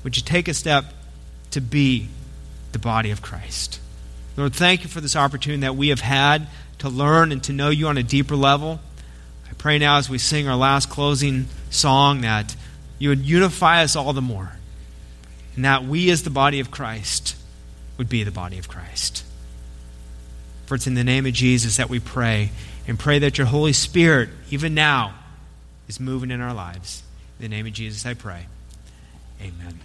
Would 0.03 0.17
you 0.17 0.23
take 0.23 0.47
a 0.47 0.53
step 0.53 0.85
to 1.51 1.61
be 1.61 2.09
the 2.73 2.79
body 2.79 3.11
of 3.11 3.21
Christ? 3.21 3.79
Lord, 4.35 4.53
thank 4.53 4.83
you 4.83 4.89
for 4.89 4.99
this 4.99 5.15
opportunity 5.15 5.61
that 5.61 5.75
we 5.75 5.89
have 5.89 6.01
had 6.01 6.47
to 6.79 6.89
learn 6.89 7.31
and 7.31 7.43
to 7.43 7.53
know 7.53 7.69
you 7.69 7.87
on 7.87 7.97
a 7.97 8.03
deeper 8.03 8.35
level. 8.35 8.79
I 9.49 9.53
pray 9.53 9.77
now 9.77 9.97
as 9.97 10.09
we 10.09 10.17
sing 10.17 10.47
our 10.47 10.55
last 10.55 10.89
closing 10.89 11.45
song 11.69 12.21
that 12.21 12.55
you 12.99 13.09
would 13.09 13.25
unify 13.25 13.83
us 13.83 13.95
all 13.95 14.11
the 14.13 14.21
more, 14.21 14.53
and 15.55 15.63
that 15.65 15.85
we, 15.85 16.09
as 16.09 16.23
the 16.23 16.29
body 16.29 16.59
of 16.59 16.71
Christ, 16.71 17.35
would 17.97 18.09
be 18.09 18.23
the 18.23 18.31
body 18.31 18.57
of 18.57 18.67
Christ. 18.67 19.23
For 20.65 20.75
it's 20.75 20.87
in 20.87 20.95
the 20.95 21.03
name 21.03 21.25
of 21.25 21.33
Jesus 21.33 21.77
that 21.77 21.89
we 21.89 21.99
pray, 21.99 22.51
and 22.87 22.97
pray 22.97 23.19
that 23.19 23.37
your 23.37 23.47
Holy 23.47 23.73
Spirit, 23.73 24.29
even 24.49 24.73
now, 24.73 25.13
is 25.87 25.99
moving 25.99 26.31
in 26.31 26.41
our 26.41 26.53
lives. 26.53 27.03
In 27.39 27.49
the 27.49 27.55
name 27.55 27.65
of 27.65 27.73
Jesus, 27.73 28.05
I 28.05 28.13
pray. 28.13 28.47
Amen. 29.41 29.79